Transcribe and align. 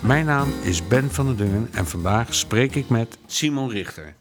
Mijn 0.00 0.26
naam 0.26 0.52
is 0.62 0.86
Ben 0.88 1.10
van 1.10 1.26
der 1.26 1.36
Dungen 1.36 1.68
en 1.72 1.86
vandaag 1.86 2.34
spreek 2.34 2.74
ik 2.74 2.88
met 2.88 3.18
Simon 3.26 3.70
Richter. 3.70 4.14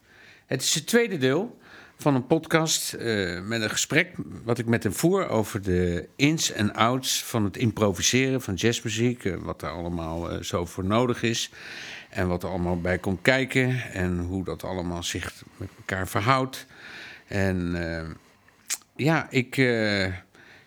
Het 0.45 0.61
is 0.61 0.73
het 0.73 0.88
tweede 0.88 1.17
deel 1.17 1.59
van 1.97 2.15
een 2.15 2.27
podcast 2.27 2.93
eh, 2.93 3.41
met 3.41 3.61
een 3.61 3.69
gesprek 3.69 4.15
wat 4.43 4.57
ik 4.57 4.65
met 4.65 4.83
hem 4.83 4.93
voer 4.93 5.27
over 5.27 5.61
de 5.61 6.07
ins 6.15 6.52
en 6.52 6.73
outs 6.73 7.23
van 7.23 7.43
het 7.43 7.57
improviseren 7.57 8.41
van 8.41 8.53
jazzmuziek. 8.53 9.25
eh, 9.25 9.35
wat 9.35 9.59
daar 9.59 9.71
allemaal 9.71 10.31
eh, 10.31 10.41
zo 10.41 10.65
voor 10.65 10.85
nodig 10.85 11.23
is. 11.23 11.52
En 12.09 12.27
wat 12.27 12.43
er 12.43 12.49
allemaal 12.49 12.81
bij 12.81 12.97
komt 12.97 13.21
kijken. 13.21 13.91
En 13.91 14.19
hoe 14.19 14.43
dat 14.43 14.63
allemaal 14.63 15.03
zich 15.03 15.43
met 15.57 15.69
elkaar 15.77 16.07
verhoudt. 16.07 16.66
En 17.27 17.77
ja, 18.95 19.27
ik. 19.30 19.55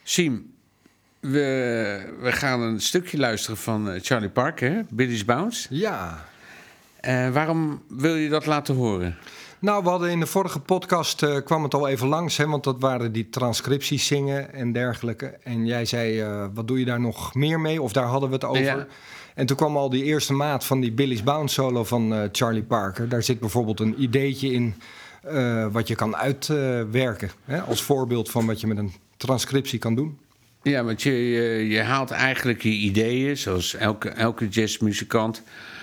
Siem, 0.02 0.51
we, 1.22 2.14
we 2.20 2.32
gaan 2.32 2.60
een 2.60 2.80
stukje 2.80 3.18
luisteren 3.18 3.56
van 3.56 3.90
eh, 3.90 4.00
Charlie 4.02 4.28
Parker? 4.28 4.84
Billy's 4.90 5.24
Bounce. 5.24 5.66
Ja. 5.70 6.24
Eh, 7.00 7.28
waarom 7.30 7.82
wil 7.88 8.14
je 8.14 8.28
dat 8.28 8.46
laten 8.46 8.74
horen? 8.74 9.16
Nou, 9.58 9.82
we 9.82 9.88
hadden 9.88 10.10
in 10.10 10.20
de 10.20 10.26
vorige 10.26 10.60
podcast 10.60 11.22
eh, 11.22 11.36
kwam 11.44 11.62
het 11.62 11.74
al 11.74 11.88
even 11.88 12.08
langs, 12.08 12.36
hè, 12.36 12.46
want 12.46 12.64
dat 12.64 12.80
waren 12.80 13.12
die 13.12 13.28
transcripties 13.28 14.06
zingen 14.06 14.54
en 14.54 14.72
dergelijke. 14.72 15.26
En 15.42 15.66
jij 15.66 15.84
zei, 15.84 16.24
wat 16.54 16.68
doe 16.68 16.78
je 16.78 16.84
daar 16.84 17.00
nog 17.00 17.34
meer 17.34 17.60
mee? 17.60 17.82
Of 17.82 17.92
daar 17.92 18.06
hadden 18.06 18.28
we 18.28 18.34
het 18.34 18.44
over. 18.44 18.62
Ja. 18.62 18.86
En 19.34 19.46
toen 19.46 19.56
kwam 19.56 19.76
al 19.76 19.90
die 19.90 20.04
eerste 20.04 20.32
maat 20.32 20.64
van 20.64 20.80
die 20.80 20.92
Billy's 20.92 21.22
Bounce 21.22 21.54
solo 21.54 21.84
van 21.84 22.28
Charlie 22.32 22.62
Parker. 22.62 23.08
Daar 23.08 23.22
zit 23.22 23.40
bijvoorbeeld 23.40 23.80
een 23.80 24.02
ideetje 24.02 24.52
in 24.52 24.74
wat 25.72 25.88
je 25.88 25.94
kan 25.94 26.16
uitwerken. 26.16 27.30
hè, 27.44 27.60
als 27.60 27.82
voorbeeld 27.82 28.30
van 28.30 28.46
wat 28.46 28.60
je 28.60 28.66
met 28.66 28.78
een 28.78 28.92
transcriptie 29.16 29.78
kan 29.78 29.94
doen. 29.94 30.18
Ja, 30.62 30.84
want 30.84 31.02
je, 31.02 31.12
je, 31.68 31.80
haalt 31.80 32.10
eigenlijk 32.10 32.62
je 32.62 32.70
ideeën, 32.70 33.36
zoals 33.36 33.74
elke, 33.74 34.08
elke 34.08 34.48
jazzmuzikant, 34.48 35.42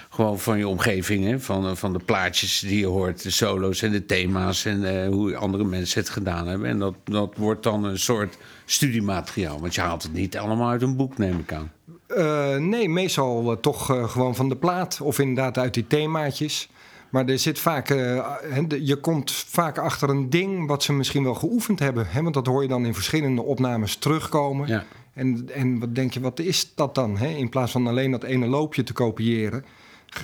gewoon 0.09 0.39
van 0.39 0.57
je 0.57 0.67
omgeving. 0.67 1.25
Hè? 1.25 1.39
Van, 1.39 1.65
eh, 1.65 1.75
van 1.75 1.93
de 1.93 1.99
plaatjes 1.99 2.59
die 2.59 2.79
je 2.79 2.85
hoort, 2.85 3.23
de 3.23 3.31
solo's 3.31 3.81
en 3.81 3.91
de 3.91 4.05
thema's 4.05 4.65
en 4.65 5.03
eh, 5.03 5.07
hoe 5.07 5.35
andere 5.35 5.63
mensen 5.63 5.99
het 5.99 6.09
gedaan 6.09 6.47
hebben. 6.47 6.69
En 6.69 6.79
dat, 6.79 6.95
dat 7.03 7.33
wordt 7.37 7.63
dan 7.63 7.83
een 7.83 7.99
soort 7.99 8.37
studiemateriaal, 8.65 9.59
want 9.59 9.75
je 9.75 9.81
haalt 9.81 10.03
het 10.03 10.13
niet 10.13 10.37
allemaal 10.37 10.69
uit 10.69 10.81
een 10.81 10.95
boek, 10.95 11.17
neem 11.17 11.39
ik 11.39 11.53
aan. 11.53 11.71
Eh, 12.07 12.55
nee, 12.55 12.89
meestal 12.89 13.59
toch 13.59 13.85
gewoon 14.11 14.35
van 14.35 14.49
de 14.49 14.55
plaat 14.55 15.01
of 15.01 15.19
inderdaad 15.19 15.57
uit 15.57 15.73
die 15.73 15.87
themaatjes. 15.87 16.69
Maar 17.09 17.25
er 17.25 17.39
zit 17.39 17.59
vaak, 17.59 17.89
eh, 17.89 18.39
je 18.67 18.95
komt 18.95 19.31
vaak 19.31 19.77
achter 19.77 20.09
een 20.09 20.29
ding 20.29 20.67
wat 20.67 20.83
ze 20.83 20.93
misschien 20.93 21.23
wel 21.23 21.33
geoefend 21.33 21.79
hebben. 21.79 22.07
Hè? 22.09 22.21
Want 22.21 22.33
dat 22.33 22.45
hoor 22.45 22.61
je 22.61 22.67
dan 22.67 22.85
in 22.85 22.93
verschillende 22.93 23.41
opnames 23.41 23.95
terugkomen. 23.95 24.67
Ja. 24.67 24.83
En, 25.13 25.49
en 25.53 25.79
wat 25.79 25.95
denk 25.95 26.13
je, 26.13 26.19
wat 26.19 26.39
is 26.39 26.71
dat 26.75 26.95
dan? 26.95 27.17
Hè? 27.17 27.27
In 27.27 27.49
plaats 27.49 27.71
van 27.71 27.87
alleen 27.87 28.11
dat 28.11 28.23
ene 28.23 28.47
loopje 28.47 28.83
te 28.83 28.93
kopiëren, 28.93 29.65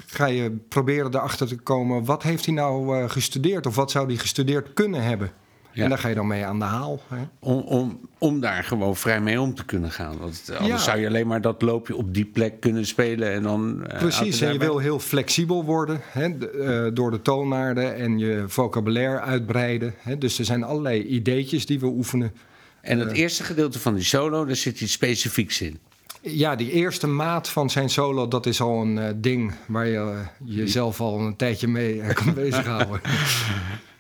ga 0.05 0.25
je 0.25 0.51
proberen 0.51 1.15
erachter 1.15 1.47
te 1.47 1.55
komen, 1.55 2.05
wat 2.05 2.23
heeft 2.23 2.45
hij 2.45 2.53
nou 2.53 2.97
eh, 2.97 3.09
gestudeerd? 3.09 3.65
Of 3.65 3.75
wat 3.75 3.91
zou 3.91 4.07
hij 4.07 4.15
gestudeerd 4.15 4.73
kunnen 4.73 5.03
hebben? 5.03 5.31
Ja. 5.75 5.83
En 5.83 5.89
daar 5.89 5.97
ga 5.97 6.07
je 6.07 6.15
dan 6.15 6.27
mee 6.27 6.45
aan 6.45 6.59
de 6.59 6.65
haal. 6.65 7.01
Hè? 7.07 7.17
Om, 7.39 7.59
om, 7.59 7.99
om 8.17 8.39
daar 8.39 8.63
gewoon 8.63 8.95
vrij 8.95 9.21
mee 9.21 9.41
om 9.41 9.55
te 9.55 9.65
kunnen 9.65 9.91
gaan. 9.91 10.17
Want 10.17 10.43
anders 10.57 10.67
Ja. 10.67 10.77
zou 10.77 10.99
je 10.99 11.07
alleen 11.07 11.27
maar 11.27 11.41
dat 11.41 11.61
loopje 11.61 11.95
op 11.95 12.13
die 12.13 12.25
plek 12.25 12.59
kunnen 12.59 12.85
spelen 12.85 13.31
en 13.33 13.43
dan... 13.43 13.85
eh, 13.87 13.97
Precies, 13.99 14.41
en 14.41 14.53
je 14.53 14.59
wil 14.59 14.77
heel 14.77 14.99
flexibel 14.99 15.63
worden 15.65 16.01
hè, 16.03 16.37
de- 16.37 16.49
eh, 16.49 16.95
door 16.95 17.11
de 17.11 17.21
toonaarden 17.21 17.95
en 17.95 18.17
je 18.17 18.43
vocabulaire 18.47 19.19
uitbreiden. 19.19 19.93
Hè. 19.99 20.17
Dus 20.17 20.39
er 20.39 20.45
zijn 20.45 20.63
allerlei 20.63 21.03
ideetjes 21.03 21.65
die 21.65 21.79
we 21.79 21.85
oefenen. 21.85 22.33
En 22.81 22.99
het 22.99 23.11
eerste 23.11 23.43
gedeelte 23.43 23.79
van 23.79 23.93
die 23.95 24.03
solo, 24.03 24.45
daar 24.45 24.55
zit 24.55 24.81
iets 24.81 24.91
specifieks 24.91 25.61
in. 25.61 25.79
Ja, 26.21 26.55
die 26.55 26.71
eerste 26.71 27.07
maat 27.07 27.49
van 27.49 27.69
zijn 27.69 27.89
solo, 27.89 28.27
dat 28.27 28.45
is 28.45 28.61
al 28.61 28.81
een 28.81 28.97
eh, 28.97 29.09
ding 29.15 29.53
waar 29.67 29.87
je 29.87 29.97
eh, 29.97 30.17
jezelf 30.43 30.99
al 31.01 31.19
een 31.19 31.35
tijdje 31.35 31.67
mee 31.67 32.01
eh, 32.01 32.13
kan 32.15 32.33
bezighouden. 32.33 33.01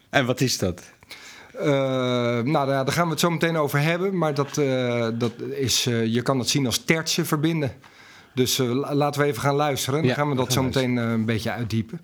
En 0.09 0.25
wat 0.25 0.41
is 0.41 0.57
dat? 0.57 0.81
Eh, 1.59 1.67
nou, 2.43 2.67
daar, 2.67 2.91
gaan 2.91 3.05
we 3.05 3.11
het 3.11 3.19
zo 3.19 3.29
meteen 3.29 3.57
over 3.57 3.79
hebben. 3.81 4.17
Maar 4.17 4.33
dat, 4.33 4.57
eh, 4.57 5.07
dat 5.13 5.31
is, 5.41 5.85
eh, 5.85 6.05
je 6.05 6.21
kan 6.21 6.39
het 6.39 6.49
zien 6.49 6.65
als 6.65 6.77
tertsen 6.77 7.25
verbinden. 7.25 7.71
Dus 8.33 8.57
la- 8.57 8.95
laten 8.95 9.21
we 9.21 9.27
even 9.27 9.41
gaan 9.41 9.55
luisteren. 9.55 9.99
Dan 9.99 10.09
Ja, 10.09 10.15
gaan 10.15 10.29
we 10.29 10.35
dat 10.35 10.53
zo 10.53 10.63
meteen 10.63 10.95
een 10.97 11.25
beetje 11.25 11.51
uitdiepen. 11.51 11.99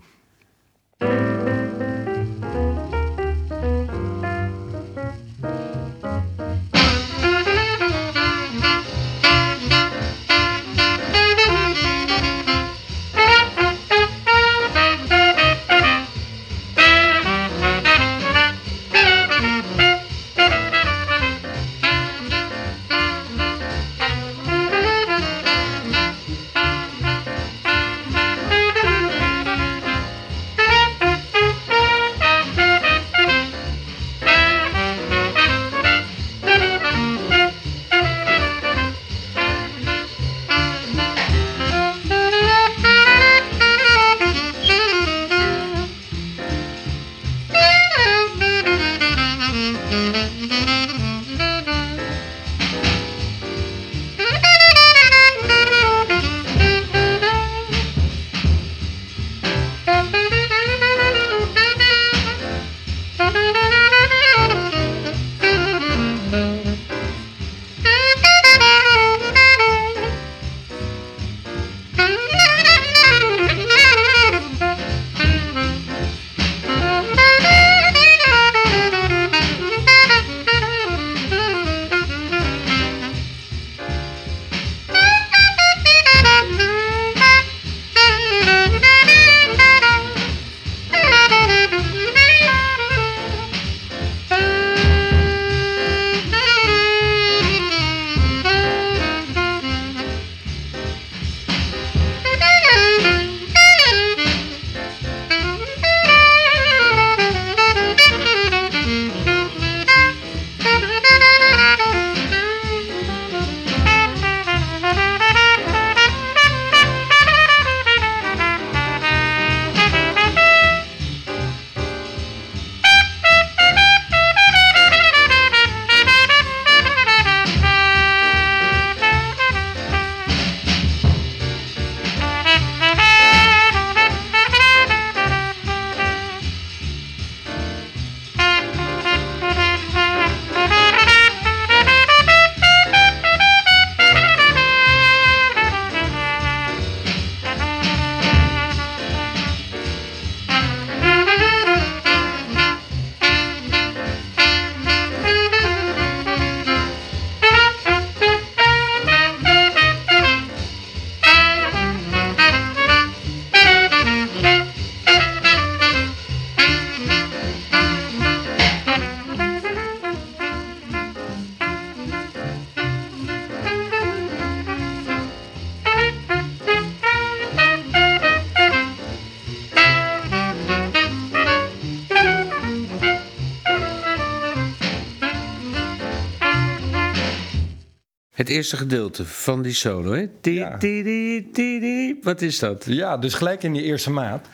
Het 188.41 188.49
eerste 188.49 188.77
gedeelte 188.77 189.25
van 189.25 189.61
die 189.61 189.73
solo, 189.73 190.11
hè? 190.11 190.27
Ti, 190.27 190.53
Ja. 190.53 190.77
ti, 190.77 191.49
ti. 191.53 192.19
Wat 192.21 192.41
is 192.41 192.59
dat? 192.59 192.85
Ja, 192.85 193.17
dus 193.17 193.33
gelijk 193.33 193.63
in 193.63 193.73
die 193.73 193.83
eerste 193.83 194.11
maat. 194.11 194.47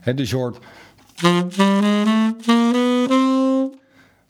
Hè, 0.00 0.14
dus 0.14 0.30
je 0.30 0.36
hoort... 0.36 0.58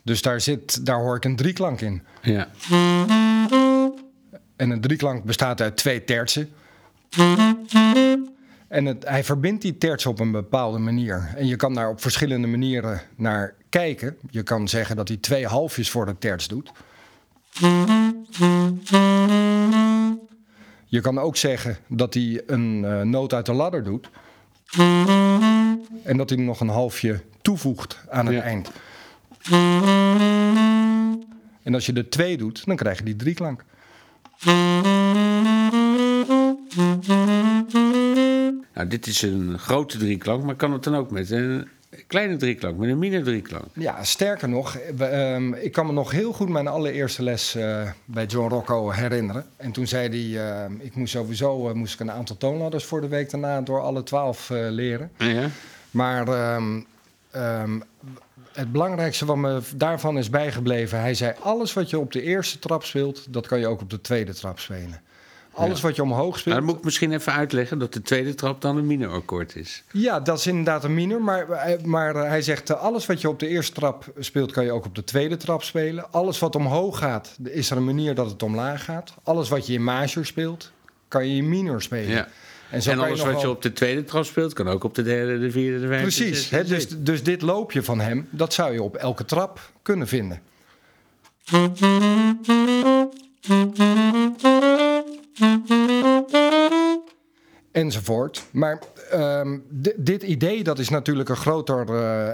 Dus 0.02 0.22
daar, 0.22 0.40
zit, 0.40 0.86
daar 0.86 0.98
hoor 1.00 1.16
ik 1.16 1.24
een 1.24 1.36
drieklank 1.36 1.80
in. 1.80 2.02
Ja. 2.22 2.48
En 4.56 4.70
een 4.70 4.80
drieklank 4.80 5.24
bestaat 5.24 5.60
uit 5.60 5.76
twee 5.76 6.04
tertsen. 6.04 6.48
En 8.68 8.84
het, 8.84 9.08
hij 9.08 9.24
verbindt 9.24 9.62
die 9.62 9.78
tertsen 9.78 10.10
op 10.10 10.20
een 10.20 10.30
bepaalde 10.30 10.78
manier. 10.78 11.32
En 11.36 11.46
je 11.46 11.56
kan 11.56 11.74
daar 11.74 11.88
op 11.88 12.00
verschillende 12.00 12.46
manieren 12.46 13.00
naar 13.16 13.54
kijken. 13.78 14.16
Je 14.30 14.42
kan 14.42 14.68
zeggen 14.68 14.96
dat 14.96 15.08
hij 15.08 15.16
twee 15.16 15.46
halfjes 15.46 15.90
voor 15.90 16.06
de 16.06 16.18
terts 16.18 16.48
doet. 16.48 16.70
Je 20.86 21.00
kan 21.00 21.18
ook 21.18 21.36
zeggen 21.36 21.76
dat 21.88 22.14
hij 22.14 22.42
een 22.46 22.84
eh, 22.84 23.00
noot 23.00 23.32
uit 23.32 23.46
de 23.46 23.52
ladder 23.52 23.84
doet. 23.84 24.08
En 26.02 26.16
dat 26.16 26.30
hij 26.30 26.38
nog 26.38 26.60
een 26.60 26.68
halfje 26.68 27.20
toevoegt 27.42 28.00
aan 28.08 28.26
het 28.26 28.34
Ja. 28.34 28.42
eind. 28.42 28.70
En 31.62 31.74
als 31.74 31.86
je 31.86 31.92
er 31.92 32.08
twee 32.08 32.36
doet, 32.36 32.66
dan 32.66 32.76
krijg 32.76 32.98
je 32.98 33.04
die 33.04 33.16
drieklank. 33.16 33.64
Nou, 38.74 38.88
dit 38.88 39.06
is 39.06 39.22
een 39.22 39.58
grote 39.58 39.98
drieklank, 39.98 40.44
maar 40.44 40.54
kan 40.56 40.72
het 40.72 40.84
dan 40.84 40.94
ook 40.94 41.10
met 41.10 41.30
een 41.30 41.68
kleine 42.06 42.36
drieklank, 42.36 42.76
met 42.76 42.88
een 42.88 42.98
mini 42.98 43.22
drieklank? 43.22 43.64
Ja, 43.72 44.04
sterker 44.04 44.48
nog, 44.48 44.76
ehm, 44.76 45.52
ik 45.52 45.72
kan 45.72 45.86
me 45.86 45.92
nog 45.92 46.10
heel 46.10 46.32
goed 46.32 46.48
mijn 46.48 46.66
allereerste 46.66 47.22
les 47.22 47.54
eh, 47.54 47.90
bij 48.04 48.26
John 48.26 48.48
Rocco 48.48 48.90
herinneren. 48.90 49.46
En 49.56 49.72
toen 49.72 49.86
zei 49.86 50.08
hij, 50.08 50.48
ehm, 50.48 50.72
ik 50.78 50.94
moest 50.94 51.12
sowieso 51.12 51.68
eh, 51.68 51.74
moest 51.74 51.94
ik 51.94 52.00
een 52.00 52.10
aantal 52.10 52.36
toonladders 52.36 52.84
voor 52.84 53.00
de 53.00 53.08
week 53.08 53.30
daarna 53.30 53.60
door 53.60 53.80
alle 53.80 54.02
twaalf 54.02 54.50
eh, 54.50 54.66
leren. 54.70 55.10
Ja. 55.16 55.48
Maar 55.90 56.28
ehm, 56.28 56.80
het 58.52 58.72
belangrijkste 58.72 59.24
wat 59.24 59.36
me 59.36 59.60
daarvan 59.74 60.18
is 60.18 60.30
bijgebleven, 60.30 61.00
hij 61.00 61.14
zei 61.14 61.34
alles 61.40 61.72
wat 61.72 61.90
je 61.90 61.98
op 61.98 62.12
de 62.12 62.22
eerste 62.22 62.58
trap 62.58 62.84
speelt, 62.84 63.32
dat 63.32 63.46
kan 63.46 63.58
je 63.58 63.66
ook 63.66 63.80
op 63.80 63.90
de 63.90 64.00
tweede 64.00 64.34
trap 64.34 64.58
spelen. 64.58 65.00
Alles 65.56 65.80
wat 65.80 65.96
je 65.96 66.02
omhoog 66.02 66.38
speelt. 66.38 66.54
dan 66.54 66.64
moet 66.64 66.76
ik 66.76 66.84
misschien 66.84 67.12
even 67.12 67.32
uitleggen 67.32 67.78
dat 67.78 67.92
de 67.92 68.02
tweede 68.02 68.34
trap 68.34 68.60
dan 68.60 68.76
een 68.76 68.86
minor-akkoord 68.86 69.56
is. 69.56 69.82
Ja, 69.92 70.20
dat 70.20 70.38
is 70.38 70.46
inderdaad 70.46 70.84
een 70.84 70.94
minor. 70.94 71.22
Maar, 71.22 71.76
maar 71.84 72.14
hij 72.14 72.42
zegt, 72.42 72.70
eh, 72.70 72.80
alles 72.80 73.06
wat 73.06 73.20
je 73.20 73.28
op 73.28 73.38
de 73.38 73.48
eerste 73.48 73.72
trap 73.72 74.04
speelt, 74.18 74.52
kan 74.52 74.64
je 74.64 74.72
ook 74.72 74.84
op 74.84 74.94
de 74.94 75.04
tweede 75.04 75.36
trap 75.36 75.62
spelen. 75.62 76.12
Alles 76.12 76.38
wat 76.38 76.54
omhoog 76.54 76.98
gaat, 76.98 77.36
is 77.42 77.70
er 77.70 77.76
een 77.76 77.84
manier 77.84 78.14
dat 78.14 78.30
het 78.30 78.42
omlaag 78.42 78.84
gaat. 78.84 79.14
Alles 79.22 79.48
wat 79.48 79.66
je 79.66 79.72
in 79.72 79.84
major 79.84 80.26
speelt, 80.26 80.72
kan 81.08 81.28
je 81.28 81.36
in 81.36 81.48
minor 81.48 81.82
spelen. 81.82 82.10
Ja. 82.10 82.28
En, 82.70 82.80
je 82.82 82.96
alles 82.96 83.22
wat 83.22 83.40
je 83.40 83.50
op 83.50 83.62
de 83.62 83.72
tweede 83.72 84.04
trap 84.04 84.24
speelt, 84.24 84.52
kan 84.52 84.68
ook 84.68 84.84
op 84.84 84.94
de 84.94 85.02
derde, 85.02 85.38
de 85.38 85.50
vierde, 85.50 85.80
de 85.80 85.86
vijfde. 85.86 86.10
de 86.10 86.24
Precies, 86.24 86.50
hè, 86.50 86.64
dus, 86.64 86.88
dus 86.88 87.22
dit 87.22 87.42
loopje 87.42 87.82
van 87.82 88.00
hem, 88.00 88.28
dat 88.30 88.52
zou 88.52 88.72
je 88.72 88.82
op 88.82 88.96
elke 88.96 89.24
trap 89.24 89.60
kunnen 89.82 90.08
vinden. 90.08 90.40
Enzovoort. 97.86 98.44
Maar 98.50 98.78
ehm, 99.10 99.58
di- 99.68 99.92
dit 99.96 100.22
idee, 100.22 100.62
dat 100.64 100.78
is 100.78 100.88
natuurlijk 100.88 101.28
een 101.28 101.36
groter 101.36 101.84
eh, 101.94 102.28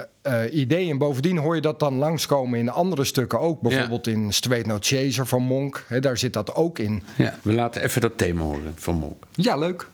eh, 0.44 0.54
idee. 0.54 0.90
En 0.90 0.99
bovendien 0.99 1.38
hoor 1.38 1.54
je 1.54 1.60
dat 1.60 1.78
dan 1.81 1.94
langskomen 1.94 2.58
in 2.58 2.69
andere 2.70 3.04
stukken 3.04 3.40
ook. 3.40 3.60
Bijvoorbeeld 3.60 4.06
in 4.06 4.32
Straight 4.32 4.66
No 4.66 4.76
Chaser 4.81 5.26
van 5.26 5.43
Monk. 5.43 5.84
Hè, 5.88 6.00
daar 6.00 6.19
zit 6.19 6.32
dat 6.32 6.54
ook 6.54 6.78
in. 6.78 7.02
Ja, 7.16 7.34
we 7.43 7.52
laten 7.52 7.82
even 7.82 8.00
dat 8.00 8.12
thema 8.19 8.43
horen 8.43 8.72
van 8.75 8.94
Monk. 8.94 9.25
Ja, 9.32 9.56
leuk. 9.56 9.87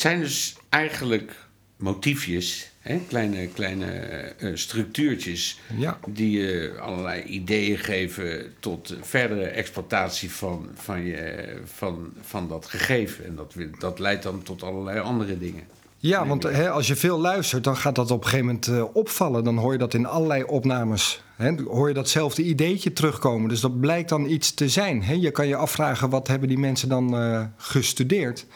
Het 0.00 0.08
zijn 0.08 0.20
dus 0.20 0.56
eigenlijk 0.68 1.32
motiefjes, 1.76 2.70
hè? 2.80 3.00
kleine, 3.08 3.46
kleine 3.46 3.86
eh, 3.86 4.50
structuurtjes, 4.54 5.60
Ja. 5.76 5.98
die 6.08 6.30
je 6.40 6.76
allerlei 6.80 7.22
ideeën 7.22 7.78
geven 7.78 8.54
tot 8.60 8.96
verdere 9.00 9.44
exploitatie 9.44 10.30
van, 10.30 10.68
van, 10.74 11.04
je, 11.04 11.56
van, 11.64 12.12
van 12.20 12.48
dat 12.48 12.66
gegeven. 12.66 13.24
En 13.24 13.36
dat, 13.36 13.54
dat 13.78 13.98
leidt 13.98 14.22
dan 14.22 14.42
tot 14.42 14.62
allerlei 14.62 15.00
andere 15.00 15.38
dingen. 15.38 15.62
Ja, 15.96 16.26
want 16.26 16.42
hè, 16.42 16.70
als 16.70 16.86
je 16.86 16.96
veel 16.96 17.18
luistert, 17.18 17.64
dan 17.64 17.76
gaat 17.76 17.94
dat 17.94 18.10
op 18.10 18.18
een 18.18 18.28
gegeven 18.28 18.46
moment 18.46 18.66
eh, 18.66 18.84
opvallen. 18.92 19.44
Dan 19.44 19.56
hoor 19.56 19.72
je 19.72 19.78
dat 19.78 19.94
in 19.94 20.06
allerlei 20.06 20.42
opnames. 20.42 21.22
Hè, 21.36 21.54
hoor 21.62 21.88
je 21.88 21.94
datzelfde 21.94 22.42
ideetje 22.42 22.92
terugkomen. 22.92 23.48
Dus 23.48 23.60
dat 23.60 23.80
blijkt 23.80 24.08
dan 24.08 24.26
iets 24.26 24.54
te 24.54 24.68
zijn. 24.68 25.02
Hè. 25.02 25.12
Je 25.12 25.30
kan 25.30 25.46
je 25.46 25.56
afvragen, 25.56 26.10
wat 26.10 26.28
hebben 26.28 26.48
die 26.48 26.58
mensen 26.58 26.88
dan 26.88 27.16
eh, 27.16 27.42
gestudeerd? 27.56 28.46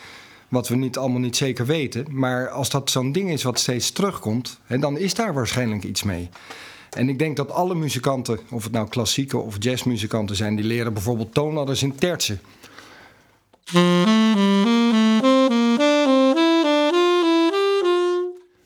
Wat 0.49 0.69
we 0.69 0.77
niet 0.77 0.97
allemaal 0.99 1.21
niet 1.21 1.37
zeker 1.37 1.67
weten. 1.67 2.07
Maar 2.11 2.49
als 2.49 2.71
dat 2.71 2.91
zo'n 2.91 3.13
ding 3.13 3.31
is 3.31 3.43
wat 3.43 3.59
steeds 3.59 3.91
terugkomt, 3.91 4.61
hè, 4.65 4.79
dan 4.79 4.99
is 4.99 5.15
daar 5.15 5.35
waarschijnlijk 5.35 5.85
iets 5.85 6.03
mee. 6.03 6.29
En 6.91 7.09
ik 7.09 7.19
denk 7.19 7.37
dat 7.37 7.51
alle 7.51 7.75
muzikanten, 7.75 8.39
of 8.51 8.63
het 8.65 8.73
nou 8.73 8.89
klassieke 8.89 9.37
of 9.39 9.57
jazzmuzikanten 9.59 10.37
zijn, 10.37 10.57
die 10.57 10.65
leren 10.65 10.93
bijvoorbeeld 10.93 11.35
toonladders 11.35 11.83
in 11.83 11.95
tertsen. 11.95 12.41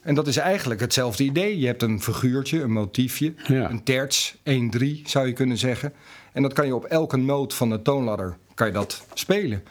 En 0.01 0.15
dat 0.15 0.27
is 0.27 0.37
eigenlijk 0.37 0.79
hetzelfde 0.79 1.23
idee. 1.23 1.59
Je 1.59 1.65
hebt 1.65 1.81
een 1.81 2.01
figuurtje, 2.01 2.61
een 2.61 2.71
motiefje, 2.71 3.33
Ja. 3.47 3.69
een 3.69 3.83
terts, 3.83 4.35
1-3 4.43 5.01
zou 5.05 5.27
je 5.27 5.33
kunnen 5.33 5.57
zeggen. 5.57 5.93
En 6.33 6.41
dat 6.41 6.53
kan 6.53 6.65
je 6.65 6.75
op 6.75 6.85
elke 6.85 7.17
noot 7.17 7.53
van 7.53 7.69
de 7.69 7.81
toonladder 7.81 8.37
kan 8.53 8.67
je 8.67 8.73
dat 8.73 9.03
spelen. 9.13 9.63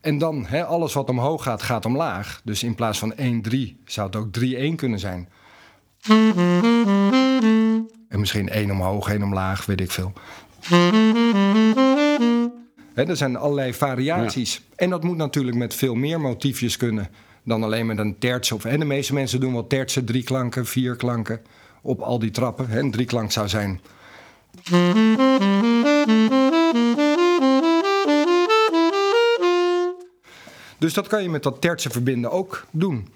En 0.00 0.18
dan, 0.18 0.46
hè, 0.46 0.64
alles 0.64 0.92
wat 0.92 1.08
omhoog 1.08 1.42
gaat, 1.42 1.62
gaat 1.62 1.84
omlaag. 1.84 2.40
Dus 2.44 2.62
in 2.62 2.74
plaats 2.74 2.98
van 2.98 3.14
1-3 3.16 3.76
zou 3.84 4.06
het 4.06 4.16
ook 4.16 4.32
3-1 4.32 4.74
kunnen 4.76 4.98
zijn. 4.98 5.28
En 8.08 8.20
misschien 8.20 8.48
1 8.48 8.70
omhoog, 8.70 9.10
1 9.10 9.22
omlaag, 9.22 9.66
weet 9.66 9.80
ik 9.80 9.90
veel. 9.90 10.12
Hè, 12.94 13.08
er 13.08 13.16
zijn 13.16 13.36
allerlei 13.36 13.74
variaties. 13.74 14.62
En 14.76 14.90
dat 14.90 15.02
moet 15.02 15.16
natuurlijk 15.16 15.56
met 15.56 15.74
veel 15.74 15.94
meer 15.94 16.20
motiefjes 16.20 16.76
kunnen 16.76 17.08
dan 17.44 17.62
alleen 17.62 17.86
met 17.86 17.98
een 17.98 18.18
terts. 18.18 18.52
Of, 18.52 18.64
en 18.64 18.78
de 18.78 18.84
meeste 18.84 19.14
mensen 19.14 19.40
doen 19.40 19.52
wel 19.52 19.66
tertsen, 19.66 20.04
drie 20.04 20.24
klanken, 20.24 20.66
vier 20.66 20.96
klanken 20.96 21.40
op 21.82 22.00
al 22.00 22.18
die 22.18 22.30
trappen. 22.30 22.68
Hè, 22.68 22.78
een 22.78 22.90
drieklank 22.90 23.32
zou 23.32 23.48
zijn. 23.48 23.80
Dus 30.78 30.94
dat 30.94 31.06
kan 31.06 31.22
je 31.22 31.28
met 31.28 31.42
dat 31.42 31.60
tertsen 31.60 31.90
verbinden 31.90 32.30
ook 32.30 32.66
doen. 32.70 33.08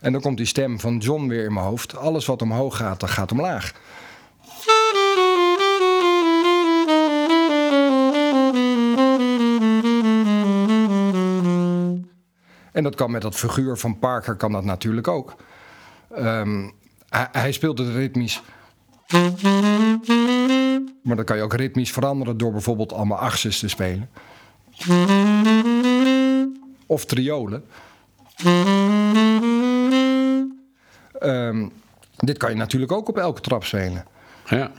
En 0.00 0.12
dan 0.12 0.20
komt 0.20 0.36
die 0.36 0.46
stem 0.46 0.80
van 0.80 0.98
John 0.98 1.28
weer 1.28 1.44
in 1.44 1.52
mijn 1.52 1.66
hoofd. 1.66 1.96
Alles 1.96 2.26
wat 2.26 2.42
omhoog 2.42 2.76
gaat, 2.76 3.00
dat 3.00 3.10
gaat 3.10 3.32
omlaag. 3.32 3.72
En 12.72 12.82
dat 12.82 12.94
kan 12.94 13.10
met 13.10 13.22
dat 13.22 13.34
figuur 13.34 13.76
van 13.76 13.98
Parker 13.98 14.34
kan 14.34 14.52
dat 14.52 14.64
natuurlijk 14.64 15.08
ook. 15.08 15.36
Ehm, 16.14 16.68
hij, 17.08 17.28
hij 17.32 17.52
speelt 17.52 17.78
het 17.78 17.88
ritmisch. 17.88 18.42
Maar 21.02 21.16
dan 21.16 21.24
kan 21.24 21.36
je 21.36 21.42
ook 21.42 21.54
ritmisch 21.54 21.92
veranderen 21.92 22.36
door 22.36 22.52
bijvoorbeeld 22.52 22.92
allemaal 22.92 23.18
achtjes 23.18 23.58
te 23.58 23.68
spelen. 23.68 24.10
Of 26.86 27.04
triolen. 27.04 27.64
Ehm, 31.18 31.68
dit 32.16 32.38
kan 32.38 32.50
je 32.50 32.56
natuurlijk 32.56 32.92
ook 32.92 33.08
op 33.08 33.18
elke 33.18 33.40
trap 33.40 33.64
spelen. 33.64 34.06
Ja. 34.48 34.70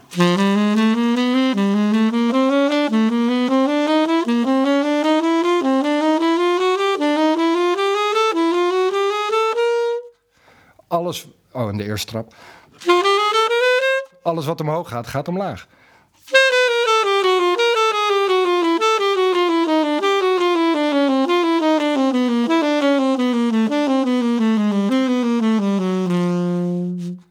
Alles, 10.87 11.27
aan 11.51 11.77
de 11.77 11.83
eerste 11.83 12.07
trap. 12.11 12.33
Alles 14.27 14.45
wat 14.45 14.61
omhoog 14.61 14.89
gaat, 14.89 15.07
gaat 15.07 15.27
omlaag. 15.27 15.67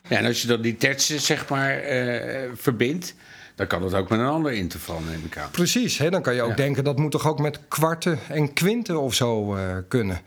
Ja, 0.09 0.17
en 0.19 0.25
als 0.25 0.43
je 0.43 0.49
dan 0.49 0.61
die 0.61 0.77
tertsen 0.77 1.21
zeg 1.21 1.49
maar 1.49 1.79
eh, 1.79 2.51
verbindt, 2.55 3.15
dan 3.55 3.67
kan 3.67 3.81
dat 3.83 3.95
ook 3.95 4.09
met 4.09 4.19
een 4.19 4.27
ander 4.27 4.53
interval, 4.53 5.01
neem 5.11 5.25
ik 5.25 5.39
aan. 5.39 5.51
Precies, 5.51 5.99
hè? 5.99 6.11
dan 6.11 6.23
kan 6.23 6.35
je 6.35 6.43
ook 6.43 6.49
Ja. 6.51 6.55
denken 6.57 6.85
dat 6.85 6.99
moet 6.99 7.11
toch 7.11 7.27
ook 7.27 7.39
met 7.39 7.61
kwarten 7.69 8.19
en 8.29 8.53
kwinten 8.53 9.01
of 9.01 9.15
zo 9.15 9.55
eh, 9.55 9.77
kunnen. 9.89 10.21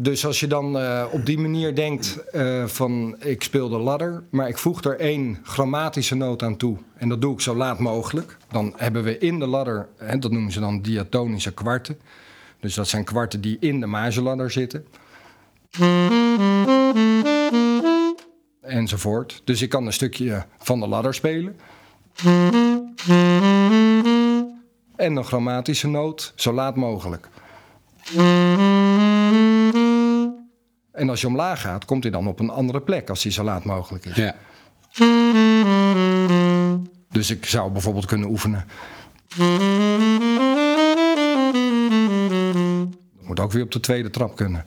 Dus 0.00 0.26
als 0.26 0.40
je 0.40 0.46
dan 0.46 0.78
eh, 0.78 1.04
op 1.10 1.26
die 1.26 1.38
manier 1.38 1.74
denkt 1.74 2.30
eh, 2.30 2.66
van 2.66 3.16
ik 3.18 3.42
speel 3.42 3.68
de 3.68 3.78
ladder, 3.78 4.22
maar 4.30 4.48
ik 4.48 4.58
voeg 4.58 4.84
er 4.84 4.98
één 4.98 5.38
grammatische 5.42 6.14
noot 6.14 6.42
aan 6.42 6.56
toe 6.56 6.76
en 6.96 7.08
dat 7.08 7.20
doe 7.20 7.32
ik 7.32 7.40
zo 7.40 7.54
laat 7.54 7.78
mogelijk, 7.78 8.36
dan 8.50 8.74
hebben 8.76 9.02
we 9.02 9.18
in 9.18 9.38
de 9.38 9.46
ladder, 9.46 9.88
hè, 9.96 10.18
dat 10.18 10.30
noemen 10.30 10.52
ze 10.52 10.60
dan 10.60 10.82
diatonische 10.82 11.54
kwarten. 11.54 11.98
Dus 12.60 12.74
dat 12.74 12.88
zijn 12.88 13.04
kwarten 13.04 13.40
die 13.40 13.56
in 13.60 13.80
de 13.80 13.86
mageladder 13.86 14.50
zitten. 14.50 14.86
Enzovoort. 18.60 19.42
Dus 19.44 19.62
ik 19.62 19.68
kan 19.68 19.86
een 19.86 19.92
stukje 19.92 20.44
van 20.58 20.80
de 20.80 20.86
ladder 20.86 21.14
spelen. 21.14 21.56
En 24.96 25.16
een 25.16 25.24
grammatische 25.24 25.88
noot 25.88 26.32
zo 26.36 26.52
laat 26.52 26.76
mogelijk. 26.76 27.28
En 30.98 31.08
als 31.08 31.20
je 31.20 31.26
omlaag 31.26 31.60
gaat, 31.60 31.84
komt 31.84 32.02
hij 32.02 32.12
dan 32.12 32.26
op 32.26 32.40
een 32.40 32.50
andere 32.50 32.80
plek 32.80 33.08
als 33.08 33.22
hij 33.22 33.32
zo 33.32 33.44
laat 33.44 33.64
mogelijk 33.64 34.04
is. 34.04 34.16
Ja. 34.16 34.34
Dus 37.10 37.30
ik 37.30 37.46
zou 37.46 37.70
bijvoorbeeld 37.70 38.06
kunnen 38.06 38.28
oefenen. 38.28 38.64
Dat 43.16 43.26
moet 43.26 43.40
ook 43.40 43.52
weer 43.52 43.62
op 43.62 43.70
de 43.72 43.80
tweede 43.80 44.10
trap 44.10 44.36
kunnen. 44.36 44.64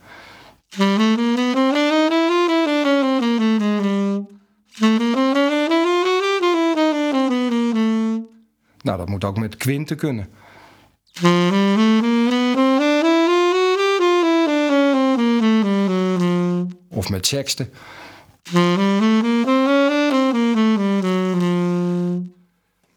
Nou, 8.81 8.97
dat 8.97 9.09
moet 9.09 9.23
ook 9.23 9.37
met 9.37 9.57
kwinten 9.57 9.97
kunnen. 9.97 10.27
Met 17.11 17.25
sexten. 17.27 17.69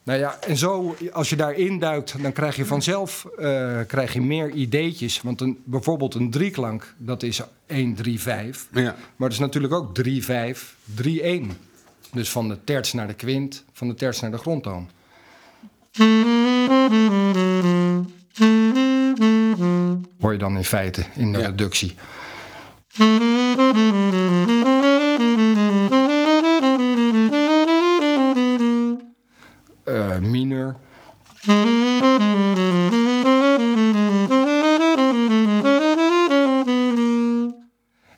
Nou 0.04 0.18
ja, 0.18 0.38
en 0.40 0.56
zo, 0.56 0.97
als 1.12 1.28
je 1.30 1.37
daarin 1.37 1.78
duikt, 1.78 2.23
dan 2.23 2.33
krijg 2.33 2.56
je 2.56 2.64
vanzelf 2.66 3.25
eh, 3.38 3.80
krijg 3.87 4.12
je 4.12 4.21
meer 4.21 4.50
ideetjes. 4.50 5.21
Want 5.23 5.40
een, 5.40 5.59
bijvoorbeeld 5.64 6.14
een 6.14 6.30
drieklank, 6.30 6.94
dat 6.97 7.23
is 7.23 7.40
1, 7.66 7.94
3, 7.94 8.21
5. 8.21 8.68
Ja. 8.73 8.83
Maar 8.83 9.28
het 9.28 9.33
is 9.33 9.38
natuurlijk 9.38 9.73
ook 9.75 9.94
3, 9.94 10.25
5, 10.25 10.76
3, 10.94 11.23
1. 11.23 11.50
Dus 12.12 12.30
van 12.30 12.49
de 12.49 12.64
terts 12.64 12.92
naar 12.92 13.06
de 13.06 13.14
kwint, 13.14 13.64
van 13.73 13.88
de 13.88 13.94
terts 13.94 14.21
naar 14.21 14.30
de 14.30 14.38
grondtoon. 14.38 14.88
Hoor 20.21 20.33
je 20.33 20.38
dan 20.38 20.56
in 20.56 20.64
feite 20.64 21.04
in 21.16 21.33
de 21.33 21.38
Ja. 21.38 21.47
reductie. 21.47 21.94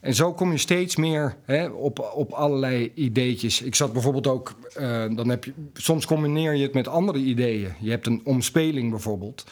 En 0.07 0.15
zo 0.15 0.33
kom 0.33 0.53
je 0.53 0.59
steeds 0.59 0.97
meer 0.97 1.37
hè, 1.45 1.67
op, 1.67 2.13
op 2.15 2.33
allerlei 2.33 2.93
ideetjes. 2.95 3.63
Ik 3.63 3.75
zat 3.75 3.93
bijvoorbeeld 3.93 4.27
ook, 4.27 4.55
eh, 4.75 5.05
dan 5.11 5.29
heb 5.29 5.45
je, 5.45 5.53
soms 5.75 6.07
combineer 6.07 6.55
je 6.55 6.63
het 6.63 6.75
met 6.75 6.89
andere 6.89 7.19
ideeën. 7.19 7.73
Je 7.81 7.91
hebt 7.91 8.07
een 8.07 8.21
omspeling 8.25 8.91
bijvoorbeeld, 8.91 9.45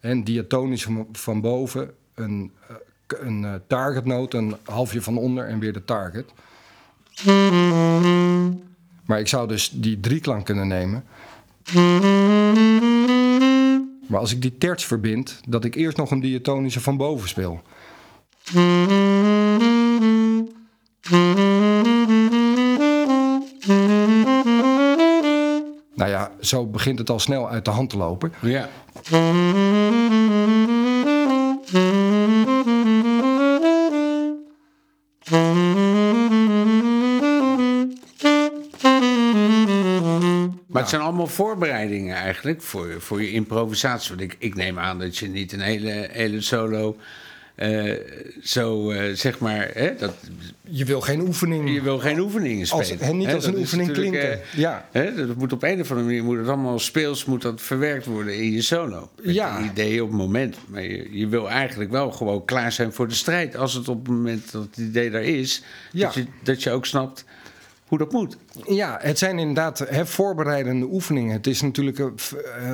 een 0.00 0.24
diatonisch 0.24 0.86
van, 1.12 1.40
boven, 1.40 1.90
een, 2.14 2.52
eh, 2.68 2.76
een 3.06 3.44
eh, 3.44 3.54
targetnoot, 3.66 4.34
een 4.34 4.56
halfje 4.62 5.02
van 5.02 5.18
onder 5.18 5.46
en 5.46 5.58
weer 5.58 5.72
de 5.72 5.84
target. 5.84 6.32
Maar 9.04 9.18
ik 9.20 9.28
zou 9.28 9.48
dus 9.48 9.70
die 9.74 10.00
drieklank 10.00 10.44
kunnen 10.44 10.68
nemen. 10.68 11.04
Maar 14.06 14.20
als 14.20 14.32
ik 14.32 14.42
die 14.42 14.58
terts 14.58 14.84
verbind, 14.84 15.40
dat 15.48 15.64
ik 15.64 15.74
eerst 15.74 15.96
nog 15.96 16.10
een 16.10 16.20
diatonische 16.20 16.80
van 16.80 16.96
boven 16.96 17.28
speel. 17.28 17.62
Zo 26.40 26.66
begint 26.66 26.98
het 26.98 27.10
al 27.10 27.18
snel 27.18 27.50
uit 27.50 27.64
de 27.64 27.70
hand 27.70 27.90
te 27.90 27.96
lopen. 27.96 28.32
Ja. 28.40 28.68
Maar 40.66 40.82
het 40.82 40.90
zijn 40.90 41.02
allemaal 41.02 41.26
voorbereidingen 41.26 42.16
eigenlijk 42.16 42.62
voor, 42.62 43.00
voor 43.00 43.22
je 43.22 43.30
improvisatie. 43.30 44.16
Want 44.16 44.20
ik, 44.20 44.36
ik 44.38 44.54
neem 44.54 44.78
aan 44.78 44.98
dat 44.98 45.16
je 45.16 45.28
niet 45.28 45.52
een 45.52 45.60
hele, 45.60 46.08
hele 46.12 46.40
solo 46.40 46.96
eh, 47.60 47.92
zo, 48.42 48.90
eh, 48.90 49.14
zeg 49.14 49.38
maar, 49.38 49.70
hè, 49.74 49.94
dat, 49.98 50.14
Je 50.70 50.84
wil 50.84 51.00
geen 51.00 51.20
oefening. 51.20 51.74
je 51.74 51.82
wil 51.82 51.98
geen 51.98 52.18
oefeningen 52.18 52.70
Als- 52.70 52.86
spelen. 52.86 53.04
en 53.06 53.16
niet 53.16 53.26
hè, 53.26 53.34
als 53.34 53.44
een 53.46 53.56
oefening 53.56 53.92
klinken. 53.92 54.32
eh, 54.32 54.38
Ja. 54.56 54.88
Hè, 54.92 55.26
dat 55.26 55.36
moet 55.36 55.52
op 55.52 55.62
een 55.62 55.80
of 55.80 55.90
andere 55.90 56.06
manier 56.08 56.24
moet 56.24 56.38
het 56.38 56.46
allemaal 56.48 56.78
speels 56.78 57.24
moet 57.24 57.42
dat 57.42 57.60
verwerkt 57.62 58.06
worden 58.06 58.36
in 58.36 58.50
je 58.52 58.62
solo. 58.62 59.10
Met 59.22 59.34
Ja. 59.34 59.58
de 59.58 59.64
ideeën 59.64 60.02
op 60.02 60.08
het 60.08 60.16
moment. 60.18 60.56
Maar 60.66 60.82
je, 60.82 61.08
je 61.18 61.26
wil 61.28 61.50
eigenlijk 61.50 61.90
wel 61.90 62.10
gewoon 62.12 62.44
klaar 62.44 62.72
zijn 62.72 62.92
voor 62.92 63.08
de 63.08 63.14
strijd. 63.14 63.56
Als 63.56 63.74
het 63.74 63.88
op 63.88 63.98
het 64.06 64.08
moment 64.16 64.52
dat 64.52 64.62
het 64.62 64.76
idee 64.76 65.10
daar 65.10 65.22
is, 65.22 65.62
Ja. 65.92 66.04
dat, 66.06 66.14
je, 66.14 66.24
dat 66.42 66.62
je 66.62 66.70
ook 66.70 66.86
snapt 66.86 67.24
hoe 67.90 67.98
dat 67.98 68.12
moet. 68.12 68.36
Ja, 68.66 68.98
het 69.00 69.18
zijn 69.18 69.38
inderdaad 69.38 69.78
hè, 69.78 70.06
voorbereidende 70.06 70.86
oefeningen. 70.86 71.32
Het 71.32 71.46
is 71.46 71.62
natuurlijk 71.62 71.98
eh, 71.98 72.06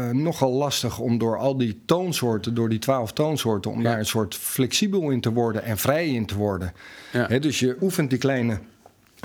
eh, 0.08 0.14
nogal 0.14 0.52
lastig 0.52 0.98
om 0.98 1.18
door 1.18 1.38
al 1.38 1.56
die 1.56 1.80
toonsoorten, 1.86 2.54
door 2.54 2.68
die 2.68 2.78
twaalf 2.78 3.12
toonsoorten, 3.12 3.70
om 3.70 3.82
Ja. 3.82 3.88
daar 3.90 3.98
een 3.98 4.06
soort 4.06 4.34
flexibel 4.34 5.10
in 5.10 5.20
te 5.20 5.32
worden 5.32 5.62
en 5.62 5.78
vrij 5.78 6.08
in 6.08 6.26
te 6.26 6.36
worden. 6.36 6.72
Ja. 7.12 7.26
Hè, 7.26 7.38
dus 7.38 7.58
je 7.58 7.76
oefent 7.80 8.10
die 8.10 8.18
kleine 8.18 8.58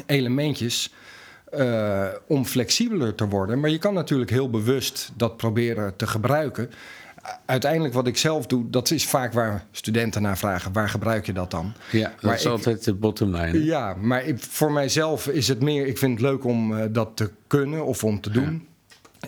elementjes 0.06 0.94
eh, 1.52 2.08
om 2.28 2.46
flexibeler 2.46 3.16
te 3.16 3.28
worden. 3.28 3.60
Maar 3.60 3.70
je 3.70 3.78
kan 3.78 3.94
natuurlijk 3.94 4.30
heel 4.30 4.50
bewust 4.50 5.12
dat 5.16 5.38
proberen 5.38 5.96
te 5.96 6.08
gebruiken. 6.08 6.70
Uiteindelijk 7.46 7.94
wat 7.94 8.08
ik 8.08 8.18
zelf 8.18 8.48
doe, 8.48 8.70
dat 8.70 8.92
is 8.92 9.06
vaak 9.06 9.34
waar 9.34 9.64
studenten 9.72 10.22
naar 10.22 10.38
vragen. 10.38 10.74
Waar 10.74 10.90
gebruik 10.90 11.26
je 11.26 11.34
dat 11.34 11.52
dan? 11.52 11.74
Ja, 11.92 12.10
dat 12.10 12.22
Maar 12.22 12.34
is 12.36 12.44
ik- 12.46 12.50
altijd 12.52 12.84
de 12.84 12.94
bottom 12.94 13.36
line. 13.36 13.64
Ja, 13.64 13.94
maar 14.00 14.24
ik- 14.26 14.40
voor 14.44 14.72
mijzelf 14.72 15.28
is 15.28 15.48
het 15.48 15.62
meer... 15.62 15.88
Ik 15.88 15.98
vind 15.98 16.12
het 16.12 16.22
leuk 16.22 16.44
om 16.44 16.78
eh, 16.78 16.86
dat 16.90 17.10
te 17.14 17.32
kunnen 17.48 17.86
of 17.86 18.04
om 18.04 18.22
te 18.22 18.30
doen. 18.30 18.68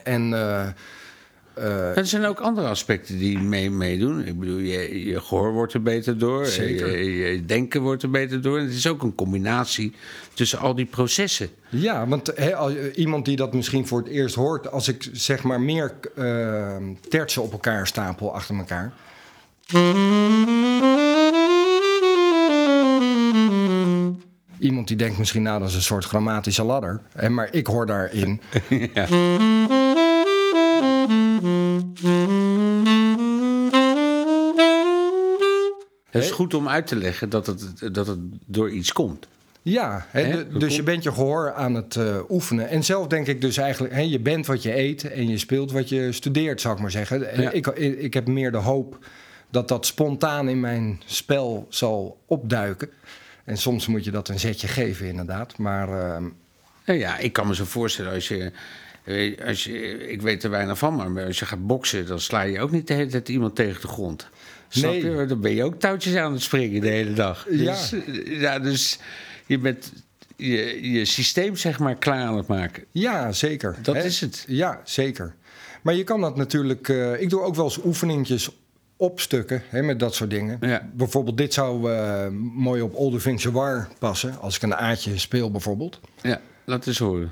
En 0.03 0.33
eh, 1.53 1.98
Er 1.98 2.05
zijn 2.05 2.25
ook 2.25 2.39
andere 2.39 2.67
aspecten 2.67 3.17
die 3.17 3.39
mee, 3.39 3.69
meedoen. 3.72 4.25
Ik 4.25 4.39
bedoel, 4.39 4.57
je, 4.57 5.05
je 5.05 5.22
gehoor 5.22 5.51
wordt 5.51 5.74
er 5.74 5.81
beter 5.81 6.17
door. 6.17 6.45
Je, 6.45 7.17
je 7.17 7.45
denken 7.45 7.81
wordt 7.81 8.03
er 8.03 8.10
beter 8.10 8.41
door. 8.41 8.57
En 8.57 8.65
het 8.65 8.74
is 8.74 8.88
ook 8.88 9.03
een 9.03 9.15
combinatie 9.15 9.93
tussen 10.33 10.60
al 10.60 10.75
die 10.75 10.86
processen. 10.86 11.50
ja, 11.69 12.07
want 12.07 12.27
iemand 12.95 13.25
die 13.25 13.36
dat 13.36 13.53
misschien 13.53 13.88
voor 13.88 14.00
het 14.00 14.07
eerst 14.07 14.36
hoort... 14.36 14.72
als 14.72 14.88
ik 14.88 15.10
zeg 15.12 15.43
maar 15.43 15.62
meer 15.62 15.93
eh 16.15 16.75
tertsen 17.10 17.41
op 17.41 17.51
elkaar 17.51 17.88
stapel 17.88 18.33
achter 18.33 18.55
elkaar... 18.55 18.93
Iemand 24.60 24.88
die 24.88 24.98
denkt 24.98 25.17
misschien, 25.17 25.41
nou, 25.41 25.60
dat 25.60 25.69
is 25.69 25.75
een 25.75 25.81
soort 25.81 26.05
grammatische 26.05 26.63
ladder. 26.63 27.01
Hè, 27.13 27.29
maar 27.29 27.48
ik 27.51 27.67
hoor 27.67 27.86
daarin... 27.86 28.41
ja. 28.93 29.07
Goed 36.33 36.53
om 36.53 36.69
uit 36.69 36.87
te 36.87 36.95
leggen 36.95 37.29
dat 37.29 37.45
het, 37.47 37.93
dat 37.93 38.07
het 38.07 38.19
door 38.45 38.69
iets 38.71 38.93
komt. 38.93 39.27
Ja, 39.61 40.05
dus 40.13 40.47
komt- 40.51 40.75
je 40.75 40.83
bent 40.83 41.03
je 41.03 41.11
gehoor 41.11 41.53
aan 41.53 41.73
het 41.73 41.95
eh, 41.95 42.17
oefenen. 42.29 42.69
En 42.69 42.83
zelf 42.83 43.07
denk 43.07 43.27
ik 43.27 43.41
dus 43.41 43.57
eigenlijk, 43.57 44.01
je 44.01 44.19
bent 44.19 44.45
wat 44.45 44.63
je 44.63 44.77
eet 44.77 45.11
en 45.11 45.27
je 45.29 45.37
speelt 45.37 45.71
wat 45.71 45.89
je 45.89 46.11
studeert, 46.11 46.61
zou 46.61 46.75
ik 46.75 46.81
maar 46.81 46.91
zeggen. 46.91 47.31
En 47.31 47.41
Ja. 47.41 47.51
Ik, 47.51 47.67
ik 47.77 48.13
heb 48.13 48.27
meer 48.27 48.51
de 48.51 48.57
hoop 48.57 48.97
dat 49.49 49.67
dat 49.67 49.85
spontaan 49.85 50.49
in 50.49 50.59
mijn 50.59 51.01
spel 51.05 51.65
zal 51.69 52.17
opduiken. 52.25 52.89
En 53.43 53.57
soms 53.57 53.87
moet 53.87 54.03
je 54.03 54.11
dat 54.11 54.29
een 54.29 54.39
zetje 54.39 54.67
geven, 54.67 55.07
inderdaad. 55.07 55.57
Maar 55.57 55.87
ehm, 55.89 56.23
Nou 56.85 56.99
ja, 56.99 57.17
ik 57.17 57.33
kan 57.33 57.47
me 57.47 57.55
zo 57.55 57.65
voorstellen 57.65 58.13
als 58.13 58.27
je, 58.27 58.51
eh, 59.03 59.47
als 59.47 59.63
je... 59.63 60.07
Ik 60.07 60.21
weet 60.21 60.43
er 60.43 60.49
weinig 60.49 60.77
van, 60.77 60.95
maar 61.13 61.25
als 61.25 61.39
je 61.39 61.45
gaat 61.45 61.67
boksen... 61.67 62.05
dan 62.07 62.19
sla 62.19 62.41
je 62.41 62.59
ook 62.61 62.71
niet 62.71 62.87
de 62.87 62.93
hele 62.93 63.09
tijd 63.09 63.29
iemand 63.29 63.55
tegen 63.55 63.81
de 63.81 63.87
grond. 63.87 64.27
Snap 64.79 64.91
Nee. 64.91 65.05
je? 65.05 65.25
Dan 65.25 65.41
ben 65.41 65.55
je 65.55 65.63
ook 65.63 65.79
touwtjes 65.79 66.15
aan 66.15 66.33
het 66.33 66.41
springen 66.41 66.81
de 66.81 66.87
hele 66.89 67.13
dag. 67.13 67.45
Ja. 67.49 67.71
Dus, 67.71 67.91
eh, 67.93 68.39
ja, 68.41 68.59
dus 68.59 68.99
je 69.45 69.59
bent 69.59 69.91
je, 70.35 70.91
je 70.91 71.05
systeem 71.05 71.55
zeg 71.55 71.79
maar 71.79 71.95
klaar 71.95 72.25
aan 72.25 72.37
het 72.37 72.47
maken. 72.47 72.83
Ja, 72.91 73.31
zeker. 73.31 73.75
Dat 73.81 73.95
is 73.95 74.21
het. 74.21 74.43
Ja, 74.47 74.81
zeker. 74.83 75.35
Maar 75.81 75.93
je 75.93 76.03
kan 76.03 76.21
dat 76.21 76.35
natuurlijk... 76.37 76.89
eh, 76.89 77.21
ik 77.21 77.29
doe 77.29 77.41
ook 77.41 77.55
wel 77.55 77.65
eens 77.65 77.83
oefeningetjes 77.83 78.49
op 78.97 79.19
stukken 79.19 79.63
hè, 79.69 79.81
met 79.81 79.99
dat 79.99 80.15
soort 80.15 80.29
dingen. 80.29 80.57
Ja. 80.61 80.89
Bijvoorbeeld 80.93 81.37
dit 81.37 81.53
zou 81.53 81.91
eh, 81.93 82.27
mooi 82.55 82.81
op 82.81 82.95
Oldervingse 82.95 83.51
War 83.51 83.87
passen. 83.99 84.39
Als 84.39 84.55
ik 84.55 84.61
een 84.61 84.75
aatje 84.75 85.17
speel 85.17 85.51
bijvoorbeeld. 85.51 85.99
Ja, 86.21 86.41
laat 86.65 86.87
eens 86.87 86.99
horen. 86.99 87.31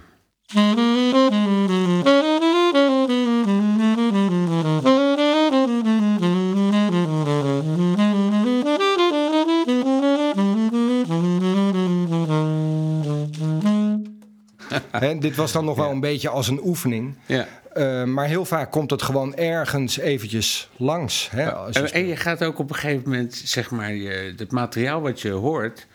Dit 15.22 15.36
was 15.36 15.51
dan 15.51 15.66
nog 15.66 15.78
wel 15.78 15.92
een 15.92 16.00
beetje 16.00 16.30
als 16.30 16.48
een 16.48 16.60
oefening. 16.63 17.16
Ja. 17.25 17.48
Eh, 17.74 18.04
maar 18.04 18.28
heel 18.28 18.46
vaak 18.46 18.72
komt 18.72 18.92
het 18.92 19.01
gewoon 19.01 19.36
ergens 19.36 19.98
eventjes 19.98 20.70
langs. 20.78 21.30
Hè, 21.32 21.44
je 21.44 21.90
En, 21.92 22.08
je 22.08 22.16
gaat 22.16 22.44
ook 22.44 22.60
op 22.60 22.70
een 22.70 22.75
gegeven 22.75 23.10
moment, 23.10 23.42
zeg 23.46 23.72
maar, 23.72 23.94
je, 23.94 24.34
het 24.38 24.51
materiaal 24.51 25.01
wat 25.01 25.22
je 25.22 25.30
hoort, 25.30 25.88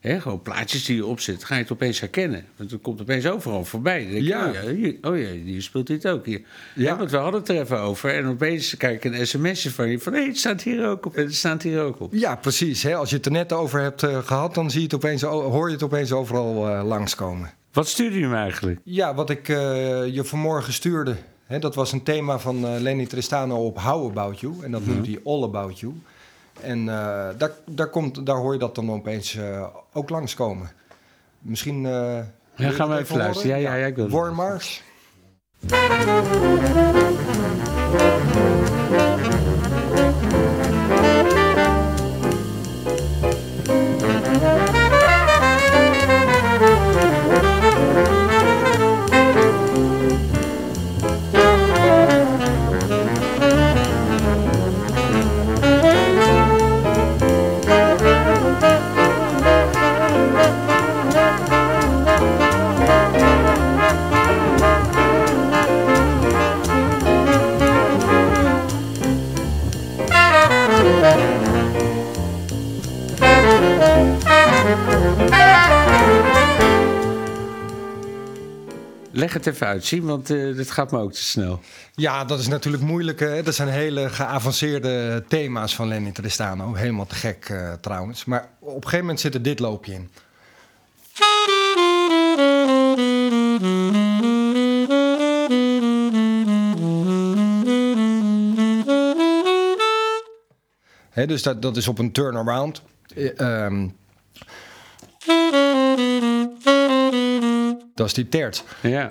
hè, 0.00 0.20
gewoon 0.20 0.42
plaatjes 0.42 0.84
die 0.84 0.96
je 0.96 1.06
opzet, 1.06 1.44
ga 1.44 1.54
je 1.54 1.62
het 1.62 1.72
opeens 1.72 2.00
herkennen. 2.00 2.44
Want 2.56 2.70
het 2.70 2.80
komt 2.80 3.00
opeens 3.00 3.26
overal 3.26 3.64
voorbij. 3.64 4.02
Dan 4.02 4.10
denk 4.10 4.22
je, 4.22 4.28
Ja. 4.28 4.46
oh 4.46 4.54
ja, 4.54 4.70
hier, 4.70 4.96
oh 5.02 5.18
ja, 5.18 5.30
hier 5.30 5.62
speelt 5.62 5.86
dit 5.86 6.06
ook. 6.06 6.26
Hier. 6.26 6.40
Ja. 6.74 6.84
Ja. 6.84 6.96
want 6.96 7.10
we 7.10 7.16
hadden 7.16 7.40
het 7.40 7.48
er 7.48 7.60
even 7.60 7.78
over. 7.78 8.14
En 8.14 8.26
opeens 8.26 8.76
krijg 8.76 8.94
ik 8.94 9.04
een 9.04 9.26
sms'je 9.26 9.70
van 9.70 9.88
je 9.88 9.98
van, 9.98 10.12
hé, 10.12 10.26
het 10.26 10.38
staat 10.38 10.62
hier 10.62 10.88
ook 10.88 11.06
op 11.06 11.16
en 11.16 11.24
het 11.24 11.34
staat 11.34 11.62
hier 11.62 11.80
ook 11.80 12.00
op. 12.00 12.12
Ja, 12.12 12.36
precies. 12.36 12.82
Hè. 12.82 12.94
Als 12.94 13.10
je 13.10 13.16
het 13.16 13.26
er 13.26 13.32
net 13.32 13.52
over 13.52 13.80
hebt 13.80 14.02
eh, 14.02 14.18
gehad, 14.18 14.54
dan 14.54 14.70
zie 14.70 14.80
je 14.80 14.86
het 14.86 14.94
opeens, 14.94 15.22
hoor 15.22 15.66
je 15.68 15.74
het 15.74 15.82
opeens 15.84 16.12
overal 16.12 16.68
eh, 16.68 16.84
langskomen. 16.84 17.57
Wat 17.72 17.88
stuurde 17.88 18.18
je 18.18 18.26
me 18.26 18.36
eigenlijk? 18.36 18.80
Ja, 18.84 19.14
wat 19.14 19.30
ik 19.30 19.48
eh, 19.48 19.56
je 20.14 20.24
vanmorgen 20.24 20.72
stuurde, 20.72 21.16
hè, 21.46 21.58
dat 21.58 21.74
was 21.74 21.92
een 21.92 22.02
thema 22.02 22.38
van 22.38 22.66
eh, 22.66 22.80
Lenny 22.80 23.06
Tristano 23.06 23.66
op 23.66 23.80
How 23.80 24.10
About 24.10 24.40
You. 24.40 24.54
En 24.62 24.70
dat 24.70 24.86
noemt 24.86 25.06
hij 25.06 25.20
All 25.24 25.42
About 25.42 25.80
You. 25.80 25.92
En 26.60 26.78
eh, 26.78 27.28
daar, 27.38 27.50
daar, 27.64 27.90
komt, 27.90 28.26
daar 28.26 28.36
hoor 28.36 28.52
je 28.52 28.58
dat 28.58 28.74
dan 28.74 28.92
opeens 28.92 29.38
ook 29.92 30.08
langskomen. 30.08 30.70
Misschien... 31.38 31.82
je 31.82 32.70
gaan 32.70 32.88
we 32.88 32.98
even 32.98 33.16
luisteren. 33.16 33.60
Ja, 33.60 33.70
ja, 33.70 33.74
ja, 33.74 33.86
ik 33.86 33.96
wil 33.96 34.08
Warren 34.08 34.34
Mars. 34.34 34.82
Het 79.44 79.54
even 79.54 79.66
uit, 79.66 79.84
zien, 79.84 80.04
want 80.04 80.30
eh 80.30 80.56
dit 80.56 80.70
gaat 80.70 80.90
me 80.90 80.98
ook 80.98 81.12
te 81.12 81.22
snel. 81.22 81.60
Ja, 81.94 82.24
dat 82.24 82.38
is 82.38 82.48
natuurlijk 82.48 82.82
moeilijk. 82.82 83.20
Hè? 83.20 83.42
Dat 83.42 83.54
zijn 83.54 83.68
hele 83.68 84.08
geavanceerde 84.08 85.24
thema's 85.28 85.74
van 85.74 85.88
Lenny 85.88 86.12
Tristano. 86.12 86.74
Helemaal 86.74 87.06
te 87.06 87.14
gek 87.14 87.48
eh, 87.48 87.72
trouwens. 87.72 88.24
Maar 88.24 88.48
op 88.58 88.74
een 88.74 88.82
gegeven 88.82 88.98
moment 88.98 89.20
zit 89.20 89.34
er 89.34 89.42
dit 89.42 89.58
loopje 89.58 89.92
in. 89.92 90.10
Dus 101.26 101.42
dat, 101.42 101.62
dat 101.62 101.76
is 101.76 101.88
op 101.88 101.98
een 101.98 102.12
turnaround. 102.12 102.82
Ehm. 103.36 103.88
Dat 107.98 108.06
is 108.06 108.14
die 108.14 108.28
terts. 108.28 108.64
Ja. 108.82 109.10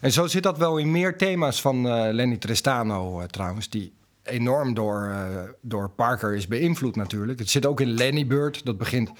En 0.00 0.12
zo 0.12 0.26
zit 0.26 0.42
dat 0.42 0.58
wel 0.58 0.76
in 0.76 0.90
meer 0.90 1.16
thema's 1.16 1.60
van 1.60 1.88
eh, 1.88 2.12
Lenny 2.12 2.36
Tristano 2.36 3.20
eh, 3.20 3.26
trouwens, 3.26 3.68
die 3.68 3.92
enorm 4.22 4.74
door, 4.74 5.08
eh, 5.08 5.26
door 5.60 5.90
Parker 5.90 6.34
is 6.34 6.48
beïnvloed 6.48 6.96
natuurlijk. 6.96 7.38
Het 7.38 7.50
zit 7.50 7.66
ook 7.66 7.80
in 7.80 7.90
Lenny 7.90 8.26
Bird, 8.26 8.64
dat 8.64 8.78
begint... 8.78 9.10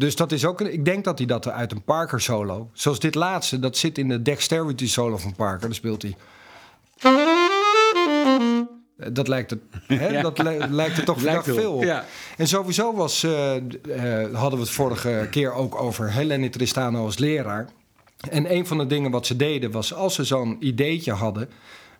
Dus 0.00 0.16
dat 0.16 0.32
is 0.32 0.44
ook, 0.44 0.60
een- 0.60 0.72
ik 0.72 0.84
denk 0.84 1.04
dat 1.04 1.18
hij 1.18 1.26
dat 1.26 1.48
uit 1.48 1.72
een 1.72 1.82
Parker 1.82 2.20
solo, 2.20 2.70
zoals 2.72 2.98
dit 2.98 3.14
laatste, 3.14 3.58
dat 3.58 3.76
zit 3.76 3.98
in 3.98 4.08
de 4.08 4.22
Dexterity 4.22 4.88
solo 4.88 5.16
van 5.16 5.34
Parker, 5.34 5.60
daar 5.66 5.74
speelt 5.74 6.02
hij. 6.02 6.16
Eh, 8.96 9.06
Dat 9.12 9.28
lijkt 9.28 9.50
het, 9.50 9.60
hè? 9.86 10.08
Ja. 10.08 10.22
Dat 10.22 10.38
li- 10.38 10.66
lijkt 10.70 10.98
er 10.98 11.04
toch 11.04 11.16
vandaag 11.22 11.44
veel 11.44 11.72
op. 11.72 11.82
ja. 11.82 12.04
En 12.36 12.46
sowieso 12.48 12.94
was, 12.94 13.22
eh, 13.22 13.56
eh, 13.56 13.62
hadden 14.34 14.58
we 14.58 14.64
het 14.64 14.74
vorige 14.74 15.26
keer 15.30 15.52
ook 15.52 15.80
over 15.82 16.12
Helene 16.12 16.48
Tristano 16.48 17.04
als 17.04 17.18
leraar. 17.18 17.68
En 18.30 18.54
een 18.54 18.66
van 18.66 18.78
de 18.78 18.86
dingen 18.86 19.10
wat 19.10 19.26
ze 19.26 19.36
deden 19.36 19.70
was 19.70 19.94
als 19.94 20.14
ze 20.14 20.24
zo'n 20.24 20.56
ideetje 20.60 21.12
hadden, 21.12 21.48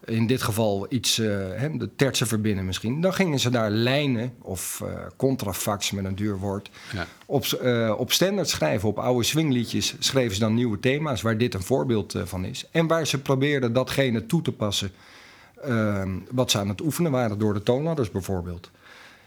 in 0.05 0.27
dit 0.27 0.43
geval 0.43 0.87
iets, 0.89 1.19
eh, 1.19 1.27
hè, 1.55 1.77
de 1.77 1.89
tertsen 1.97 2.27
verbinden 2.27 2.65
misschien, 2.65 3.01
dan 3.01 3.15
gingen 3.15 3.39
ze 3.39 3.51
daar 3.51 3.71
lijnen 3.71 4.33
of 4.43 4.81
eh 4.85 4.93
contrafax 5.17 5.91
met 5.91 6.05
een 6.05 6.15
duur 6.15 6.39
woord 6.39 6.71
Ja. 6.93 7.07
op, 7.27 7.45
eh, 7.45 7.95
op 7.99 8.13
standaard 8.13 8.49
schrijven. 8.49 8.89
Op 8.89 8.99
oude 8.99 9.25
swingliedjes 9.25 9.95
schreven 9.99 10.35
ze 10.35 10.41
dan 10.41 10.55
nieuwe 10.55 10.81
thema's 10.81 11.23
waar 11.23 11.39
dit 11.39 11.55
een 11.55 11.63
voorbeeld 11.63 12.15
van 12.25 12.45
is. 12.45 12.67
En 12.71 12.87
waar 12.87 13.07
ze 13.07 13.21
probeerden 13.23 13.73
datgene 13.73 14.27
toe 14.27 14.43
te 14.43 14.53
passen 14.53 14.91
ehm, 15.65 16.11
wat 16.31 16.51
ze 16.51 16.59
aan 16.59 16.69
het 16.69 16.81
oefenen 16.81 17.11
waren 17.11 17.39
door 17.39 17.55
de 17.55 17.63
toonladders 17.63 18.11
bijvoorbeeld. 18.11 18.71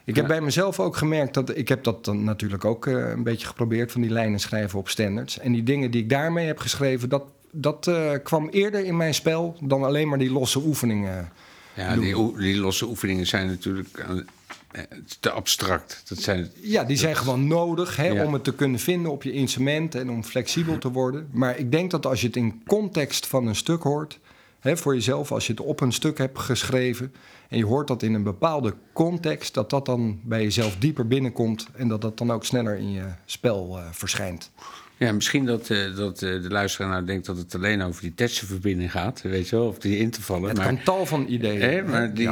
Ik 0.06 0.16
heb 0.16 0.26
Ja. 0.26 0.32
bij 0.32 0.42
mezelf 0.42 0.80
ook 0.80 0.96
gemerkt 0.98 1.34
dat 1.34 1.58
ik 1.58 1.68
heb 1.68 1.84
dat 1.84 2.06
dan 2.06 2.24
natuurlijk 2.24 2.66
ook 2.66 2.86
een 2.86 3.24
beetje 3.24 3.48
geprobeerd 3.48 3.92
van 3.92 4.02
die 4.02 4.10
lijnen 4.10 4.40
schrijven 4.40 4.80
op 4.80 4.90
standards. 4.90 5.40
En 5.40 5.52
die 5.52 5.64
dingen 5.64 5.92
die 5.92 6.02
ik 6.02 6.10
daarmee 6.10 6.46
heb 6.48 6.60
geschreven, 6.60 7.10
dat, 7.10 7.24
dat 7.56 7.88
eh, 7.88 8.12
kwam 8.24 8.50
eerder 8.50 8.86
in 8.86 8.98
mijn 8.98 9.14
spel 9.14 9.58
dan 9.60 9.84
alleen 9.84 10.08
maar 10.08 10.20
die 10.20 10.32
losse 10.32 10.60
oefeningen. 10.60 11.32
Ja, 11.76 11.96
die, 11.96 12.38
die 12.38 12.58
losse 12.58 12.86
oefeningen 12.86 13.28
zijn 13.28 13.48
natuurlijk 13.48 13.98
eh, 13.98 14.82
te 15.20 15.30
abstract. 15.32 16.02
Dat 16.08 16.18
zijn, 16.18 16.52
Ja, 16.62 16.84
die 16.84 16.98
zijn 16.98 17.16
gewoon 17.16 17.48
nodig 17.48 17.96
hè, 17.96 18.08
Ja. 18.08 18.26
om 18.26 18.34
het 18.34 18.44
te 18.44 18.54
kunnen 18.54 18.80
vinden 18.80 19.12
op 19.12 19.24
je 19.24 19.32
instrument 19.32 19.96
en 19.96 20.10
om 20.10 20.24
flexibel 20.24 20.78
te 20.78 20.92
worden. 20.92 21.28
Maar 21.32 21.58
ik 21.58 21.72
denk 21.72 21.92
dat 21.92 22.06
als 22.06 22.22
je 22.22 22.28
het 22.28 22.36
in 22.36 22.62
context 22.68 23.28
van 23.28 23.48
een 23.48 23.56
stuk 23.56 23.82
hoort, 23.84 24.20
hè, 24.60 24.78
voor 24.78 24.94
jezelf, 24.94 25.32
als 25.32 25.48
je 25.48 25.54
het 25.54 25.62
op 25.62 25.82
een 25.82 25.92
stuk 25.94 26.18
hebt 26.18 26.40
geschreven 26.40 27.14
en 27.50 27.58
je 27.58 27.66
hoort 27.66 27.88
dat 27.88 28.04
in 28.04 28.14
een 28.14 28.24
bepaalde 28.24 28.74
context, 28.94 29.54
dat 29.54 29.70
dat 29.70 29.86
dan 29.86 30.20
bij 30.24 30.42
jezelf 30.42 30.76
dieper 30.80 31.08
binnenkomt 31.08 31.68
en 31.76 31.88
dat 31.88 32.02
dat 32.02 32.18
dan 32.18 32.32
ook 32.32 32.46
sneller 32.46 32.78
in 32.78 32.92
je 32.92 33.06
spel 33.26 33.78
eh, 33.78 33.84
verschijnt. 33.92 34.52
Ja, 34.98 35.12
misschien 35.12 35.46
dat, 35.46 35.70
eh, 35.70 35.96
dat 35.96 36.22
eh, 36.22 36.42
de 36.42 36.50
luisteraar 36.50 36.90
nou 36.90 37.06
denkt 37.06 37.26
dat 37.26 37.38
het 37.38 37.56
alleen 37.56 37.82
over 37.82 38.02
die 38.02 38.14
tekstverbinding 38.14 38.92
gaat. 38.92 39.22
Weet 39.22 39.50
je 39.50 39.56
wel, 39.56 39.68
of 39.68 39.78
die 39.80 39.98
in 39.98 40.10
te 40.10 40.22
vallen. 40.22 40.48
Het 40.50 40.58
maar 40.58 40.66
kan 40.68 40.84
tal 40.84 41.06
van 41.06 41.26
ideeën. 41.28 41.62
Hè, 41.62 41.82
maar 41.84 42.14
die, 42.14 42.24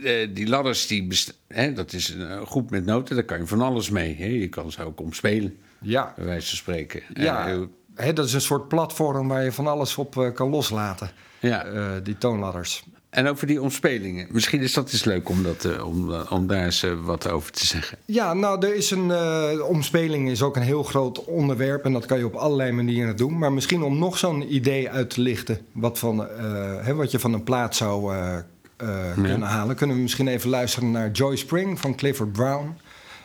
Ja. 0.00 0.20
eh, 0.20 0.28
die 0.34 0.48
ladders, 0.48 0.86
die 0.86 1.08
hè, 1.48 1.72
dat 1.72 1.92
is 1.92 2.08
een 2.08 2.46
groep 2.46 2.70
met 2.70 2.84
noten, 2.84 3.14
daar 3.14 3.24
kan 3.24 3.38
je 3.38 3.46
van 3.46 3.60
alles 3.60 3.90
mee. 3.90 4.16
Hè. 4.16 4.26
Je 4.26 4.48
kan 4.48 4.72
ze 4.72 4.84
ook 4.84 5.00
omspelen, 5.00 5.56
Ja, 5.80 6.12
bij 6.16 6.24
wijze 6.24 6.48
van 6.48 6.56
spreken. 6.56 7.02
ja. 7.14 7.66
Hè, 7.94 8.12
dat 8.12 8.26
is 8.26 8.32
een 8.32 8.40
soort 8.40 8.68
platform 8.68 9.28
waar 9.28 9.44
je 9.44 9.52
van 9.52 9.66
alles 9.66 9.96
op 9.96 10.30
kan 10.34 10.48
loslaten, 10.50 11.10
ja. 11.40 12.00
die 12.00 12.18
toonladders. 12.18 12.84
En 13.16 13.28
over 13.28 13.46
die 13.46 13.62
omspelingen. 13.62 14.26
Misschien 14.30 14.60
is 14.60 14.72
dat 14.72 14.92
eens 14.92 15.04
leuk 15.04 15.28
om, 15.28 15.42
dat, 15.42 15.64
eh, 15.64 15.86
om, 15.86 16.12
eh, 16.12 16.32
om 16.32 16.46
daar 16.46 16.64
eens 16.64 16.82
eh, 16.82 16.92
wat 17.04 17.28
over 17.28 17.52
te 17.52 17.66
zeggen. 17.66 17.98
Ja, 18.04 18.34
nou, 18.34 18.66
er 18.66 18.74
is 18.74 18.90
een 18.90 19.12
omspeling 19.62 20.30
is 20.30 20.42
ook 20.42 20.56
een 20.56 20.62
heel 20.62 20.82
groot 20.82 21.24
onderwerp 21.24 21.84
en 21.84 21.92
dat 21.92 22.06
kan 22.06 22.18
je 22.18 22.26
op 22.26 22.34
allerlei 22.34 22.72
manieren 22.72 23.16
doen. 23.16 23.38
Maar 23.38 23.52
misschien 23.52 23.82
om 23.82 23.98
nog 23.98 24.18
zo'n 24.18 24.54
idee 24.54 24.90
uit 24.90 25.10
te 25.10 25.20
lichten, 25.20 25.58
wat, 25.72 25.98
van, 25.98 26.28
hè, 26.82 26.94
wat 26.94 27.10
je 27.10 27.18
van 27.18 27.32
een 27.32 27.42
plaat 27.42 27.76
zou 27.76 28.14
kunnen 29.14 29.48
halen, 29.48 29.76
kunnen 29.76 29.96
we 29.96 30.02
misschien 30.02 30.28
even 30.28 30.50
luisteren 30.50 30.90
naar 30.90 31.10
Joy 31.10 31.36
Spring 31.36 31.80
van 31.80 31.94
Clifford 31.94 32.32
Brown. 32.32 32.76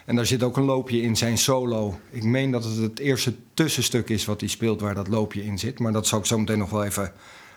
En 0.05 0.15
daar 0.15 0.25
zit 0.25 0.43
ook 0.43 0.57
een 0.57 0.63
loopje 0.63 1.01
in 1.01 1.17
zijn 1.17 1.37
solo. 1.37 1.99
Ik 2.09 2.23
meen 2.23 2.51
dat 2.51 2.63
het 2.63 2.77
het 2.77 2.99
eerste 2.99 3.33
tussenstuk 3.53 4.09
is 4.09 4.25
wat 4.25 4.39
hij 4.39 4.49
speelt 4.49 4.81
waar 4.81 4.95
dat 4.95 5.07
loopje 5.07 5.43
in 5.43 5.59
zit. 5.59 5.79
Maar 5.79 5.91
dat 5.91 6.07
zal 6.07 6.19
ik 6.19 6.25
zo 6.25 6.39
meteen 6.39 6.57
nog 6.57 6.69
wel 6.69 6.83
even 6.83 7.13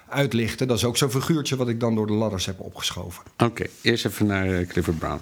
uitlichten. 0.08 0.68
Dat 0.68 0.76
is 0.76 0.84
ook 0.84 0.96
zo'n 0.96 1.10
figuurtje 1.10 1.56
wat 1.56 1.68
ik 1.68 1.80
dan 1.80 1.94
door 1.94 2.06
de 2.06 2.12
ladders 2.12 2.46
heb 2.46 2.60
opgeschoven. 2.60 3.24
Oké, 3.38 3.66
eerst 3.82 4.06
even 4.06 4.26
naar 4.26 4.46
eh, 4.48 4.66
Clifford 4.66 4.98
Brown. 4.98 5.20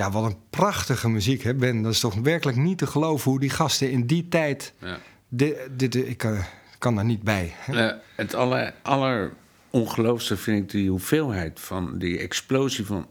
Ja, 0.00 0.10
wat 0.10 0.24
een 0.24 0.38
prachtige 0.50 1.08
muziek, 1.08 1.42
hè 1.42 1.54
Ben? 1.54 1.82
Dat 1.82 1.92
is 1.92 2.00
toch 2.00 2.14
werkelijk 2.14 2.58
niet 2.58 2.78
te 2.78 2.86
geloven 2.86 3.30
hoe 3.30 3.40
die 3.40 3.50
gasten 3.50 3.90
in 3.90 4.06
die 4.06 4.28
tijd... 4.28 4.72
Ja. 4.78 4.98
Dit, 5.28 5.56
dit, 5.76 5.94
ik 5.94 6.24
eh, 6.24 6.44
kan 6.78 6.94
daar 6.94 7.04
niet 7.04 7.22
bij. 7.22 7.54
hè? 7.56 7.92
Het 8.14 8.34
aller, 8.34 8.74
allerongeloofste 8.82 10.36
vind 10.36 10.62
ik 10.62 10.70
die 10.70 10.90
hoeveelheid 10.90 11.60
van 11.60 11.98
die 11.98 12.18
explosie 12.18 12.86
van 12.86 13.06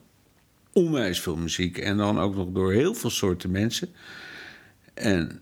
onwijs 0.73 1.21
veel 1.21 1.36
muziek. 1.36 1.78
En 1.78 1.97
dan 1.97 2.19
ook 2.19 2.36
nog 2.36 2.47
door 2.52 2.71
heel 2.71 2.93
veel 2.93 3.10
soorten 3.10 3.52
mensen. 3.52 3.89
En 4.93 5.41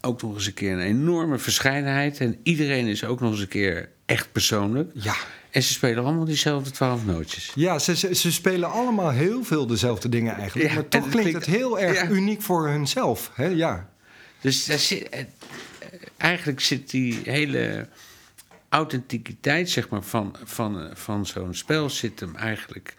ook 0.00 0.22
nog 0.22 0.34
eens 0.34 0.46
een 0.46 0.54
keer 0.54 0.72
een 0.72 0.80
enorme 0.80 1.38
verscheidenheid. 1.38 2.20
En 2.20 2.38
iedereen 2.42 2.86
is 2.86 3.04
ook 3.04 3.20
nog 3.20 3.30
eens 3.30 3.40
een 3.40 3.48
keer 3.48 3.88
echt 4.06 4.32
persoonlijk. 4.32 4.90
Ja. 4.94 5.16
En 5.50 5.62
ze 5.62 5.72
spelen 5.72 6.04
allemaal 6.04 6.24
diezelfde 6.24 6.70
twaalf 6.70 7.04
nootjes. 7.04 7.52
Ja, 7.54 7.78
ze, 7.78 7.96
ze, 7.96 8.14
ze 8.14 8.32
spelen 8.32 8.70
allemaal 8.70 9.10
heel 9.10 9.44
veel 9.44 9.66
dezelfde 9.66 10.08
dingen 10.08 10.34
eigenlijk. 10.34 10.68
Ja, 10.68 10.74
maar 10.74 10.88
toch 10.88 11.02
het 11.02 11.10
klinkt 11.10 11.32
het 11.32 11.46
heel 11.46 11.78
erg 11.80 12.02
ja. 12.02 12.08
uniek 12.08 12.42
voor 12.42 12.68
hunzelf. 12.68 13.30
Hè? 13.34 13.46
Ja. 13.46 13.88
Dus 14.40 14.64
zit, 14.64 15.08
eh, 15.08 15.24
eigenlijk 16.16 16.60
zit 16.60 16.90
die 16.90 17.20
hele 17.24 17.88
authenticiteit 18.68 19.70
zeg 19.70 19.88
maar, 19.88 20.02
van, 20.02 20.36
van, 20.44 20.80
eh, 20.80 20.94
van 20.94 21.26
zo'n 21.26 21.54
spel 21.54 21.90
zit 21.90 22.20
hem 22.20 22.36
eigenlijk 22.36 22.94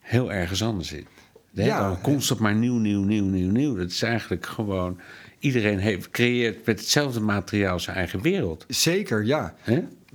heel 0.00 0.32
ergens 0.32 0.62
anders 0.62 0.92
in. 0.92 1.06
Ja. 1.50 1.64
Ja. 1.64 1.88
Dan 1.88 2.00
constant 2.00 2.40
maar 2.40 2.54
nieuw, 2.54 2.78
nieuw, 2.78 3.02
nieuw, 3.02 3.24
nieuw, 3.24 3.50
nieuw. 3.50 3.76
Dat 3.76 3.90
is 3.90 4.02
eigenlijk 4.02 4.46
gewoon... 4.46 5.00
Iedereen 5.38 5.78
heeft, 5.78 6.10
creëert 6.10 6.66
met 6.66 6.80
hetzelfde 6.80 7.20
materiaal 7.20 7.80
zijn 7.80 7.96
eigen 7.96 8.20
wereld. 8.20 8.64
Zeker, 8.68 9.24
ja. 9.24 9.54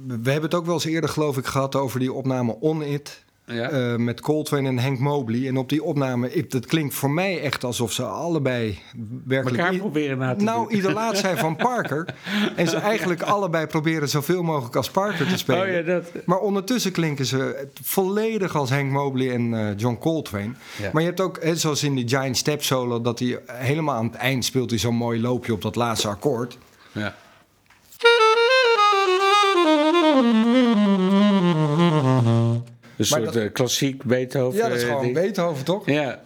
We 0.06 0.14
hebben 0.32 0.42
het 0.50 0.54
ook 0.54 0.66
wel 0.66 0.74
eens 0.74 0.86
eerder, 0.86 1.10
geloof 1.10 1.38
ik, 1.38 1.46
gehad 1.46 1.76
over 1.76 2.00
die 2.00 2.14
opname 2.14 2.56
On 2.60 2.82
It. 2.84 3.26
Ja. 3.50 3.70
eh, 3.70 3.96
met 3.96 4.22
Coltrane 4.22 4.68
en 4.68 4.78
Hank 4.80 5.00
Mobley. 5.00 5.48
En 5.48 5.58
op 5.58 5.70
die 5.70 5.84
opname, 5.84 6.34
ik, 6.34 6.52
dat 6.52 6.66
klinkt 6.66 6.94
voor 6.94 7.12
mij 7.12 7.42
echt 7.42 7.64
alsof 7.64 7.92
ze 7.92 8.04
allebei 8.04 8.80
werkelijk... 9.26 9.58
Elkaar 9.64 9.78
proberen 9.78 10.18
na 10.18 10.36
te 10.36 10.44
Nou, 10.44 10.68
doen. 10.70 10.78
idolaat 10.78 11.18
zijn 11.18 11.38
van 11.38 11.56
Parker. 11.70 12.16
en 12.56 12.68
ze 12.68 12.78
eigenlijk 12.78 13.22
allebei 13.22 13.66
proberen 13.68 14.10
zoveel 14.10 14.44
mogelijk 14.44 14.76
als 14.76 14.90
Parker 14.90 15.28
te 15.28 15.38
spelen. 15.38 15.62
Oh 15.62 15.72
ja, 15.72 15.82
dat... 15.94 16.04
Maar 16.26 16.40
ondertussen 16.40 16.92
klinken 16.92 17.26
ze 17.26 17.68
volledig 17.84 18.56
als 18.56 18.70
Hank 18.70 18.92
Mobley 18.92 19.32
en 19.34 19.54
eh, 19.54 19.78
John 19.78 19.98
Coltrane. 19.98 20.52
Ja. 20.82 20.90
Maar 20.94 21.02
je 21.02 21.08
hebt 21.08 21.22
ook, 21.22 21.44
hè, 21.44 21.56
zoals 21.56 21.84
in 21.84 21.96
die 21.96 22.08
Giant 22.08 22.38
Step 22.38 22.64
solo... 22.64 23.02
dat 23.02 23.20
hij 23.20 23.40
helemaal 23.48 23.96
aan 23.96 24.06
het 24.06 24.16
eind 24.16 24.46
speelt 24.46 24.70
hij 24.70 24.80
zo'n 24.80 24.96
mooi 24.96 25.22
loopje 25.22 25.54
op 25.54 25.62
dat 25.62 25.76
laatste 25.76 26.08
akkoord. 26.08 26.58
Ja. 26.92 27.16
Een 32.98 33.06
soort 33.06 33.24
dat- 33.24 33.36
eh, 33.36 33.52
klassiek 33.54 34.04
Beethoven. 34.04 34.60
Ja, 34.60 34.68
dat 34.68 34.78
is 34.78 34.84
eh, 34.84 34.88
gewoon 34.90 35.04
ding. 35.04 35.14
Beethoven, 35.16 35.66
toch? 35.66 35.86
Ja. 35.86 36.20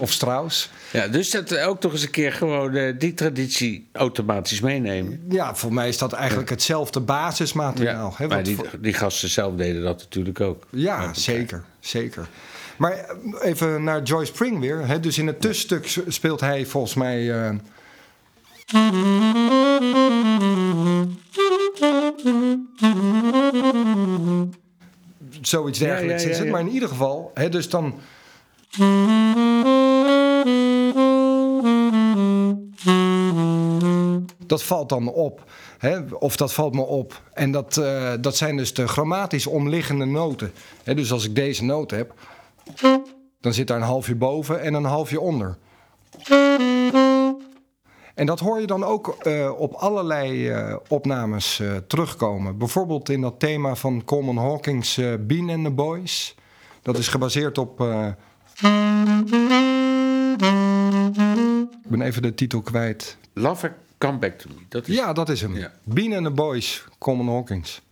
Of 0.00 0.12
Strauss. 0.12 0.70
ja, 0.92 1.08
dus 1.08 1.30
dat 1.30 1.50
eh, 1.50 1.68
ook 1.68 1.80
toch 1.80 1.92
eens 1.92 2.02
een 2.02 2.10
keer 2.10 2.32
gewoon 2.32 2.74
eh, 2.76 2.94
die 2.98 3.14
traditie 3.14 3.88
automatisch 3.92 4.60
meenemen. 4.60 5.24
Ja, 5.28 5.54
voor 5.54 5.72
mij 5.72 5.88
is 5.88 5.98
dat 5.98 6.12
eigenlijk 6.12 6.50
hetzelfde 6.50 7.00
basismateriaal. 7.00 8.14
hè, 8.16 8.26
maar 8.26 8.42
die, 8.42 8.56
voor- 8.56 8.68
die 8.80 8.92
gasten 8.92 9.28
zelf 9.28 9.54
deden 9.54 9.82
dat 9.82 9.98
natuurlijk 9.98 10.40
ook. 10.40 10.66
ja, 10.70 11.14
zeker, 11.14 11.64
zeker. 11.80 12.28
Maar 12.76 12.92
eh, 12.92 13.06
even 13.48 13.84
naar 13.84 14.02
Joyce 14.02 14.32
Spring 14.32 14.60
weer. 14.60 14.86
Hè, 14.86 15.00
dus 15.00 15.18
in 15.18 15.26
het 15.26 15.40
tussenstuk 15.40 16.04
speelt 16.08 16.40
hij 16.40 16.66
volgens 16.66 16.94
mij... 16.94 17.44
eh, 17.44 17.50
Zoiets 25.40 25.78
dergelijks 25.78 26.22
ja, 26.22 26.28
is 26.28 26.38
het. 26.38 26.48
Maar 26.48 26.60
in 26.60 26.68
ieder 26.68 26.88
geval, 26.88 27.30
hè, 27.34 27.48
dus 27.48 27.68
dan... 27.68 27.94
Dat 34.46 34.62
valt 34.62 34.88
dan 34.88 35.08
op. 35.08 35.44
Hè? 35.78 36.00
Of 36.00 36.36
dat 36.36 36.52
valt 36.52 36.74
me 36.74 36.82
op. 36.82 37.22
En 37.32 37.50
dat, 37.50 37.76
eh, 37.76 38.12
dat 38.20 38.36
zijn 38.36 38.56
dus 38.56 38.74
de 38.74 38.88
grammatisch 38.88 39.46
omliggende 39.46 40.04
noten. 40.04 40.52
Hè, 40.84 40.94
dus 40.94 41.12
als 41.12 41.24
ik 41.24 41.34
deze 41.34 41.64
noot 41.64 41.90
heb, 41.90 42.14
dan 43.40 43.52
zit 43.52 43.66
daar 43.66 43.76
een 43.76 43.82
halfje 43.82 44.14
boven 44.14 44.60
en 44.60 44.74
een 44.74 44.84
halfje 44.84 45.20
onder. 45.20 45.58
En 48.18 48.26
dat 48.26 48.40
hoor 48.40 48.60
je 48.60 48.66
dan 48.66 48.84
ook 48.84 49.08
eh, 49.22 49.50
op 49.60 49.72
allerlei 49.74 50.48
eh, 50.48 50.76
opnames 50.88 51.60
eh, 51.60 51.76
terugkomen. 51.86 52.58
Bijvoorbeeld 52.58 53.08
in 53.08 53.20
dat 53.20 53.34
thema 53.38 53.74
van 53.74 54.04
Coleman 54.04 54.36
Hawkins, 54.36 54.96
eh, 54.98 55.12
Bean 55.20 55.50
and 55.50 55.64
the 55.64 55.70
Boys. 55.70 56.34
Dat 56.82 56.98
is 56.98 57.08
gebaseerd 57.08 57.58
op. 57.58 57.80
eh, 57.80 58.06
ik 61.82 61.88
ben 61.88 62.00
even 62.00 62.22
de 62.22 62.34
titel 62.34 62.60
kwijt. 62.60 63.16
Lover, 63.32 63.74
come 63.98 64.18
back 64.18 64.38
to 64.38 64.48
me. 64.54 64.62
Dat 64.68 64.88
is 64.88 64.96
Ja, 64.96 65.12
dat 65.12 65.28
is 65.28 65.40
hem. 65.40 65.56
Ja. 65.56 65.72
Bean 65.84 66.12
and 66.12 66.24
the 66.24 66.30
Boys, 66.32 66.84
Coleman 66.98 67.28
Hawkins. 67.34 67.82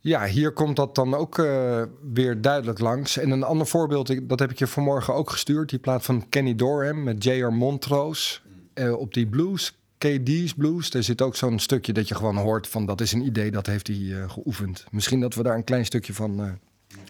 Ja, 0.00 0.26
hier 0.26 0.52
komt 0.52 0.76
dat 0.76 0.94
dan 0.94 1.14
ook 1.14 1.38
eh, 1.38 1.82
weer 2.12 2.40
duidelijk 2.40 2.78
langs. 2.78 3.18
En 3.18 3.30
een 3.30 3.42
ander 3.42 3.66
voorbeeld, 3.66 4.28
dat 4.28 4.38
heb 4.38 4.50
ik 4.50 4.58
je 4.58 4.66
vanmorgen 4.66 5.14
ook 5.14 5.30
gestuurd. 5.30 5.70
Die 5.70 5.78
plaat 5.78 6.04
van 6.04 6.28
Kenny 6.28 6.54
Dorham 6.54 7.02
met 7.02 7.24
J.R. 7.24 7.52
Montrose. 7.52 8.38
Eh, 8.74 8.92
op 8.92 9.14
die 9.14 9.26
blues, 9.26 9.78
KD's 9.98 10.54
blues, 10.54 10.90
daar 10.90 11.02
zit 11.02 11.22
ook 11.22 11.36
zo'n 11.36 11.58
stukje 11.58 11.92
dat 11.92 12.08
je 12.08 12.14
gewoon 12.14 12.36
hoort 12.36 12.68
van... 12.68 12.86
dat 12.86 13.00
is 13.00 13.12
een 13.12 13.24
idee, 13.24 13.50
dat 13.50 13.66
heeft 13.66 13.86
hij 13.86 13.96
eh, 13.96 14.30
geoefend. 14.30 14.84
Misschien 14.90 15.20
dat 15.20 15.34
we 15.34 15.42
daar 15.42 15.54
een 15.54 15.64
klein 15.64 15.84
stukje 15.84 16.14
van 16.14 16.58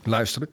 luisteren. 0.03 0.48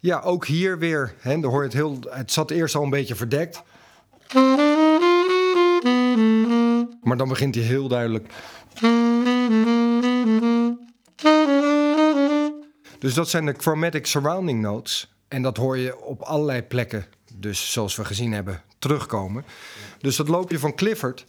Ja, 0.00 0.20
ook 0.20 0.46
hier 0.46 0.78
weer. 0.78 1.14
Hè, 1.18 1.40
hoor 1.40 1.58
je 1.58 1.64
het, 1.64 1.72
heel, 1.72 1.98
het 2.08 2.32
zat 2.32 2.50
eerst 2.50 2.74
al 2.74 2.82
een 2.82 2.90
beetje 2.90 3.14
verdekt. 3.14 3.62
Maar 7.02 7.16
dan 7.16 7.28
begint 7.28 7.54
hij 7.54 7.64
heel 7.64 7.88
duidelijk. 7.88 8.32
Dus 12.98 13.14
dat 13.14 13.28
zijn 13.28 13.46
de 13.46 13.54
chromatic 13.56 14.06
surrounding 14.06 14.60
notes. 14.60 15.14
En 15.28 15.42
dat 15.42 15.56
hoor 15.56 15.78
je 15.78 16.00
op 16.00 16.20
allerlei 16.20 16.62
plekken, 16.62 17.06
dus 17.34 17.72
zoals 17.72 17.96
we 17.96 18.04
gezien 18.04 18.32
hebben, 18.32 18.62
terugkomen. 18.78 19.44
Dus 19.98 20.16
dat 20.16 20.28
loopje 20.28 20.58
van 20.58 20.74
Clifford. 20.74 21.26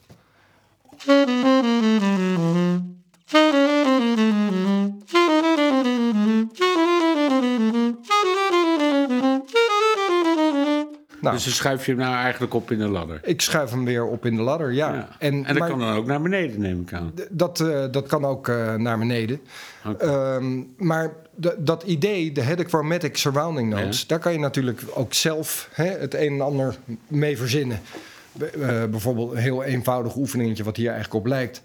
Dus 11.44 11.56
schuif 11.56 11.86
je 11.86 11.92
hem 11.92 12.02
nou 12.02 12.16
eigenlijk 12.16 12.54
op 12.54 12.72
in 12.72 12.78
de 12.78 12.88
ladder. 12.88 13.20
ik 13.24 13.42
schuif 13.42 13.70
hem 13.70 13.86
weer 13.86 14.06
op 14.06 14.26
in 14.26 14.36
de 14.36 14.42
ladder, 14.42 14.72
ja. 14.74 14.94
Ja. 14.94 15.08
En, 15.20 15.34
En, 15.34 15.44
dat 15.44 15.58
maar- 15.58 15.70
kan 15.70 15.80
dan 15.80 15.96
ook 15.96 16.06
naar 16.06 16.22
beneden, 16.22 16.60
neem 16.62 16.82
ik 16.82 16.94
aan. 16.94 17.14
Dat, 17.30 17.60
eh, 17.60 17.84
dat 17.92 18.08
kan 18.08 18.26
ook 18.26 18.48
eh, 18.48 18.76
naar 18.76 18.98
beneden. 18.98 19.42
Ehm, 19.98 20.62
maar 20.78 21.14
dat 21.58 21.84
idee, 21.84 22.32
de, 22.32 22.42
hè, 22.42 22.56
de 22.56 22.64
chromatic 22.64 23.18
surrounding 23.18 23.70
notes, 23.70 24.00
Ja. 24.00 24.08
daar 24.08 24.20
kan 24.20 24.34
je 24.34 24.40
natuurlijk 24.40 24.82
ook 24.94 25.14
zelf 25.14 25.70
hè, 25.72 25.86
het 25.86 26.14
een 26.14 26.34
en 26.34 26.42
ander 26.42 26.76
mee 27.08 27.38
verzinnen. 27.38 27.80
Eh, 28.40 28.84
bijvoorbeeld 28.86 29.32
een 29.32 29.38
heel 29.38 29.64
eenvoudig 29.64 30.16
oefeningetje 30.16 30.64
wat 30.64 30.76
hier 30.78 30.92
eigenlijk 30.92 31.20
op 31.20 31.26
lijkt. 31.26 31.64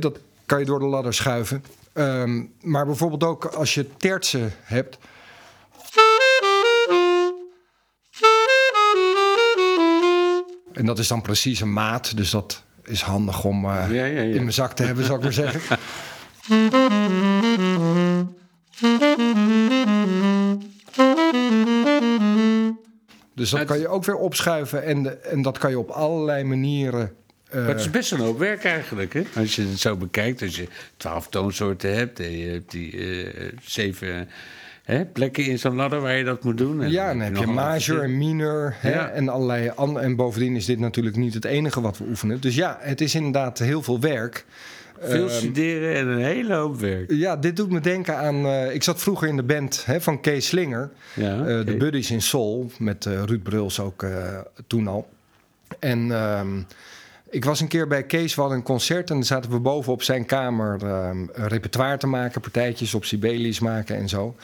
Dat 0.00 0.18
kan 0.46 0.58
je 0.58 0.64
door 0.64 0.78
de 0.78 0.84
ladder 0.86 1.14
schuiven. 1.14 1.64
Ehm, 1.92 2.44
maar 2.60 2.86
bijvoorbeeld 2.86 3.24
ook 3.24 3.44
als 3.44 3.74
je 3.74 3.96
tertsen 3.96 4.52
hebt. 4.62 4.98
En 10.72 10.86
dat 10.86 10.98
is 10.98 11.08
dan 11.08 11.22
precies 11.22 11.60
een 11.60 11.72
maat, 11.72 12.16
dus 12.16 12.30
dat 12.30 12.62
is 12.84 13.02
handig 13.02 13.44
om 13.44 13.64
eh, 13.64 13.70
Ja, 13.70 14.04
ja, 14.04 14.04
ja. 14.04 14.20
in 14.22 14.34
mijn 14.34 14.52
zak 14.52 14.72
te 14.72 14.82
hebben, 14.82 15.04
zou 15.04 15.16
ik 15.18 15.22
maar 15.24 15.32
zeggen. 15.32 15.78
Dus 23.34 23.50
dat 23.50 23.64
kan 23.64 23.78
je 23.78 23.88
ook 23.88 24.04
weer 24.04 24.16
opschuiven 24.16 24.84
en, 24.84 25.02
de- 25.02 25.10
en 25.10 25.42
dat 25.42 25.58
kan 25.58 25.70
je 25.70 25.78
op 25.78 25.90
allerlei 25.90 26.44
manieren. 26.44 27.12
Eh, 27.50 27.58
Maar 27.60 27.68
het 27.68 27.80
is 27.80 27.90
best 27.90 28.12
een 28.12 28.18
hoop 28.20 28.38
werk 28.38 28.64
eigenlijk, 28.64 29.12
hè? 29.12 29.22
Als 29.36 29.56
je 29.56 29.62
het 29.66 29.78
zo 29.80 29.96
bekijkt, 29.96 30.42
als 30.42 30.56
je 30.56 30.68
twaalf 30.96 31.28
toonsoorten 31.28 31.94
hebt... 31.94 32.20
en 32.20 32.38
je 32.38 32.48
hebt 32.48 32.70
die 32.70 32.96
eh, 33.22 33.52
zeven 33.62 34.28
hè, 34.84 35.04
plekken 35.04 35.44
in 35.44 35.58
zo'n 35.58 35.74
ladder 35.74 36.00
waar 36.00 36.16
je 36.16 36.24
dat 36.24 36.44
moet 36.44 36.58
doen. 36.58 36.82
En 36.82 36.90
ja, 36.90 37.08
dan 37.08 37.20
heb 37.20 37.36
je 37.36 37.46
major 37.46 38.02
en 38.02 38.18
minor 38.18 38.74
hè, 38.78 38.92
Ja. 38.92 39.08
en 39.10 39.28
allerlei 39.28 39.70
andere. 39.74 40.04
En 40.04 40.16
bovendien 40.16 40.56
is 40.56 40.64
dit 40.64 40.78
natuurlijk 40.78 41.16
niet 41.16 41.34
het 41.34 41.44
enige 41.44 41.80
wat 41.80 41.98
we 41.98 42.04
oefenen. 42.08 42.40
Dus 42.40 42.54
ja, 42.54 42.78
het 42.80 43.00
is 43.00 43.14
inderdaad 43.14 43.58
heel 43.58 43.82
veel 43.82 44.00
werk. 44.00 44.44
Veel 45.02 45.28
Ehm, 45.28 45.34
studeren 45.36 45.94
en 45.94 46.06
een 46.06 46.24
hele 46.24 46.54
hoop 46.54 46.80
werk. 46.80 47.10
Ja, 47.10 47.36
dit 47.36 47.56
doet 47.56 47.70
me 47.70 47.80
denken 47.80 48.16
aan. 48.16 48.46
eh, 48.46 48.74
ik 48.74 48.82
zat 48.82 49.00
vroeger 49.02 49.28
in 49.28 49.36
de 49.36 49.42
band 49.42 49.84
hè, 49.86 50.00
van 50.00 50.20
Kees 50.20 50.46
Slinger. 50.46 50.90
Ja. 51.14 51.62
De 51.62 51.76
Buddies 51.78 52.10
in 52.10 52.22
Soul. 52.22 52.70
Met 52.78 53.04
Ruud 53.04 53.42
Bruls 53.42 53.80
ook 53.80 54.04
toen 54.66 54.86
al. 54.88 55.08
En 55.78 56.12
ehm, 56.12 56.48
ik 57.30 57.44
was 57.44 57.60
een 57.60 57.68
keer 57.68 57.86
bij 57.86 58.02
Kees. 58.04 58.34
We 58.34 58.40
hadden 58.40 58.58
een 58.58 58.64
concert. 58.64 59.08
En 59.10 59.14
dan 59.16 59.24
zaten 59.24 59.50
we 59.50 59.58
boven 59.58 59.92
op 59.92 60.02
zijn 60.02 60.26
kamer. 60.26 60.84
ehm, 60.84 61.24
repertoire 61.32 61.96
te 61.96 62.06
maken. 62.06 62.40
Partijtjes 62.40 62.94
op 62.94 63.04
Sibelius 63.04 63.60
maken 63.60 63.96
en 63.96 64.08
zo. 64.08 64.34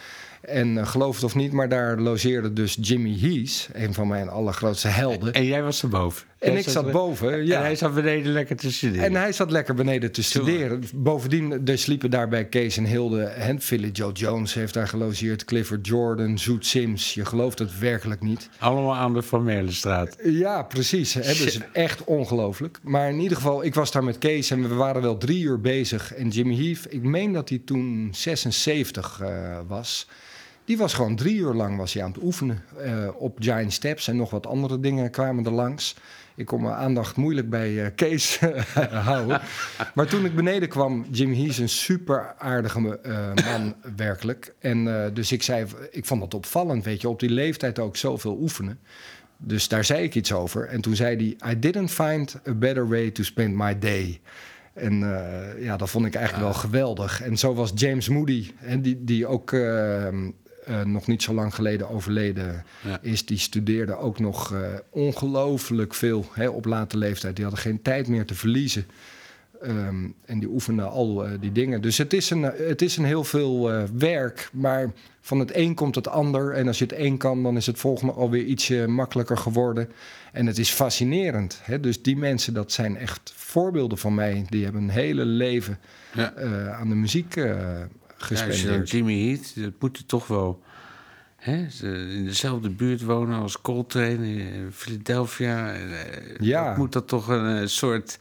En 0.41 0.79
eh, 0.79 0.87
geloof 0.87 1.15
het 1.15 1.25
of 1.25 1.35
niet, 1.35 1.53
maar 1.53 1.69
daar 1.69 2.01
logeerde 2.01 2.53
dus 2.53 2.79
Jimmy 2.81 3.17
Hees. 3.19 3.69
Een 3.73 3.95
van 3.95 4.09
mijn 4.09 4.29
allergrootste 4.29 4.89
helden. 4.89 5.33
En 5.33 5.45
jij 5.45 5.63
was 5.63 5.83
erboven. 5.83 6.27
En 6.39 6.53
Jij 6.53 6.61
ik 6.61 6.69
zat 6.69 6.91
boven, 6.91 7.47
ja. 7.47 7.57
En 7.57 7.63
hij 7.63 7.77
zat 7.77 7.95
beneden 7.95 8.33
lekker 8.33 8.57
te 8.57 8.73
studeren. 8.73 9.05
En 9.05 9.15
hij 9.15 9.33
zat 9.33 9.51
lekker 9.51 9.75
beneden 9.75 10.13
te 10.13 10.23
studeren. 10.23 10.83
Bovendien, 10.95 11.67
er 11.67 11.79
sliepen 11.79 12.11
daar 12.11 12.29
bij 12.29 12.45
Kees 12.45 12.77
en 12.77 12.85
Hilde... 12.85 13.23
en 13.23 13.61
Philly 13.61 13.91
Joe 13.91 14.13
Jones 14.13 14.55
heeft 14.55 14.75
daar 14.75 14.89
gelogeerd... 14.89 15.45
Clifford 15.45 15.87
Jordan, 15.87 16.39
Zoet 16.39 16.67
Sims. 16.67 17.15
Je 17.15 17.25
gelooft 17.25 17.59
het 17.59 17.79
werkelijk 17.79 18.21
niet. 18.21 18.49
Allemaal 18.59 18.95
aan 18.95 19.15
de 19.15 19.23
Van 19.23 19.45
Merlenstraat. 19.45 20.17
Ja, 20.23 20.63
precies. 20.63 21.15
Hè? 21.15 21.23
Dus 21.23 21.59
echt 21.73 22.05
ongelooflijk. 22.05 22.79
Maar 22.83 23.09
in 23.09 23.21
ieder 23.21 23.37
geval, 23.37 23.65
ik 23.65 23.75
was 23.75 23.91
daar 23.91 24.05
met 24.05 24.19
Kees... 24.19 24.51
en 24.51 24.69
we 24.69 24.75
waren 24.75 25.03
wel 25.03 25.19
drie 25.19 25.43
uur 25.43 25.61
bezig. 25.61 26.15
En 26.15 26.29
Jimmy 26.29 26.57
Heath, 26.57 26.87
ik 26.89 27.03
meen 27.03 27.33
dat 27.33 27.49
hij 27.49 27.61
toen 27.65 28.09
76 28.13 29.21
eh, 29.21 29.59
was... 29.67 30.07
Die 30.67 30.77
was 30.77 30.95
gewoon 30.95 31.17
drie 31.17 31.37
uur 31.37 31.53
lang 31.53 31.77
was 31.77 31.93
hij 31.93 32.03
aan 32.03 32.13
het 32.13 32.23
oefenen 32.23 32.63
eh, 32.79 33.09
op 33.19 33.37
Giant 33.41 33.73
Steps 33.73 34.09
en 34.09 34.17
nog 34.17 34.31
wat 34.31 34.47
andere 34.47 34.81
dingen 34.81 35.11
kwamen 35.11 35.45
er 35.45 35.53
langs. 35.53 35.97
Ik 36.35 36.47
kon 36.47 36.63
mijn 36.63 36.75
aandacht 36.75 37.17
moeilijk 37.17 37.51
bij 37.51 37.85
eh, 37.85 37.91
Kees 37.95 38.41
houden. 39.09 39.41
Maar 39.95 40.07
toen 40.07 40.25
ik 40.25 40.35
beneden 40.35 40.69
kwam, 40.69 41.07
Jimmy 41.11 41.35
Hees 41.35 41.59
een 41.59 41.69
super 41.69 42.35
aardige 42.39 42.99
eh, 42.99 43.35
man 43.45 43.75
werkelijk. 43.97 44.55
En 44.59 45.05
eh, 45.05 45.15
dus 45.15 45.33
ik 45.33 45.43
zei, 45.43 45.67
ik 45.91 46.05
vond 46.05 46.21
dat 46.21 46.35
opvallend, 46.35 46.85
weet 46.85 47.01
je, 47.01 47.09
op 47.09 47.21
die 47.21 47.31
leeftijd 47.31 47.79
ook 47.79 47.97
zoveel 47.97 48.39
oefenen. 48.41 48.79
Dus 49.37 49.69
daar 49.69 49.85
zei 49.85 50.03
ik 50.03 50.15
iets 50.15 50.33
over. 50.33 50.69
En 50.69 50.81
toen 50.81 50.97
zei 50.97 51.37
hij, 51.39 51.53
I 51.53 51.59
didn't 51.59 51.91
find 51.91 52.41
a 52.49 52.55
better 52.55 52.89
way 52.89 53.11
to 53.11 53.23
spend 53.23 53.55
my 53.55 53.79
day. 53.79 54.21
En 54.77 55.03
eh, 55.03 55.63
ja, 55.63 55.77
dat 55.77 55.91
vond 55.91 56.07
ik 56.07 56.15
eigenlijk 56.15 56.45
wel 56.45 56.55
geweldig. 56.55 57.23
En 57.23 57.37
zo 57.37 57.55
was 57.55 57.73
James 57.75 58.09
Moody, 58.09 58.51
en 58.61 58.83
die, 58.83 59.05
die 59.05 59.27
ook 59.27 59.53
eh, 59.53 60.09
eh, 60.67 60.83
nog 60.83 61.07
niet 61.07 61.23
zo 61.23 61.35
lang 61.35 61.55
geleden 61.55 61.89
overleden 61.91 62.65
Ja. 62.83 62.99
is. 63.03 63.27
Die 63.27 63.39
studeerde 63.39 63.97
ook 63.97 64.19
nog 64.19 64.53
eh, 64.55 64.61
ongelooflijk 64.91 65.95
veel 65.95 66.25
hè, 66.33 66.49
op 66.49 66.65
late 66.65 66.99
leeftijd. 66.99 67.35
Die 67.37 67.45
hadden 67.45 67.63
geen 67.63 67.83
tijd 67.83 68.09
meer 68.09 68.27
te 68.27 68.35
verliezen. 68.35 68.87
Ehm, 69.63 70.09
en 70.25 70.39
die 70.39 70.49
oefenden 70.49 70.91
al 70.91 71.25
eh, 71.25 71.31
die 71.41 71.53
dingen. 71.53 71.81
Dus 71.83 71.99
het 71.99 72.13
is 72.13 72.31
een, 72.31 72.43
het 72.43 72.83
is 72.83 72.97
een 72.97 73.05
heel 73.05 73.25
veel 73.25 73.71
werk. 73.99 74.49
Maar 74.53 74.91
van 75.21 75.39
het 75.39 75.55
een 75.57 75.75
komt 75.75 75.95
het 75.95 76.09
ander. 76.09 76.53
En 76.53 76.67
als 76.67 76.79
je 76.79 76.85
het 76.85 76.99
een 76.99 77.17
kan, 77.17 77.43
dan 77.43 77.57
is 77.57 77.67
het 77.67 77.79
volgende 77.79 78.13
alweer 78.13 78.45
ietsje 78.45 78.87
makkelijker 78.87 79.37
geworden. 79.39 79.89
En 80.33 80.47
het 80.47 80.59
is 80.59 80.71
fascinerend. 80.71 81.61
Hè? 81.63 81.81
Dus 81.81 82.03
die 82.03 82.17
mensen, 82.17 82.55
dat 82.55 82.73
zijn 82.73 82.97
echt 82.97 83.33
voorbeelden 83.37 83.99
van 83.99 84.15
mij. 84.15 84.45
Die 84.49 84.65
hebben 84.65 84.83
een 84.83 84.89
hele 84.91 85.25
leven 85.25 85.79
Ja. 86.15 86.35
aan 86.73 86.89
de 86.89 86.95
muziek 86.95 87.35
eh 88.31 88.41
Ja, 88.41 88.47
als 88.47 88.63
je. 88.63 88.83
Jimmy 88.85 89.27
Heat, 89.29 89.53
dat 89.57 89.73
moet 89.79 89.97
er 89.99 90.07
toch 90.07 90.27
wel 90.27 90.63
hè, 91.37 91.67
in 92.15 92.25
dezelfde 92.25 92.71
buurt 92.71 93.03
wonen 93.03 93.41
als 93.41 93.61
Coltrane 93.61 94.35
in 94.35 94.69
Philadelphia. 94.73 95.73
En, 95.73 95.91
eh, 95.91 96.37
Ja. 96.39 96.69
dat 96.69 96.77
Moet 96.77 96.93
dat 96.93 97.09
toch 97.09 97.29
een 97.29 97.57
eh, 97.61 97.67
soort, 97.67 98.19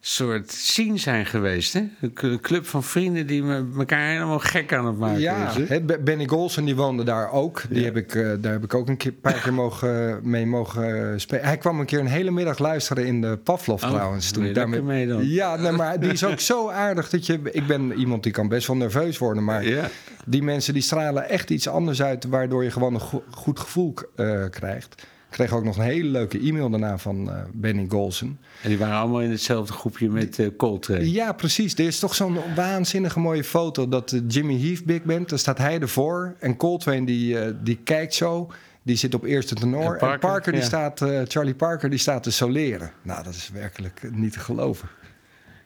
soort 0.00 0.52
scene 0.52 0.98
zijn 0.98 1.26
geweest, 1.26 1.72
hè? 1.72 1.82
Een 2.00 2.40
club 2.40 2.66
van 2.66 2.82
vrienden 2.84 3.26
die 3.26 3.42
me, 3.42 3.64
elkaar 3.78 4.08
helemaal 4.10 4.38
gek 4.38 4.72
aan 4.72 4.86
het 4.86 4.98
maken 4.98 5.20
Ja, 5.20 5.52
hè? 5.68 5.80
Benny 5.80 6.26
Golson 6.26 6.64
die 6.64 6.76
woonde 6.76 7.02
daar 7.04 7.32
ook. 7.32 7.62
Die 7.68 7.78
Ja. 7.78 7.84
heb 7.84 7.96
ik, 7.96 8.14
eh, 8.14 8.30
daar 8.40 8.52
heb 8.52 8.64
ik 8.64 8.74
ook 8.74 8.88
een 8.88 8.96
keer, 8.96 9.12
paar 9.12 9.32
keer 9.40 9.54
mogen, 9.54 10.20
mee 10.22 10.46
mogen 10.46 11.20
spelen. 11.20 11.44
Hij 11.44 11.56
kwam 11.56 11.80
een 11.80 11.86
keer 11.86 11.98
een 11.98 12.06
hele 12.06 12.30
middag 12.30 12.58
luisteren 12.58 13.06
in 13.06 13.20
de 13.20 13.36
Pavlov 13.36 13.82
Oh, 13.84 13.90
trouwens. 13.90 14.32
ik 14.32 14.54
daarmee- 14.54 14.82
mee 14.82 15.06
dan? 15.06 15.26
Ja, 15.28 15.56
nee, 15.56 15.72
maar 15.72 16.00
die 16.00 16.12
is 16.12 16.24
ook 16.24 16.40
zo 16.40 16.68
aardig 16.68 17.08
dat 17.10 17.26
je... 17.26 17.40
Ik 17.52 17.66
ben 17.66 17.92
iemand 17.92 18.22
die 18.22 18.32
kan 18.32 18.48
best 18.48 18.66
wel 18.66 18.76
nerveus 18.76 19.18
worden, 19.18 19.44
maar 19.44 19.64
Ja. 19.64 19.88
die 20.26 20.42
mensen 20.42 20.72
die 20.72 20.82
stralen 20.82 21.28
echt 21.28 21.50
iets 21.50 21.68
anders 21.68 22.02
uit... 22.02 22.24
waardoor 22.24 22.64
je 22.64 22.70
gewoon 22.70 22.94
een 22.94 23.00
go- 23.00 23.24
goed 23.30 23.58
gevoel 23.58 23.94
eh, 24.16 24.44
krijgt. 24.50 25.06
Ik 25.28 25.34
kreeg 25.34 25.52
ook 25.52 25.64
nog 25.64 25.76
een 25.76 25.82
hele 25.82 26.08
leuke 26.08 26.38
e-mail 26.38 26.70
daarna 26.70 26.98
van 26.98 27.30
eh, 27.30 27.42
Benny 27.52 27.86
Golson. 27.88 28.38
En 28.62 28.68
die 28.68 28.78
waren 28.78 28.96
allemaal 28.96 29.20
in 29.20 29.30
hetzelfde 29.30 29.72
groepje 29.72 30.08
met 30.08 30.38
eh 30.38 30.46
Coltrane. 30.56 31.10
Ja, 31.10 31.32
precies. 31.32 31.74
Er 31.74 31.86
is 31.86 31.98
toch 31.98 32.14
zo'n 32.14 32.38
waanzinnige 32.54 33.20
mooie 33.20 33.44
foto 33.44 33.88
dat 33.88 34.12
eh, 34.12 34.20
Jimmy 34.28 34.60
Heath 34.60 34.84
big 34.84 35.02
band. 35.02 35.28
Daar 35.28 35.38
staat 35.38 35.58
hij 35.58 35.80
ervoor. 35.80 36.34
En 36.38 36.56
Coltrane 36.56 37.06
die, 37.06 37.62
die 37.62 37.78
kijkt 37.84 38.14
zo. 38.14 38.50
Die 38.82 38.96
zit 38.96 39.14
op 39.14 39.24
eerste 39.24 39.54
tenor. 39.54 39.96
En 39.96 40.10
En 40.10 40.18
Parker, 40.18 40.52
die 40.52 40.60
ja. 40.60 40.66
staat, 40.66 41.04
Charlie 41.24 41.54
Parker 41.54 41.90
die 41.90 41.98
staat 41.98 42.22
te 42.22 42.30
soleren. 42.30 42.92
Nou, 43.02 43.24
dat 43.24 43.34
is 43.34 43.50
werkelijk 43.52 44.08
niet 44.12 44.32
te 44.32 44.40
geloven. 44.40 44.88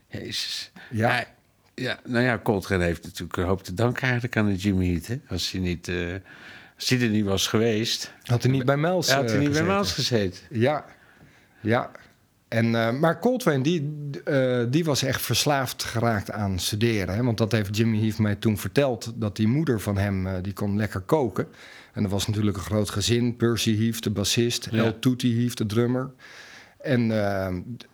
Jezus. 0.08 0.72
Ja. 0.90 1.16
Ja, 1.16 1.26
ja, 1.74 2.00
nou 2.04 2.24
ja, 2.24 2.40
Coltrane 2.42 2.84
heeft 2.84 3.02
natuurlijk 3.02 3.36
een 3.36 3.44
hoop 3.44 3.62
te 3.62 3.74
danken 3.74 4.02
eigenlijk 4.02 4.36
aan 4.36 4.46
de 4.46 4.56
Jimmy 4.56 4.86
Heat. 4.86 5.06
Hè? 5.06 5.20
Als 5.28 5.50
hij 5.50 5.60
niet... 5.60 5.90
als 6.82 6.90
hij 6.90 7.08
er 7.08 7.14
niet 7.14 7.24
was 7.24 7.46
geweest, 7.46 8.12
Had 8.22 8.42
hij 8.42 8.52
niet 8.52 8.64
bij 8.64 8.76
Mels 8.76 9.10
had 9.12 9.24
hij 9.24 9.34
eh, 9.34 9.40
niet 9.40 9.52
bij. 9.52 9.62
Maals 9.62 9.92
gezeten. 9.92 10.40
Ja, 10.50 10.84
ja. 11.60 11.90
En, 12.48 12.74
eh, 12.74 12.92
maar 12.92 13.18
Coltrane, 13.18 13.62
die, 13.62 14.10
eh, 14.24 14.64
die 14.68 14.84
was 14.84 15.02
echt 15.02 15.22
verslaafd 15.22 15.84
geraakt 15.84 16.30
aan 16.30 16.58
studeren. 16.58 17.14
Hè? 17.14 17.22
Want 17.22 17.38
dat 17.38 17.52
heeft 17.52 17.76
Jimmy 17.76 18.00
Heath 18.00 18.18
mij 18.18 18.34
toen 18.34 18.58
verteld. 18.58 19.12
Dat 19.14 19.36
die 19.36 19.48
moeder 19.48 19.80
van 19.80 19.98
hem, 19.98 20.42
die 20.42 20.52
kon 20.52 20.76
lekker 20.76 21.00
koken. 21.00 21.46
En 21.92 22.02
dat 22.02 22.10
was 22.10 22.26
natuurlijk 22.26 22.56
een 22.56 22.62
groot 22.62 22.90
gezin. 22.90 23.36
Percy 23.36 23.78
Heath, 23.78 24.02
de 24.02 24.10
bassist. 24.10 24.68
Ja. 24.70 24.84
El 24.84 24.98
Tutti 24.98 25.38
Heath, 25.38 25.56
de 25.56 25.66
drummer. 25.66 26.10
En 26.80 27.10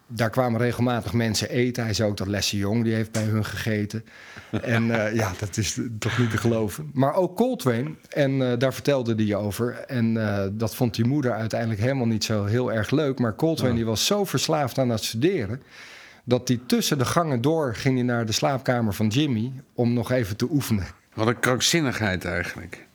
daar 0.08 0.30
kwamen 0.30 0.60
regelmatig 0.60 1.12
mensen 1.12 1.48
eten. 1.48 1.84
Hij 1.84 1.94
zei 1.94 2.08
ook 2.08 2.16
dat 2.16 2.26
Leslie 2.26 2.60
Jong, 2.60 2.84
die 2.84 2.94
heeft 2.94 3.12
bij 3.12 3.22
hun 3.22 3.44
gegeten. 3.44 4.04
en 4.50 5.04
eh, 5.04 5.14
ja, 5.14 5.32
dat 5.38 5.56
is 5.56 5.80
toch 5.98 6.18
niet 6.18 6.30
te 6.30 6.36
geloven. 6.36 6.90
Maar 6.92 7.14
ook 7.14 7.36
Coltrane, 7.36 7.94
en 8.08 8.50
eh, 8.50 8.58
daar 8.58 8.74
vertelde 8.74 9.24
hij 9.24 9.34
over. 9.34 9.72
En 9.74 10.28
eh, 10.28 10.46
dat 10.52 10.74
vond 10.74 10.94
die 10.94 11.06
moeder 11.06 11.32
uiteindelijk 11.32 11.80
helemaal 11.80 12.06
niet 12.06 12.24
zo 12.24 12.44
heel 12.44 12.72
erg 12.72 12.90
leuk. 12.90 13.18
Maar 13.18 13.34
Coltrane 13.34 13.74
die 13.74 13.84
was 13.84 14.06
zo 14.06 14.24
verslaafd 14.24 14.78
aan 14.78 14.88
het 14.88 15.04
studeren... 15.04 15.62
dat 16.24 16.48
hij 16.48 16.60
tussen 16.66 16.98
de 16.98 17.04
gangen 17.04 17.40
door 17.40 17.74
ging 17.74 17.94
hij 17.94 18.04
naar 18.04 18.26
de 18.26 18.32
slaapkamer 18.32 18.94
van 18.94 19.06
Jimmy... 19.06 19.52
om 19.74 19.92
nog 19.92 20.10
even 20.10 20.36
te 20.36 20.50
oefenen. 20.50 20.86
Wat 21.14 21.26
een 21.26 21.40
krankzinnigheid 21.40 22.24
eigenlijk. 22.24 22.87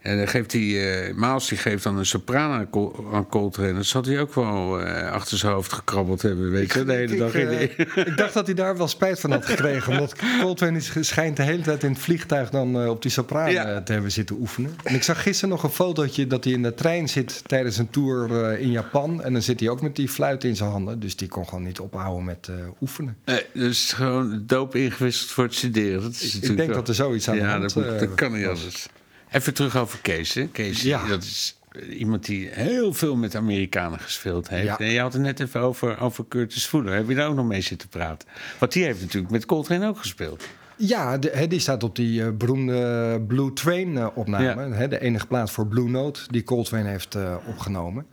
En 0.00 0.16
dan 0.16 0.28
geeft 0.28 0.52
hij, 0.52 1.06
eh 1.08 1.14
Maals 1.14 1.48
die 1.48 1.58
geeft 1.58 1.82
dan 1.82 1.98
een 1.98 2.06
sopraan 2.06 2.50
aan, 2.50 2.70
Col- 2.70 3.06
aan 3.12 3.26
Coltrane. 3.28 3.74
Dat 3.74 3.84
zat 3.86 4.06
hij 4.06 4.20
ook 4.20 4.34
wel 4.34 4.80
eh, 4.80 5.10
achter 5.12 5.38
zijn 5.38 5.52
hoofd 5.52 5.72
gekrabbeld 5.72 6.22
hebben, 6.22 6.50
weet 6.50 6.72
je, 6.72 6.84
de 6.84 6.92
hele 6.92 7.12
ik, 7.12 7.18
dag. 7.18 7.32
de- 7.32 7.38
eh, 7.46 8.06
ik 8.06 8.16
dacht 8.16 8.34
dat 8.34 8.46
hij 8.46 8.54
daar 8.54 8.76
wel 8.76 8.88
spijt 8.88 9.20
van 9.20 9.30
had 9.30 9.46
gekregen. 9.46 9.92
omdat 9.92 10.14
Coltrane 10.40 10.80
schijnt 11.00 11.36
de 11.36 11.42
hele 11.42 11.62
tijd 11.62 11.82
in 11.82 11.90
het 11.92 11.98
vliegtuig 12.00 12.50
dan 12.50 12.88
op 12.88 13.02
die 13.02 13.10
sopraan 13.10 13.52
Ja. 13.52 13.64
eh, 13.74 13.76
te 13.82 13.92
hebben 13.92 14.12
zitten 14.12 14.36
oefenen. 14.40 14.74
En 14.84 14.94
ik 14.94 15.02
zag 15.02 15.22
gisteren 15.22 15.50
nog 15.50 15.62
een 15.62 15.70
fotootje 15.70 16.26
dat 16.26 16.44
hij 16.44 16.52
in 16.52 16.62
de 16.62 16.74
trein 16.74 17.08
zit 17.08 17.42
tijdens 17.46 17.78
een 17.78 17.90
tour 17.90 18.58
in 18.58 18.70
Japan. 18.70 19.22
En 19.22 19.32
dan 19.32 19.42
zit 19.42 19.60
hij 19.60 19.68
ook 19.68 19.82
met 19.82 19.96
die 19.96 20.08
fluit 20.08 20.44
in 20.44 20.56
zijn 20.56 20.70
handen. 20.70 21.00
Dus 21.00 21.16
die 21.16 21.28
kon 21.28 21.48
gewoon 21.48 21.64
niet 21.64 21.80
ophouden 21.80 22.24
met 22.24 22.48
oefenen. 22.80 23.16
Nee, 23.24 23.44
dus 23.54 23.92
gewoon 23.92 24.42
doop 24.46 24.74
ingewisseld 24.74 25.30
voor 25.30 25.44
het 25.44 25.54
studeren. 25.54 26.02
Dat 26.02 26.10
is 26.12 26.34
Ik, 26.40 26.56
denk 26.56 26.58
wel- 26.68 26.76
dat 26.76 26.88
er 26.88 26.94
zoiets 26.94 27.28
aan 27.28 27.34
de 27.36 27.40
ja, 27.40 27.48
hand 27.50 27.62
dat, 27.62 27.74
moet- 27.74 27.84
eh, 27.94 27.98
dat 27.98 28.14
kan 28.14 28.32
niet 28.32 28.46
anders. 28.46 28.88
Even 29.32 29.54
terug 29.54 29.76
over 29.76 29.98
Kees. 29.98 30.34
Hè? 30.34 30.46
Kees, 30.46 30.82
Ja. 30.82 31.06
dat 31.06 31.22
is 31.22 31.58
eh, 31.70 31.98
iemand 32.00 32.26
die 32.26 32.48
heel 32.48 32.94
veel 32.94 33.16
met 33.16 33.34
Amerikanen 33.34 33.98
gespeeld 34.00 34.48
heeft. 34.48 34.64
Ja. 34.64 34.78
En 34.78 34.90
je 34.90 35.00
had 35.00 35.12
het 35.12 35.22
net 35.22 35.40
even 35.40 35.60
over, 35.60 36.00
over 36.00 36.24
Curtis 36.28 36.66
Fuller. 36.66 36.94
Heb 36.94 37.08
je 37.08 37.14
daar 37.14 37.28
ook 37.28 37.34
nog 37.34 37.46
mee 37.46 37.60
zitten 37.60 37.88
praten? 37.88 38.28
Want 38.58 38.72
die 38.72 38.84
heeft 38.84 39.00
natuurlijk 39.00 39.32
met 39.32 39.46
Coltrane 39.46 39.88
ook 39.88 39.98
gespeeld. 39.98 40.44
Ja, 40.76 41.18
de, 41.18 41.46
die 41.48 41.60
staat 41.60 41.82
op 41.82 41.96
die 41.96 42.22
eh, 42.22 42.30
beroemde 42.30 43.22
Blue 43.26 43.52
Train 43.52 43.98
eh, 43.98 44.06
opname. 44.14 44.78
Ja. 44.78 44.86
De 44.86 45.00
enige 45.00 45.26
plaats 45.26 45.52
voor 45.52 45.66
Blue 45.66 45.88
Note 45.88 46.20
die 46.30 46.42
Coltrane 46.42 46.88
heeft 46.88 47.16
opgenomen. 47.46 48.06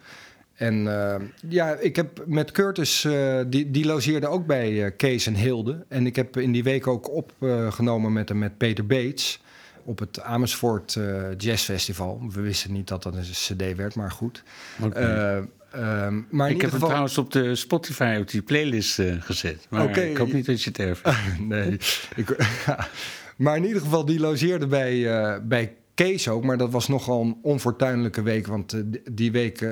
En 0.54 0.84
ja, 1.50 1.74
ik 1.76 1.96
heb 1.96 2.24
met 2.26 2.52
Curtis, 2.52 3.08
die, 3.48 3.72
die 3.72 3.86
logeerde 3.86 4.28
ook 4.28 4.46
bij 4.46 4.92
Kees 4.92 5.28
en 5.28 5.36
Hilde. 5.36 5.86
En 5.90 6.06
ik 6.06 6.16
heb 6.16 6.38
in 6.38 6.52
die 6.52 6.64
week 6.64 6.88
ook 6.88 7.12
opgenomen 7.12 8.14
met 8.14 8.30
hem 8.30 8.38
met 8.38 8.58
Peter 8.58 8.86
Bates. 8.86 9.42
Op 9.88 10.00
het 10.00 10.22
Amersfoort 10.22 10.96
eh, 10.96 11.38
Jazz 11.38 11.64
Festival. 11.64 12.22
We 12.30 12.42
wisten 12.42 12.72
niet 12.72 12.88
dat 12.88 13.04
dat 13.04 13.16
een 13.16 13.22
cd 13.22 13.76
werd, 13.76 13.96
maar 13.96 14.12
goed. 14.12 14.44
Eh, 14.94 15.38
ehm, 15.38 16.22
maar 16.30 16.50
in 16.50 16.56
ik 16.56 16.62
heb 16.62 16.70
geval... 16.70 16.88
trouwens 16.88 17.18
op 17.18 17.32
de 17.32 17.56
Spotify 17.56 18.18
op 18.22 18.30
die 18.30 18.42
playlist 18.42 19.00
eh, 19.00 19.14
gezet. 19.20 19.68
Maar 19.70 19.98
ik 19.98 20.18
hoop 20.18 20.34
niet 20.34 20.46
dat 20.46 20.64
je 20.64 20.70
het 20.70 20.80
erf 20.80 21.02
nee. 21.40 21.78
Ik, 22.16 22.36
maar 23.38 23.58
in 23.58 23.66
ieder 23.66 23.82
geval, 23.82 24.06
die 24.06 24.20
logeerde 24.20 24.68
bij, 24.68 25.42
bij 25.44 25.76
Kees 25.94 26.28
ook. 26.28 26.44
Maar 26.44 26.58
dat 26.58 26.72
was 26.72 26.88
nogal 26.88 27.22
een 27.22 27.38
onfortuinlijke 27.42 28.22
week. 28.22 28.48
Want 28.48 28.84
die- 29.12 29.32
week 29.32 29.68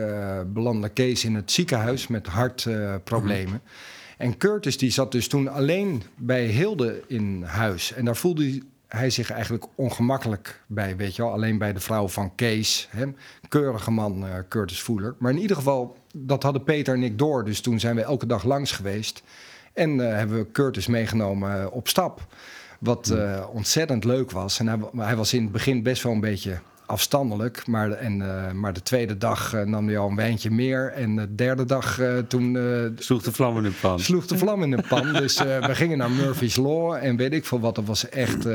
belandde 0.54 0.90
Kees 0.90 1.24
in 1.24 1.36
het 1.36 1.52
ziekenhuis 1.52 2.08
met 2.08 2.28
hartproblemen. 2.28 3.62
En 4.18 4.38
Curtis 4.38 4.78
die 4.78 4.92
zat 4.92 5.12
dus 5.12 5.28
toen 5.28 5.48
alleen 5.48 6.04
bij 6.18 6.46
Hilde 6.46 7.04
in 7.08 7.44
huis. 7.44 7.94
En 7.94 8.06
daar 8.06 8.16
voelde 8.16 8.62
hij- 8.88 9.10
zich 9.10 9.32
eigenlijk 9.32 9.66
ongemakkelijk 9.76 10.62
bij, 10.68 10.96
weet 10.96 11.16
je 11.16 11.22
wel. 11.22 11.32
Alleen 11.32 11.58
bij 11.58 11.74
de 11.74 11.80
vrouw 11.80 12.08
van 12.08 12.36
Kees. 12.36 12.88
Hè? 12.92 13.06
Keurige 13.48 13.92
man, 13.92 14.28
eh, 14.28 14.34
Curtis 14.50 14.82
Voeler. 14.82 15.16
Maar 15.20 15.32
in 15.32 15.40
ieder 15.40 15.56
geval, 15.56 15.98
dat 16.14 16.44
hadden 16.44 16.64
Peter 16.64 16.94
en 16.96 17.04
ik 17.04 17.18
door. 17.18 17.46
Dus 17.46 17.62
toen 17.62 17.80
zijn 17.80 17.96
we 17.96 18.02
elke 18.02 18.26
dag 18.26 18.44
langs 18.44 18.72
geweest. 18.72 19.24
En 19.74 20.10
eh, 20.10 20.16
hebben 20.18 20.38
we 20.38 20.52
Curtis 20.52 20.88
meegenomen 20.88 21.62
eh, 21.62 21.68
op 21.72 21.88
stap. 21.88 22.28
Wat 22.80 23.14
ontzettend 23.54 24.04
leuk 24.04 24.32
was. 24.32 24.60
En 24.60 24.90
hij 24.98 25.16
was 25.16 25.34
in 25.34 25.42
het 25.44 25.52
begin 25.52 25.84
best 25.84 26.04
wel 26.04 26.12
een 26.12 26.20
beetje 26.20 26.60
afstandelijk. 26.86 27.68
Maar, 27.68 27.92
en, 27.92 28.22
eh, 28.22 28.52
maar 28.52 28.74
de 28.74 28.82
tweede 28.82 29.18
dag 29.18 29.54
eh, 29.54 29.62
nam 29.62 29.88
hij 29.88 29.98
al 29.98 30.10
een 30.10 30.16
wijntje 30.16 30.52
meer. 30.52 30.92
En 30.92 31.16
de 31.16 31.36
derde 31.36 31.66
dag 31.66 32.00
eh, 32.00 32.18
toen 32.18 32.58
Sloeg 32.98 33.24
de 33.24 33.32
vlam 33.32 33.58
in 33.58 33.64
de 33.64 33.72
pan. 33.82 34.00
sloeg 34.00 34.26
de 34.26 34.38
vlam 34.38 34.64
in 34.64 34.72
de 34.72 34.84
pan. 34.90 35.14
Dus 35.26 35.38
we 35.42 35.76
gingen 35.76 35.98
naar 35.98 36.12
Murphy's 36.12 36.56
Law 36.56 36.94
en 36.94 37.16
weet 37.16 37.34
ik 37.34 37.46
veel 37.46 37.60
wat. 37.60 37.76
Dat 37.76 37.86
was 37.86 38.10
echt 38.10 38.48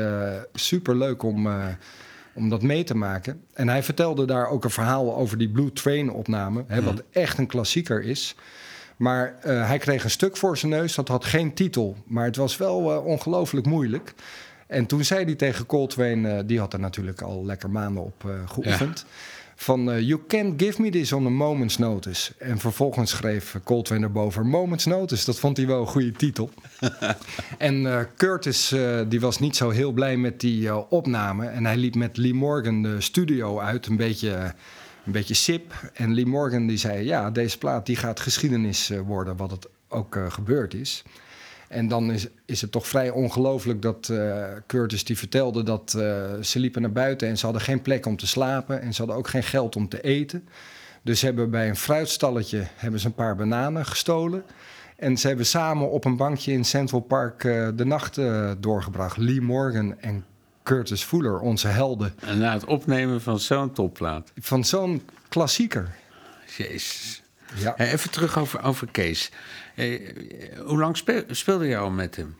super 0.53 0.97
leuk 0.97 1.23
om, 1.23 1.49
om 2.33 2.49
dat 2.49 2.61
mee 2.61 2.83
te 2.83 2.95
maken. 2.95 3.41
En 3.53 3.69
hij 3.69 3.83
vertelde 3.83 4.25
daar 4.25 4.47
ook 4.47 4.63
een 4.63 4.69
verhaal 4.69 5.15
over 5.15 5.37
die 5.37 5.49
Blue 5.49 5.73
Train 5.73 6.11
opname. 6.11 6.63
Hè, 6.67 6.83
wat 6.83 7.03
echt 7.11 7.37
een 7.37 7.47
klassieker 7.47 8.03
is. 8.03 8.35
Maar 8.97 9.35
hij 9.41 9.77
kreeg 9.77 10.03
een 10.03 10.09
stuk 10.09 10.37
voor 10.37 10.57
zijn 10.57 10.71
neus. 10.71 10.95
Dat 10.95 11.07
had 11.07 11.25
geen 11.25 11.53
titel. 11.53 11.97
Maar 12.05 12.25
het 12.25 12.35
was 12.35 12.57
wel 12.57 12.79
ongelooflijk 13.01 13.65
moeilijk. 13.65 14.13
En 14.71 14.85
toen 14.85 15.03
zei 15.03 15.25
hij 15.25 15.35
tegen 15.35 15.65
Coltrane... 15.65 16.29
eh, 16.29 16.43
die 16.45 16.59
had 16.59 16.73
er 16.73 16.79
natuurlijk 16.79 17.21
al 17.21 17.45
lekker 17.45 17.69
maanden 17.69 18.03
op 18.03 18.25
eh, 18.25 18.31
geoefend... 18.45 19.05
Van, 19.55 19.91
eh, 19.91 19.99
you 19.99 20.21
can't 20.27 20.61
give 20.61 20.81
me 20.81 20.89
this 20.89 21.13
on 21.13 21.25
a 21.25 21.29
moment's 21.29 21.77
notice. 21.77 22.33
En 22.37 22.57
vervolgens 22.57 23.11
schreef 23.11 23.55
Coltrane 23.63 24.03
erboven... 24.03 24.47
Moment's 24.47 24.85
notice, 24.85 25.25
dat 25.25 25.39
vond 25.39 25.57
hij 25.57 25.67
wel 25.67 25.81
een 25.81 25.87
goede 25.87 26.11
titel. 26.11 26.49
en 27.57 28.07
Curtis, 28.17 28.75
die 29.07 29.19
was 29.19 29.39
niet 29.39 29.55
zo 29.55 29.69
heel 29.69 29.91
blij 29.91 30.17
met 30.17 30.39
die 30.39 30.89
opname. 30.89 31.47
En 31.47 31.65
hij 31.65 31.77
liep 31.77 31.95
met 31.95 32.17
Lee 32.17 32.33
Morgan 32.33 32.81
de 32.81 33.01
studio 33.01 33.59
uit, 33.59 33.87
een 33.87 33.97
beetje, 33.97 34.53
een 35.05 35.11
beetje 35.11 35.33
sip. 35.33 35.91
En 35.93 36.13
Lee 36.13 36.25
Morgan 36.25 36.67
die 36.67 36.77
zei, 36.77 37.05
ja, 37.05 37.31
deze 37.31 37.57
plaat 37.57 37.85
die 37.85 37.95
gaat 37.95 38.19
geschiedenis 38.19 38.91
worden... 39.05 39.37
wat 39.37 39.51
het 39.51 39.67
ook 39.87 40.17
gebeurd 40.29 40.73
is. 40.73 41.03
En 41.71 41.87
dan 41.87 42.11
is, 42.11 42.27
is 42.45 42.61
het 42.61 42.71
toch 42.71 42.87
vrij 42.87 43.09
ongelooflijk 43.09 43.81
dat 43.81 44.09
eh, 44.09 44.43
Curtis 44.67 45.03
die 45.03 45.17
vertelde 45.17 45.63
dat 45.63 45.93
eh, 45.93 46.31
ze 46.41 46.59
liepen 46.59 46.81
naar 46.81 46.91
buiten 46.91 47.27
en 47.27 47.37
ze 47.37 47.45
hadden 47.45 47.63
geen 47.63 47.81
plek 47.81 48.05
om 48.05 48.17
te 48.17 48.27
slapen 48.27 48.81
en 48.81 48.93
ze 48.93 48.97
hadden 48.97 49.17
ook 49.17 49.27
geen 49.27 49.43
geld 49.43 49.75
om 49.75 49.89
te 49.89 50.01
eten. 50.01 50.47
Dus 51.01 51.19
ze 51.19 51.25
hebben 51.25 51.49
bij 51.49 51.69
een 51.69 51.75
fruitstalletje 51.75 52.67
hebben 52.75 52.99
ze 52.99 53.05
een 53.05 53.13
paar 53.13 53.35
bananen 53.35 53.85
gestolen. 53.85 54.43
En 54.95 55.17
ze 55.17 55.27
hebben 55.27 55.45
samen 55.45 55.91
op 55.91 56.05
een 56.05 56.17
bankje 56.17 56.51
in 56.51 56.65
Central 56.65 56.99
Park 56.99 57.43
eh, 57.43 57.67
de 57.75 57.85
nacht 57.85 58.19
doorgebracht. 58.59 59.17
Lee 59.17 59.41
Morgan 59.41 59.99
en 59.99 60.25
Curtis 60.63 61.03
Fuller, 61.03 61.39
onze 61.39 61.67
helden. 61.67 62.13
En 62.19 62.37
na 62.37 62.53
het 62.53 62.65
opnemen 62.65 63.21
van 63.21 63.39
zo'n 63.39 63.73
topplaat. 63.73 64.31
Van 64.39 64.63
zo'n 64.63 65.01
klassieker. 65.29 65.89
Jezus. 66.57 67.21
Ja. 67.55 67.77
Even 67.77 68.09
terug 68.11 68.39
over, 68.39 68.63
over 68.63 68.87
Kees. 68.91 69.31
Eh, 69.75 69.99
hoe 70.65 70.77
lang 70.79 70.97
speel- 70.97 71.23
speelde 71.27 71.65
je 71.65 71.77
al 71.77 71.89
met 71.89 72.15
hem? 72.15 72.35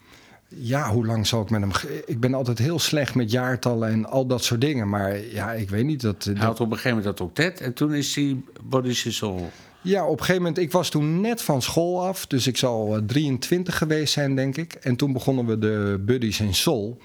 Ja, 0.47 0.89
hoe 0.89 1.05
lang 1.05 1.27
zal 1.27 1.41
ik 1.41 1.49
met 1.49 1.61
hem... 1.61 1.71
Ik 2.05 2.19
ben 2.19 2.33
altijd 2.33 2.57
heel 2.57 2.79
slecht 2.79 3.15
met 3.15 3.31
jaartallen 3.31 3.89
en 3.89 4.05
al 4.05 4.25
dat 4.25 4.43
soort 4.43 4.61
dingen. 4.61 4.89
Maar 4.89 5.17
ja, 5.17 5.51
ik 5.53 5.69
weet 5.69 5.85
niet. 5.85 6.01
Dat, 6.01 6.23
Hij 6.23 6.33
dat, 6.33 6.43
had 6.43 6.59
op 6.59 6.65
een 6.71 6.75
gegeven 6.77 6.97
moment 6.97 7.17
dat 7.17 7.27
octet 7.27 7.61
en 7.61 7.73
toen 7.73 7.93
is 7.93 8.15
hij 8.15 8.37
Body 8.63 8.93
Soul. 8.93 9.51
Ja, 9.81 10.05
op 10.05 10.11
een 10.11 10.25
gegeven 10.25 10.41
moment, 10.41 10.57
ik 10.57 10.71
was 10.71 10.89
toen 10.89 11.21
net 11.21 11.41
van 11.41 11.61
school 11.61 12.07
af, 12.07 12.27
dus 12.27 12.47
ik 12.47 12.57
zal 12.57 12.95
eh, 12.95 13.01
23 13.05 13.77
geweest 13.77 14.13
zijn, 14.13 14.35
denk 14.35 14.57
ik. 14.57 14.73
En 14.73 14.95
toen 14.95 15.13
begonnen 15.13 15.45
we 15.45 15.57
de 15.57 16.01
Buddies 16.05 16.39
in 16.39 16.53
Sol. 16.53 16.97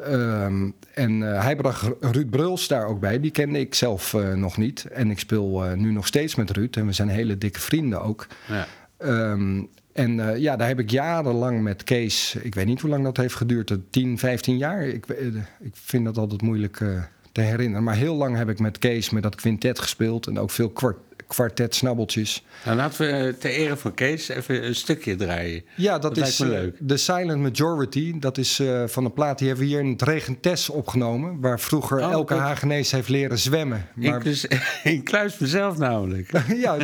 Ehm, 0.00 0.70
en 0.94 1.34
eh, 1.34 1.42
hij 1.42 1.56
bracht 1.56 1.88
Ruud 2.00 2.30
Bruls 2.30 2.68
daar 2.68 2.86
ook 2.86 3.00
bij, 3.00 3.20
die 3.20 3.30
kende 3.30 3.58
ik 3.58 3.74
zelf 3.74 4.14
eh, 4.14 4.32
nog 4.32 4.56
niet. 4.56 4.84
En 4.84 5.10
ik 5.10 5.18
speel 5.18 5.64
eh, 5.64 5.72
nu 5.72 5.92
nog 5.92 6.06
steeds 6.06 6.34
met 6.34 6.50
Ruud 6.50 6.76
en 6.76 6.86
we 6.86 6.92
zijn 6.92 7.08
hele 7.08 7.38
dikke 7.38 7.60
vrienden 7.60 8.02
ook. 8.02 8.26
Ja. 8.48 8.66
Ehm, 9.02 9.62
en 9.92 10.28
eh, 10.28 10.36
ja, 10.38 10.56
daar 10.56 10.68
heb 10.68 10.78
ik 10.78 10.90
jarenlang 10.90 11.62
met 11.62 11.84
Kees, 11.84 12.34
ik 12.42 12.54
weet 12.54 12.66
niet 12.66 12.80
hoe 12.80 12.90
lang 12.90 13.04
dat 13.04 13.16
heeft 13.16 13.34
geduurd, 13.34 13.70
eh, 13.70 13.76
10, 13.90 14.18
15 14.18 14.56
jaar. 14.56 14.82
Ik, 14.82 15.06
eh, 15.06 15.26
ik 15.60 15.72
vind 15.72 16.04
dat 16.04 16.18
altijd 16.18 16.42
moeilijk 16.42 16.80
eh, 16.80 17.02
te 17.32 17.40
herinneren. 17.40 17.84
Maar 17.84 17.96
heel 17.96 18.14
lang 18.14 18.36
heb 18.36 18.48
ik 18.48 18.58
met 18.58 18.78
Kees 18.78 19.10
met 19.10 19.22
dat 19.22 19.34
quintet 19.34 19.78
gespeeld 19.78 20.26
en 20.26 20.38
ook 20.38 20.50
veel 20.50 20.68
kwart, 20.70 20.98
kwartet 21.32 21.74
snabbeltjes. 21.74 22.44
Nou, 22.64 22.76
laten 22.76 23.06
we 23.06 23.12
eh, 23.12 23.28
ter 23.28 23.50
ere 23.50 23.76
van 23.76 23.94
Kees 23.94 24.28
even 24.28 24.66
een 24.66 24.74
stukje 24.74 25.16
draaien. 25.16 25.64
Ja, 25.76 25.98
dat, 25.98 26.14
Dat 26.14 26.26
is 26.26 26.38
lijkt 26.38 26.52
me 26.52 26.58
eh, 26.58 26.62
leuk. 26.62 26.88
The 26.88 26.96
Silent 26.96 27.40
Majority. 27.40 28.18
Dat 28.18 28.38
is 28.38 28.58
eh, 28.58 28.82
van 28.86 29.04
een 29.04 29.12
plaat 29.12 29.38
die 29.38 29.48
hebben 29.48 29.66
we 29.66 29.72
hier 29.72 29.80
in 29.80 29.90
het 29.90 30.02
Regentes 30.02 30.68
opgenomen. 30.68 31.40
Waar 31.40 31.60
vroeger 31.60 31.98
Oh, 31.98 32.10
elke 32.12 32.34
goed. 32.34 32.42
Hagenees 32.42 32.90
heeft 32.90 33.08
leren 33.08 33.38
zwemmen. 33.38 33.86
Maar, 33.94 34.06
Inclus, 34.14 34.46
incluis 34.84 35.38
mezelf 35.38 35.78
namelijk. 35.78 36.30
ja, 36.64 36.76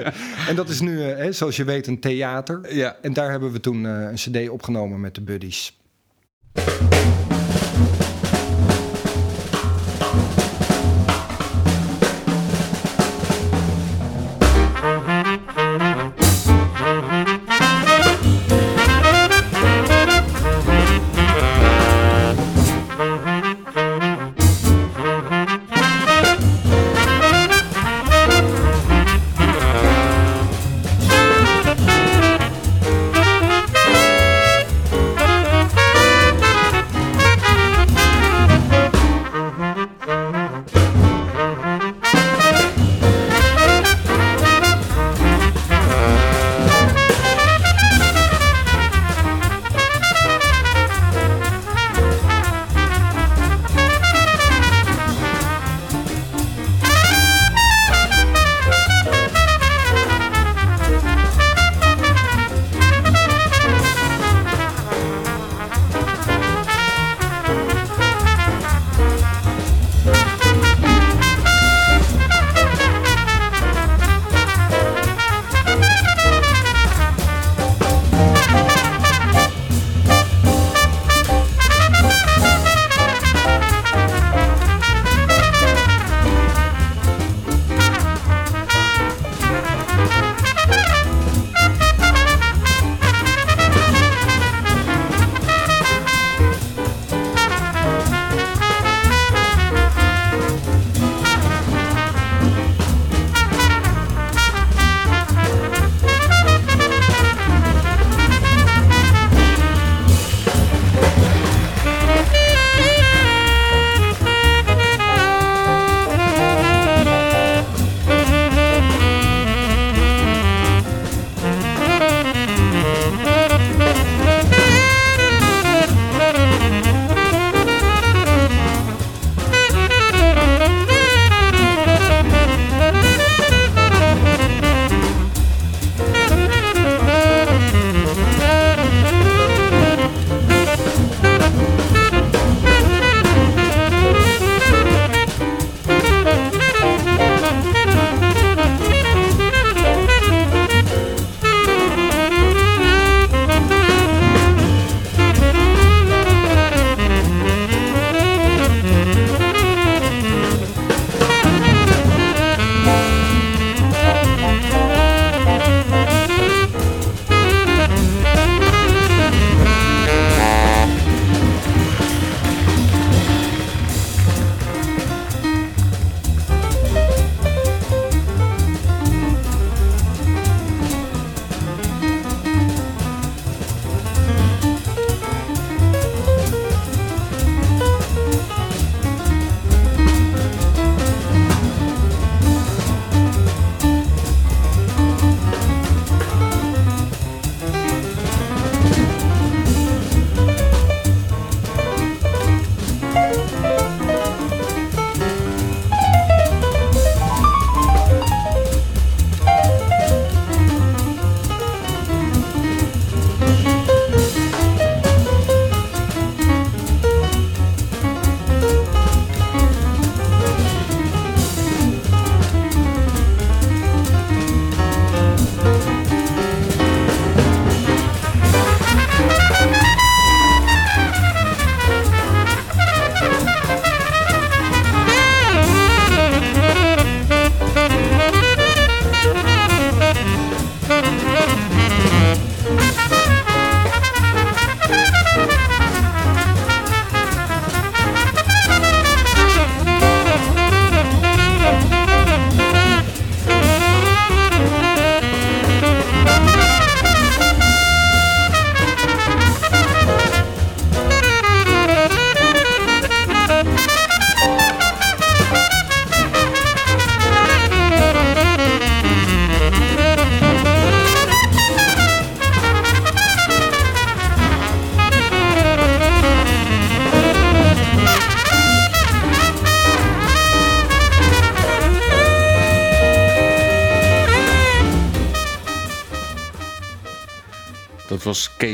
en 0.48 0.56
dat 0.56 0.68
is 0.68 0.80
nu, 0.80 1.00
hè, 1.00 1.32
zoals 1.32 1.56
je 1.56 1.64
weet, 1.64 1.86
een 1.86 2.00
theater. 2.00 2.74
Ja. 2.74 2.96
En 3.02 3.12
daar 3.12 3.30
hebben 3.30 3.52
we 3.52 3.60
toen 3.60 3.84
een 3.84 4.14
cd 4.14 4.48
opgenomen 4.48 5.00
met 5.00 5.14
de 5.14 5.20
buddies. 5.20 5.76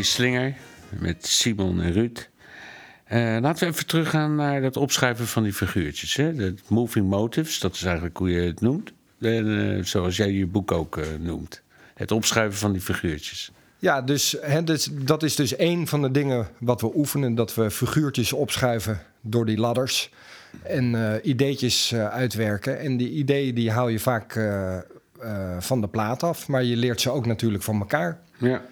Slinger 0.03 0.55
met 0.89 1.27
Simon 1.27 1.81
en 1.81 1.93
Ruud. 1.93 2.31
Eh, 3.05 3.37
laten 3.41 3.67
we 3.67 3.73
even 3.73 3.87
teruggaan 3.87 4.35
naar 4.35 4.61
dat 4.61 4.77
opschrijven 4.77 5.27
van 5.27 5.43
die 5.43 5.53
figuurtjes. 5.53 6.17
Hè? 6.17 6.35
De 6.35 6.55
moving 6.69 7.09
motives, 7.09 7.61
dat 7.61 7.75
is 7.75 7.83
eigenlijk 7.83 8.17
hoe 8.17 8.31
je 8.31 8.41
het 8.41 8.61
noemt. 8.61 8.93
En, 9.21 9.77
eh, 9.77 9.85
zoals 9.85 10.17
jij 10.17 10.31
je 10.31 10.47
boek 10.47 10.73
ook 10.73 10.97
eh, 10.97 11.05
noemt. 11.21 11.63
Het 11.95 12.11
opschrijven 12.11 12.59
van 12.59 12.73
die 12.73 12.81
figuurtjes. 12.81 13.53
Ja, 13.79 14.03
dus, 14.03 14.37
hè, 14.41 14.65
dus 14.65 14.89
dat 14.93 15.23
is 15.23 15.37
dus 15.37 15.57
één 15.57 15.87
van 15.87 16.03
de 16.03 16.11
dingen 16.11 16.49
wat 16.61 16.81
we 16.81 16.91
oefenen. 16.95 17.35
Dat 17.35 17.55
we 17.55 17.71
figuurtjes 17.71 18.33
opschuiven 18.33 19.01
door 19.21 19.47
die 19.47 19.59
ladders. 19.59 20.11
En 20.63 21.21
ideetjes 21.23 21.95
uitwerken. 21.95 22.79
En 22.79 22.97
die 22.97 23.11
ideeën 23.11 23.55
die 23.55 23.71
haal 23.71 23.89
je 23.89 23.99
vaak 23.99 24.41
van 25.59 25.81
de 25.81 25.89
plaat 25.89 26.23
af. 26.23 26.49
Maar 26.49 26.65
je 26.65 26.77
leert 26.77 27.01
ze 27.01 27.11
ook 27.11 27.27
natuurlijk 27.27 27.63
van 27.63 27.79
elkaar. 27.79 28.21
Ja. 28.39 28.63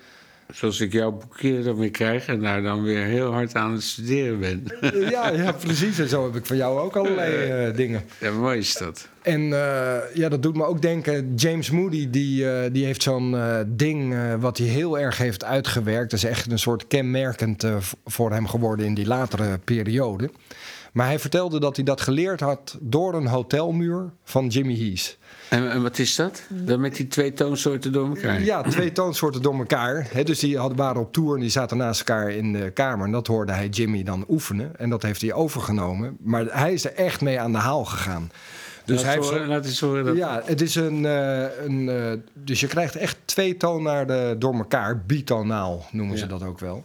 Zoals 0.52 0.80
ik 0.80 0.92
jouw 0.92 1.10
boekje 1.10 1.62
dan 1.62 1.76
weer 1.76 1.90
krijg 1.90 2.26
en 2.26 2.40
daar 2.40 2.62
dan 2.62 2.82
weer 2.82 3.04
heel 3.04 3.32
hard 3.32 3.54
aan 3.54 3.72
het 3.72 3.82
studeren 3.82 4.40
ben. 4.40 4.64
ja, 5.10 5.30
ja, 5.30 5.52
precies. 5.52 5.98
En 5.98 6.08
zo 6.08 6.24
heb 6.24 6.36
ik 6.36 6.46
van 6.46 6.56
jou 6.56 6.78
ook 6.80 6.96
allerlei 6.96 7.34
eh, 7.34 7.76
dingen. 7.76 8.02
Ja, 8.18 8.30
mooi 8.30 8.58
is 8.58 8.76
dat. 8.76 9.08
En 9.22 9.40
eh, 9.40 9.96
ja, 10.14 10.28
dat 10.28 10.42
doet 10.42 10.56
me 10.56 10.64
ook 10.64 10.82
denken. 10.82 11.34
James 11.34 11.70
Moody, 11.70 12.10
die, 12.10 12.50
eh, 12.50 12.72
die 12.72 12.84
heeft 12.84 13.02
zo'n 13.02 13.36
eh, 13.36 13.58
ding 13.66 14.14
eh, 14.14 14.34
wat 14.38 14.58
hij 14.58 14.66
heel 14.66 14.98
erg 14.98 15.18
heeft 15.18 15.44
uitgewerkt. 15.44 16.10
Dat 16.10 16.22
is 16.22 16.28
echt 16.28 16.50
een 16.50 16.58
soort 16.58 16.86
kenmerkend 16.86 17.64
eh, 17.64 17.76
voor 18.06 18.32
hem 18.32 18.46
geworden 18.46 18.86
in 18.86 18.94
die 18.94 19.06
latere 19.06 19.58
periode. 19.64 20.30
Maar 20.92 21.06
hij 21.06 21.18
vertelde 21.18 21.60
dat 21.60 21.76
hij 21.76 21.84
dat 21.84 22.00
geleerd 22.00 22.40
had 22.40 22.76
door 22.80 23.14
een 23.14 23.26
hotelmuur 23.26 24.10
van 24.24 24.46
Jimmy 24.46 24.74
Hees. 24.74 25.18
En, 25.48 25.70
en 25.70 25.82
wat 25.82 25.98
is 25.98 26.16
dat? 26.16 26.42
Dan 26.48 26.80
met 26.80 26.96
die 26.96 27.08
twee 27.08 27.32
toonsoorten 27.32 27.92
door 27.92 28.08
elkaar? 28.08 28.42
Ja, 28.42 28.62
twee 28.62 28.92
toonsoorten 28.92 29.42
door 29.42 29.58
elkaar. 29.58 30.08
Dus 30.24 30.38
die 30.38 30.58
hadden, 30.58 30.76
waren 30.76 31.00
op 31.00 31.12
tour 31.12 31.34
en 31.34 31.40
die 31.40 31.50
zaten 31.50 31.76
naast 31.76 31.98
elkaar 31.98 32.30
in 32.30 32.52
de 32.52 32.70
kamer. 32.70 33.06
En 33.06 33.12
dat 33.12 33.26
hoorde 33.26 33.52
hij 33.52 33.68
Jimmy 33.68 34.02
dan 34.02 34.24
oefenen. 34.28 34.72
En 34.78 34.90
dat 34.90 35.02
heeft 35.02 35.20
hij 35.20 35.32
overgenomen. 35.32 36.16
Maar 36.20 36.44
hij 36.50 36.72
is 36.72 36.84
er 36.84 36.94
echt 36.94 37.20
mee 37.20 37.40
aan 37.40 37.52
de 37.52 37.58
haal 37.58 37.84
gegaan. 37.84 38.30
Dus 38.84 39.02
hij 39.02 39.16
horen, 39.16 39.46
laat 39.46 39.64
eens 39.66 39.80
horen 39.80 40.04
dat. 40.04 40.16
Ja, 40.16 40.42
het 40.44 40.60
is 40.60 40.74
een. 40.74 41.06
eh, 41.06 41.64
een 41.64 41.88
eh, 41.88 42.12
dus 42.34 42.60
je 42.60 42.66
krijgt 42.66 42.96
echt 42.96 43.16
twee 43.24 43.56
toonaarden 43.56 44.38
door 44.38 44.54
elkaar. 44.54 45.02
Bitonaal 45.06 45.86
noemen 45.92 46.18
ze 46.18 46.26
dat 46.26 46.42
ook 46.42 46.58
wel. 46.58 46.84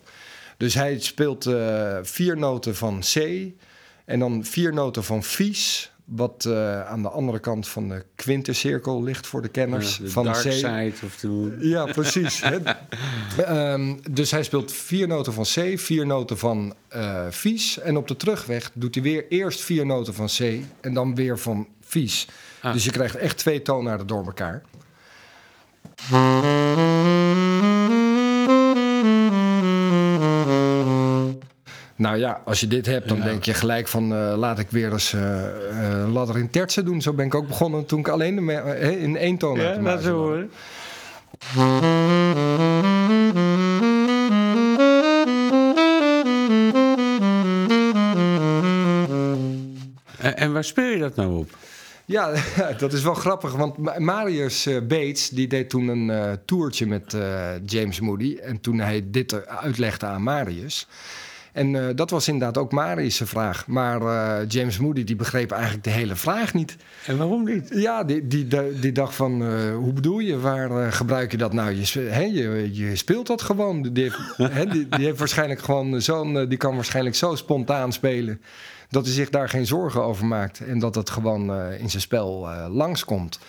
Dus 0.58 0.74
hij 0.74 1.00
speelt 1.00 1.46
eh, 1.46 1.98
vier 2.02 2.38
noten 2.38 2.76
van 2.76 3.00
C. 3.00 3.16
En 4.06 4.20
dan 4.20 4.44
vier 4.44 4.74
noten 4.74 5.04
van 5.04 5.24
Vies. 5.24 5.94
Wat 6.06 6.46
eh, 6.46 6.88
aan 6.88 7.02
de 7.02 7.10
andere 7.10 7.40
kant 7.40 7.68
van 7.68 7.90
de 7.90 8.06
quintencirkel 8.16 9.04
ligt 9.04 9.28
voor 9.28 9.42
de 9.42 9.48
kenners. 9.48 9.98
Ja, 9.98 10.04
de 10.04 10.10
van 10.10 10.24
dark 10.24 10.38
C. 10.38 10.52
side 10.52 10.94
of 11.04 11.16
the... 11.16 11.58
Ja, 11.60 11.86
precies. 11.86 12.42
Ehm, 13.38 13.96
dus 14.12 14.32
hij 14.32 14.44
speelt 14.44 14.72
vier 14.72 15.08
noten 15.08 15.34
van 15.34 15.44
C, 15.44 15.80
vier 15.80 16.06
noten 16.06 16.38
van 16.38 16.74
eh 16.88 17.26
Vies. 17.30 17.80
En 17.80 17.98
op 17.98 18.08
de 18.08 18.16
terugweg 18.16 18.72
doet 18.74 18.96
hij 18.96 19.04
weer 19.04 19.26
eerst 19.30 19.62
vier 19.62 19.86
noten 19.86 20.14
van 20.14 20.28
C 20.28 20.40
en 20.82 20.94
dan 20.94 21.16
weer 21.16 21.40
van 21.40 21.68
Vies. 21.82 22.28
Ah. 22.62 22.74
Dus 22.74 22.84
je 22.84 22.92
krijgt 22.92 23.16
echt 23.16 23.38
twee 23.38 23.62
toonaarden 23.62 24.08
door 24.08 24.26
elkaar. 24.26 24.64
Nou 31.96 32.18
ja, 32.18 32.42
als 32.46 32.60
je 32.60 32.68
dit 32.68 32.86
hebt, 32.86 33.08
dan 33.08 33.22
denk 33.22 33.44
je 33.44 33.54
gelijk 33.54 33.88
van 33.88 34.14
eh, 34.14 34.34
laat 34.38 34.60
ik 34.60 34.68
weer 34.70 34.92
eens 34.92 35.14
eh 35.14 35.46
eh, 36.02 36.14
ladder 36.14 36.38
in 36.38 36.50
tertsen 36.50 36.86
doen. 36.86 37.02
Zo 37.02 37.14
ben 37.14 37.26
ik 37.26 37.36
ook 37.36 37.48
begonnen 37.48 37.86
toen 37.86 38.00
ik 38.00 38.08
alleen 38.08 38.50
in 39.00 39.18
één 39.18 39.38
toon 39.38 39.60
Ja, 39.60 39.82
laat 39.82 39.98
eens 39.98 40.08
horen. 40.08 40.52
En, 50.18 50.38
en 50.38 50.54
waar 50.54 50.64
speel 50.64 50.90
je 50.90 50.98
dat 50.98 51.16
nou 51.16 51.38
op? 51.38 51.50
Ja, 52.06 52.34
dat 52.78 52.94
is 52.94 53.04
wel 53.04 53.14
grappig, 53.14 53.52
want 53.56 53.78
Ma- 53.78 54.00
Marius 54.00 54.66
eh, 54.66 54.82
Bates 54.82 55.30
die 55.30 55.48
deed 55.48 55.70
toen 55.70 55.88
een 55.88 56.10
eh 56.10 56.32
toertje 56.46 56.86
met 56.88 57.14
eh, 57.14 57.50
James 57.66 58.00
Moody. 58.00 58.38
En 58.42 58.60
toen 58.62 58.80
hij 58.80 59.02
dit 59.06 59.48
uitlegde 59.48 60.06
aan 60.06 60.24
Marius. 60.24 60.88
En 61.56 61.76
eh, 61.76 61.96
dat 61.96 62.10
was 62.10 62.28
inderdaad 62.28 62.58
ook 62.58 62.72
Marius' 62.72 63.22
vraag. 63.24 63.68
Maar 63.68 64.02
eh, 64.02 64.48
James 64.48 64.80
Moody 64.80 65.04
die 65.04 65.16
begreep 65.16 65.52
eigenlijk 65.52 65.84
de 65.84 65.90
hele 65.90 66.16
vraag 66.16 66.54
niet. 66.54 66.76
En 67.06 67.18
waarom 67.18 67.46
niet? 67.46 67.70
Ja, 67.74 68.04
die, 68.04 68.28
die, 68.28 68.48
die 68.80 68.92
dacht 68.92 69.16
van, 69.16 69.44
eh, 69.44 69.76
hoe 69.76 69.94
bedoel 69.94 70.20
je? 70.20 70.40
Waar 70.40 70.92
gebruik 70.92 71.32
je 71.32 71.38
dat 71.38 71.54
nou? 71.54 71.72
Je, 71.72 72.32
je, 72.34 72.70
je 72.74 72.96
speelt 72.96 73.28
dat 73.28 73.42
gewoon. 73.42 73.82
Die 73.82 73.92
die, 73.92 74.88
die 74.90 75.06
heeft 75.06 75.20
waarschijnlijk 75.20 75.60
gewoon 75.60 76.02
zo'n... 76.02 76.48
die 76.50 76.58
kan 76.58 76.76
waarschijnlijk 76.76 77.16
zo 77.16 77.36
spontaan 77.36 77.94
spelen... 77.94 78.42
dat 78.90 79.06
hij 79.06 79.14
zich 79.14 79.30
daar 79.30 79.50
geen 79.50 79.66
zorgen 79.66 80.04
over 80.04 80.26
maakt. 80.26 80.60
En 80.60 80.80
dat 80.80 80.96
het 80.96 81.10
gewoon 81.10 81.56
in 81.62 81.90
zijn 81.90 82.02
spel 82.02 82.48
langskomt. 82.70 83.40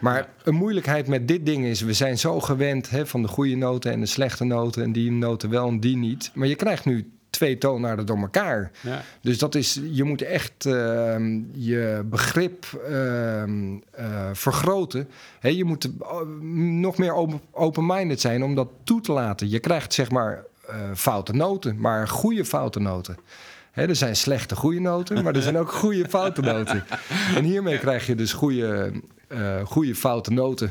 Maar 0.00 0.28
een 0.42 0.54
moeilijkheid 0.54 1.06
met 1.06 1.28
dit 1.28 1.46
ding 1.46 1.64
is... 1.64 1.80
we 1.80 1.92
zijn 1.92 2.18
zo 2.18 2.40
gewend 2.40 2.90
hè, 2.90 3.06
van 3.06 3.22
de 3.22 3.28
goede 3.28 3.56
noten 3.56 3.92
en 3.92 4.00
de 4.00 4.06
slechte 4.06 4.44
noten... 4.44 4.82
en 4.82 4.92
die 4.92 5.10
noten 5.10 5.50
wel 5.50 5.68
en 5.68 5.80
die 5.80 5.96
niet. 5.96 6.30
Maar 6.34 6.48
je 6.48 6.54
krijgt 6.54 6.84
nu 6.84 7.12
twee 7.34 7.58
toonaarden 7.58 8.06
door 8.06 8.18
elkaar. 8.18 8.70
Ja. 8.80 9.02
Dus 9.20 9.38
dat 9.38 9.54
is, 9.54 9.80
je 9.90 10.04
moet 10.04 10.22
echt 10.22 10.66
ehm, 10.66 11.40
je 11.52 12.02
begrip 12.04 12.66
ehm, 12.88 13.74
eh, 13.90 14.28
vergroten. 14.32 15.08
Hè, 15.40 15.48
je 15.48 15.64
moet 15.64 15.84
eh, 15.84 16.16
nog 16.80 16.98
meer 16.98 17.14
open- 17.14 17.40
open-minded 17.50 18.20
zijn 18.20 18.42
om 18.44 18.54
dat 18.54 18.68
toe 18.84 19.00
te 19.00 19.12
laten. 19.12 19.50
Je 19.50 19.58
krijgt 19.58 19.92
zeg 19.94 20.10
maar 20.10 20.44
eh, 20.68 20.76
foute 20.94 21.32
noten, 21.32 21.80
maar 21.80 22.08
goede 22.08 22.44
foute 22.44 22.80
noten. 22.80 23.16
Er 23.72 23.96
zijn 23.96 24.16
slechte 24.16 24.56
goede 24.56 24.80
noten, 24.80 25.24
maar 25.24 25.34
er 25.34 25.42
zijn 25.42 25.58
ook 25.58 25.72
goede 25.72 26.08
foute 26.08 26.40
noten. 26.40 26.84
En 27.36 27.44
hiermee 27.44 27.78
krijg 27.78 28.06
je 28.06 28.14
dus 28.14 28.32
goede, 28.32 28.92
goede 29.64 29.94
foute 29.94 30.32
noten. 30.32 30.70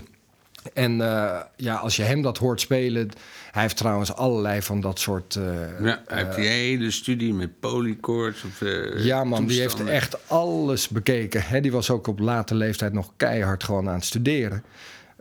En 0.73 1.01
eh, 1.01 1.39
ja, 1.55 1.75
als 1.75 1.95
je 1.95 2.03
hem 2.03 2.21
dat 2.21 2.37
hoort 2.37 2.61
spelen... 2.61 3.09
Hij 3.51 3.61
heeft 3.61 3.77
trouwens 3.77 4.13
allerlei 4.13 4.61
van 4.61 4.81
dat 4.81 4.99
soort... 4.99 5.35
eh, 5.35 5.43
Ja, 5.85 6.01
hij 6.07 6.23
heeft 6.23 6.35
die 6.35 6.47
hele 6.47 6.91
studie 6.91 7.33
met 7.33 7.59
polychords. 7.59 8.43
Of, 8.43 8.61
eh, 8.61 9.05
ja, 9.05 9.23
man, 9.23 9.45
die 9.47 9.59
heeft 9.59 9.85
echt 9.85 10.29
alles 10.29 10.87
bekeken. 10.87 11.43
Hè, 11.43 11.61
die 11.61 11.71
was 11.71 11.89
ook 11.89 12.07
op 12.07 12.19
late 12.19 12.55
leeftijd 12.55 12.93
nog 12.93 13.11
keihard 13.17 13.63
gewoon 13.63 13.87
aan 13.87 13.95
het 13.95 14.05
studeren. 14.05 14.63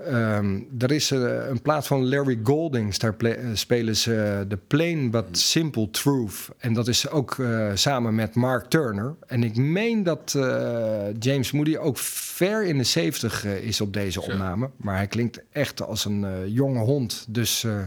Ehm, 0.07 0.61
er 0.79 0.93
is 0.93 1.11
eh, 1.11 1.47
een 1.49 1.63
plaat 1.63 1.87
van 1.87 2.09
Larry 2.09 2.39
Goldings. 2.43 2.99
Daar 2.99 3.15
eh, 3.19 3.35
spelen 3.53 3.97
ze 3.97 4.15
eh, 4.23 4.41
The 4.41 4.59
Plain 4.67 5.11
But 5.11 5.25
Simple 5.39 5.91
Truth. 5.91 6.49
En 6.59 6.73
dat 6.73 6.89
is 6.89 7.09
ook 7.11 7.39
eh, 7.39 7.71
samen 7.75 8.15
met 8.15 8.35
Mark 8.35 8.65
Turner. 8.65 9.15
En 9.27 9.43
ik 9.45 9.57
meen 9.57 10.03
dat 10.03 10.35
eh, 10.37 11.01
James 11.19 11.53
Moody 11.53 11.77
ook 11.77 11.99
ver 11.99 12.65
in 12.65 12.79
de 12.79 12.85
70 12.85 13.45
eh, 13.45 13.57
is 13.57 13.81
op 13.81 13.93
deze 13.93 14.21
opname. 14.23 14.71
Maar 14.77 14.97
hij 14.97 15.07
klinkt 15.07 15.41
echt 15.53 15.83
als 15.83 16.05
een 16.05 16.25
eh, 16.25 16.31
jonge 16.47 16.81
hond. 16.81 17.27
Dus 17.29 17.65
eh, 17.65 17.79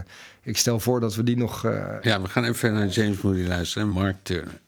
ik 0.42 0.56
stel 0.56 0.80
voor 0.80 1.00
dat 1.00 1.14
we 1.14 1.22
die 1.22 1.36
nog... 1.36 1.64
eh, 1.64 1.96
Ja, 2.02 2.20
we 2.22 2.28
gaan 2.28 2.44
even 2.44 2.72
naar 2.72 2.86
James 2.86 3.20
Moody 3.20 3.46
luisteren. 3.46 3.88
Mark 3.88 4.16
Turner. 4.22 4.60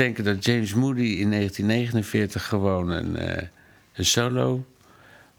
Te 0.00 0.06
bedenken 0.12 0.34
dat 0.34 0.44
James 0.44 0.74
Moody 0.74 1.00
in 1.20 1.30
1949 1.30 2.46
gewoon 2.46 2.88
een, 2.90 3.16
eh, 3.16 3.42
een 3.94 4.04
solo 4.04 4.64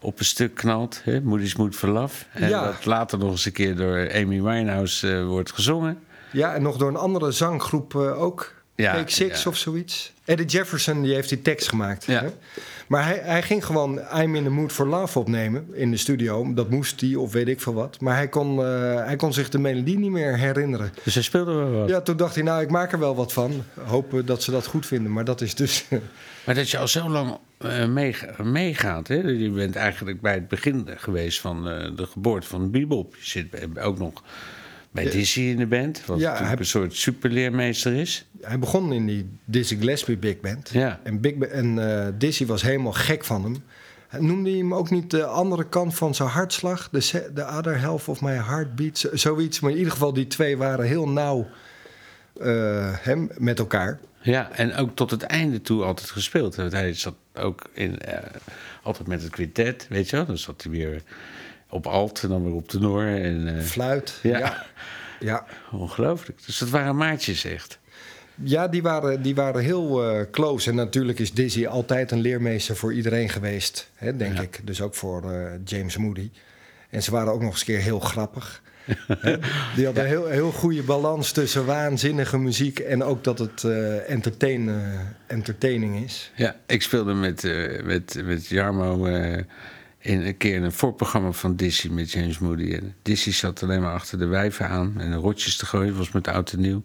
op 0.00 0.18
een 0.18 0.24
stuk 0.24 0.54
knalt. 0.54 1.00
Hè? 1.04 1.20
Moody's 1.20 1.54
Mood 1.56 1.74
for 1.74 1.88
Love. 1.88 2.24
En 2.32 2.48
Ja. 2.48 2.64
dat 2.64 2.84
later 2.84 3.18
nog 3.18 3.30
eens 3.30 3.44
een 3.46 3.52
keer 3.52 3.76
door 3.76 4.12
Amy 4.14 4.42
Winehouse 4.42 5.12
eh, 5.12 5.26
wordt 5.26 5.52
gezongen. 5.52 5.98
Ja, 6.32 6.54
en 6.54 6.62
nog 6.62 6.76
door 6.76 6.88
een 6.88 6.96
andere 6.96 7.30
zanggroep 7.30 7.94
eh, 7.94 8.22
ook. 8.22 8.54
Ja, 8.74 8.92
Take 8.94 9.10
Six 9.12 9.42
ja. 9.42 9.50
of 9.50 9.56
zoiets. 9.56 10.12
Eddie 10.24 10.46
Jefferson 10.46 11.02
die 11.02 11.14
heeft 11.14 11.28
die 11.28 11.42
tekst 11.42 11.68
gemaakt. 11.68 12.04
Ja. 12.04 12.20
Hè? 12.22 12.28
Maar 12.92 13.04
hij, 13.04 13.20
hij 13.22 13.42
ging 13.42 13.64
gewoon 13.64 14.00
I'm 14.16 14.34
in 14.34 14.44
the 14.44 14.50
mood 14.50 14.72
for 14.72 14.86
love 14.86 15.18
opnemen 15.18 15.66
in 15.72 15.90
de 15.90 15.96
studio. 15.96 16.54
Dat 16.54 16.70
moest 16.70 17.00
hij 17.00 17.14
of 17.14 17.32
weet 17.32 17.48
ik 17.48 17.60
veel 17.60 17.74
wat. 17.74 18.00
Maar 18.00 18.16
hij 18.16 18.28
kon, 18.28 18.64
eh, 18.64 18.94
hij 19.04 19.16
kon 19.16 19.32
zich 19.32 19.48
de 19.48 19.58
melodie 19.58 19.98
niet 19.98 20.10
meer 20.10 20.38
herinneren. 20.38 20.92
Dus 21.04 21.14
hij 21.14 21.22
speelde 21.22 21.52
wel 21.52 21.70
wat. 21.70 21.88
Ja, 21.88 22.00
toen 22.00 22.16
dacht 22.16 22.34
hij, 22.34 22.44
nou, 22.44 22.62
ik 22.62 22.70
maak 22.70 22.92
er 22.92 22.98
wel 22.98 23.14
wat 23.14 23.32
van. 23.32 23.64
Hopen 23.84 24.26
dat 24.26 24.42
ze 24.42 24.50
dat 24.50 24.66
goed 24.66 24.86
vinden. 24.86 25.12
Maar 25.12 25.24
dat 25.24 25.40
is 25.40 25.54
dus... 25.54 25.84
Maar 26.46 26.54
dat 26.54 26.70
je 26.70 26.78
al 26.78 26.88
zo 26.88 27.08
lang 27.08 27.38
eh, 27.58 27.86
meega- 27.86 28.42
meegaat. 28.42 29.08
Hè? 29.08 29.14
Je 29.14 29.50
bent 29.50 29.76
eigenlijk 29.76 30.20
bij 30.20 30.34
het 30.34 30.48
begin 30.48 30.88
geweest 30.96 31.40
van 31.40 31.68
eh, 31.68 31.96
de 31.96 32.06
geboorte 32.06 32.46
van 32.46 32.62
de 32.62 32.68
bebop. 32.68 33.14
Je 33.16 33.28
zit 33.30 33.78
ook 33.78 33.98
nog 33.98 34.22
bij 34.92 35.10
Dizzy 35.10 35.40
in 35.40 35.56
de 35.56 35.66
band. 35.66 36.06
Wat 36.06 36.18
Ja, 36.18 36.44
hij- 36.44 36.56
een 36.58 36.66
soort 36.66 36.94
superleermeester 36.96 37.92
is. 37.94 38.26
hij 38.40 38.58
begon 38.58 38.92
in 38.92 39.06
die 39.06 39.28
Dizzy 39.44 39.76
Gillespie 39.78 40.16
Big 40.16 40.40
Band. 40.40 40.70
Ja. 40.72 41.00
En, 41.02 41.20
Big 41.20 41.34
Ba- 41.34 41.46
en 41.46 41.78
eh, 42.06 42.12
Dizzy 42.18 42.46
was 42.46 42.62
helemaal 42.62 42.92
gek 42.92 43.24
van 43.24 43.42
hem. 43.42 43.56
Hij 44.08 44.20
Noemde 44.20 44.50
hij 44.50 44.58
hem 44.58 44.74
ook 44.74 44.90
niet 44.90 45.10
de 45.10 45.24
andere 45.24 45.68
kant 45.68 45.94
van 45.94 46.14
zijn 46.14 46.28
hartslag? 46.28 46.88
De 46.90 47.30
the 47.34 47.46
other 47.46 47.80
half 47.80 48.08
of 48.08 48.20
my 48.20 48.32
heartbeat? 48.32 49.08
Zoiets. 49.12 49.60
Maar 49.60 49.70
in 49.70 49.76
ieder 49.76 49.92
geval, 49.92 50.12
die 50.12 50.26
twee 50.26 50.56
waren 50.56 50.84
heel 50.86 51.08
nauw 51.08 51.46
eh, 52.40 52.88
hem, 53.00 53.30
met 53.38 53.58
elkaar. 53.58 53.98
Ja, 54.20 54.50
en 54.52 54.74
ook 54.74 54.96
tot 54.96 55.10
het 55.10 55.22
einde 55.22 55.60
toe 55.60 55.82
altijd 55.84 56.10
gespeeld. 56.10 56.54
Want 56.54 56.72
hij 56.72 56.94
zat 56.94 57.14
ook 57.34 57.62
in, 57.72 57.98
eh, 57.98 58.18
altijd 58.82 59.08
met 59.08 59.22
het 59.22 59.30
quintet, 59.30 59.86
weet 59.88 60.10
je 60.10 60.16
wel. 60.16 60.26
Dan 60.26 60.38
zat 60.38 60.62
hij 60.62 60.72
weer 60.72 61.02
op 61.72 61.86
alt 61.86 62.22
en 62.22 62.28
dan 62.28 62.44
weer 62.44 62.54
op 62.54 62.68
tenor. 62.68 63.06
En, 63.06 63.56
eh, 63.56 63.62
Fluit. 63.64 64.18
Ja. 64.22 64.38
ja. 64.38 64.66
ja. 65.20 65.44
Ongelooflijk. 65.72 66.44
Dus 66.46 66.58
dat 66.58 66.68
waren 66.68 66.96
maatjes 66.96 67.44
echt. 67.44 67.78
Ja, 68.34 68.68
die 68.68 68.82
waren, 68.82 69.22
die 69.22 69.34
waren 69.34 69.62
heel 69.62 70.04
eh, 70.10 70.20
close. 70.30 70.70
En 70.70 70.76
natuurlijk 70.76 71.18
is 71.18 71.32
Dizzy 71.32 71.66
altijd 71.66 72.10
een 72.10 72.20
leermeester 72.20 72.76
voor 72.76 72.92
iedereen 72.94 73.28
geweest, 73.28 73.88
hè, 73.94 74.16
denk 74.16 74.36
Ja. 74.36 74.42
ik. 74.42 74.60
Dus 74.64 74.80
ook 74.80 74.94
voor 74.94 75.32
eh, 75.32 75.50
James 75.64 75.96
Moody. 75.96 76.30
En 76.90 77.02
ze 77.02 77.10
waren 77.10 77.32
ook 77.32 77.40
nog 77.40 77.50
eens 77.50 77.60
een 77.60 77.66
keer 77.66 77.80
heel 77.80 78.00
grappig. 78.00 78.62
Die 79.76 79.84
hadden 79.84 80.02
een 80.02 80.08
heel, 80.08 80.26
heel 80.26 80.50
goede 80.52 80.82
balans 80.82 81.32
tussen 81.32 81.66
waanzinnige 81.66 82.38
muziek 82.38 82.78
en 82.78 83.02
ook 83.02 83.24
dat 83.24 83.38
het 83.38 83.64
eh, 83.64 84.10
entertain, 84.10 84.70
entertaining 85.26 86.04
is. 86.04 86.32
Ja, 86.34 86.56
ik 86.66 86.82
speelde 86.82 87.14
met, 87.14 87.42
met, 87.84 88.22
met 88.24 88.46
Jarmo 88.46 89.06
in 90.02 90.20
een 90.20 90.36
keer 90.36 90.54
in 90.54 90.62
een 90.62 90.72
voorprogramma 90.72 91.32
van 91.32 91.56
Dizzy 91.56 91.88
met 91.88 92.10
James 92.10 92.38
Moody. 92.38 92.72
En 92.72 92.94
Dizzy 93.02 93.32
zat 93.32 93.62
alleen 93.62 93.80
maar 93.82 93.92
achter 93.92 94.18
de 94.18 94.26
wijven 94.26 94.68
aan 94.68 94.94
en 94.98 95.10
de 95.10 95.16
rotjes 95.16 95.56
te 95.56 95.66
gooien. 95.66 95.96
was 95.96 96.12
met 96.12 96.28
oud 96.28 96.52
en 96.52 96.60
nieuw. 96.60 96.82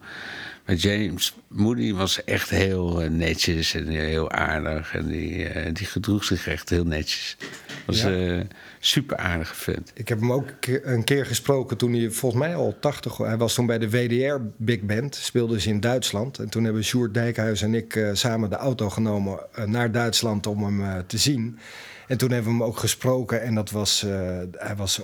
Maar 0.65 0.75
James 0.75 1.35
Moody 1.47 1.93
was 1.93 2.23
echt 2.23 2.49
heel 2.49 3.01
eh, 3.01 3.09
netjes 3.09 3.73
en 3.73 3.87
heel 3.87 4.31
aardig. 4.31 4.93
En 4.95 5.07
die, 5.07 5.45
eh, 5.45 5.73
die 5.73 5.85
gedroeg 5.85 6.23
zich 6.23 6.47
echt 6.47 6.69
heel 6.69 6.83
netjes. 6.85 7.37
Was 7.85 8.01
Ja. 8.01 8.07
een 8.09 8.49
super 8.79 9.17
aardige 9.17 9.55
vent. 9.55 9.91
Ik 9.93 10.07
heb 10.07 10.19
hem 10.19 10.31
ook 10.31 10.49
een 10.83 11.03
keer- 11.03 11.25
gesproken 11.25 11.77
toen 11.77 11.93
hij 11.93 12.09
volgens 12.11 12.41
mij 12.41 12.55
al 12.55 12.77
80... 12.79 13.17
Hij 13.17 13.37
was 13.37 13.53
toen 13.53 13.65
bij 13.65 13.77
de 13.77 13.89
WDR 13.89 14.35
Big 14.57 14.81
Band, 14.81 15.15
speelde 15.15 15.59
ze 15.59 15.69
in 15.69 15.79
Duitsland. 15.79 16.39
En 16.39 16.49
toen 16.49 16.63
hebben 16.63 16.83
Sjoerd 16.83 17.13
Dijkhuis 17.13 17.61
en 17.61 17.73
ik 17.73 17.95
eh, 17.95 18.09
samen 18.13 18.49
de 18.49 18.55
auto 18.55 18.89
genomen 18.89 19.39
eh, 19.53 19.63
naar 19.65 19.91
Duitsland 19.91 20.47
om 20.47 20.63
hem 20.63 20.81
eh, 20.83 20.97
te 21.07 21.17
zien. 21.17 21.59
En 22.07 22.17
toen 22.17 22.31
hebben 22.31 22.51
we 22.51 22.57
hem 22.57 22.67
ook 22.67 22.77
gesproken 22.77 23.41
en 23.41 23.55
dat 23.55 23.71
was, 23.71 24.03
eh, 24.03 24.09
hij 24.51 24.75
was 24.75 25.01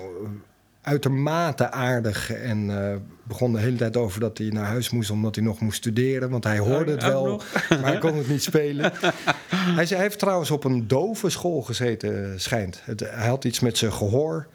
uitermate 0.81 1.71
aardig. 1.71 2.31
En 2.31 2.89
eh, 2.91 2.95
begon 3.23 3.53
de 3.53 3.59
hele 3.59 3.77
tijd 3.77 3.97
over 3.97 4.19
dat 4.19 4.37
hij 4.37 4.47
naar 4.47 4.65
huis 4.65 4.89
moest 4.89 5.09
omdat 5.09 5.35
hij 5.35 5.43
nog 5.43 5.59
moest 5.59 5.77
studeren. 5.77 6.29
Want 6.29 6.43
hij 6.43 6.57
hoorde 6.57 6.91
het 6.91 7.03
wel, 7.03 7.41
maar 7.69 7.85
hij 7.85 7.97
kon 7.97 8.17
het 8.17 8.27
niet 8.27 8.43
spelen. 8.43 8.91
hij, 9.77 9.85
zei, 9.85 9.99
hij 9.99 10.07
heeft 10.07 10.19
trouwens 10.19 10.51
op 10.51 10.63
een 10.63 10.87
dove 10.87 11.29
school 11.29 11.61
gezeten, 11.61 12.39
schijnt. 12.39 12.81
Het, 12.83 12.99
hij 12.99 13.27
had 13.27 13.43
iets 13.43 13.59
met 13.59 13.77
zijn 13.77 13.93
gehoor. 13.93 14.47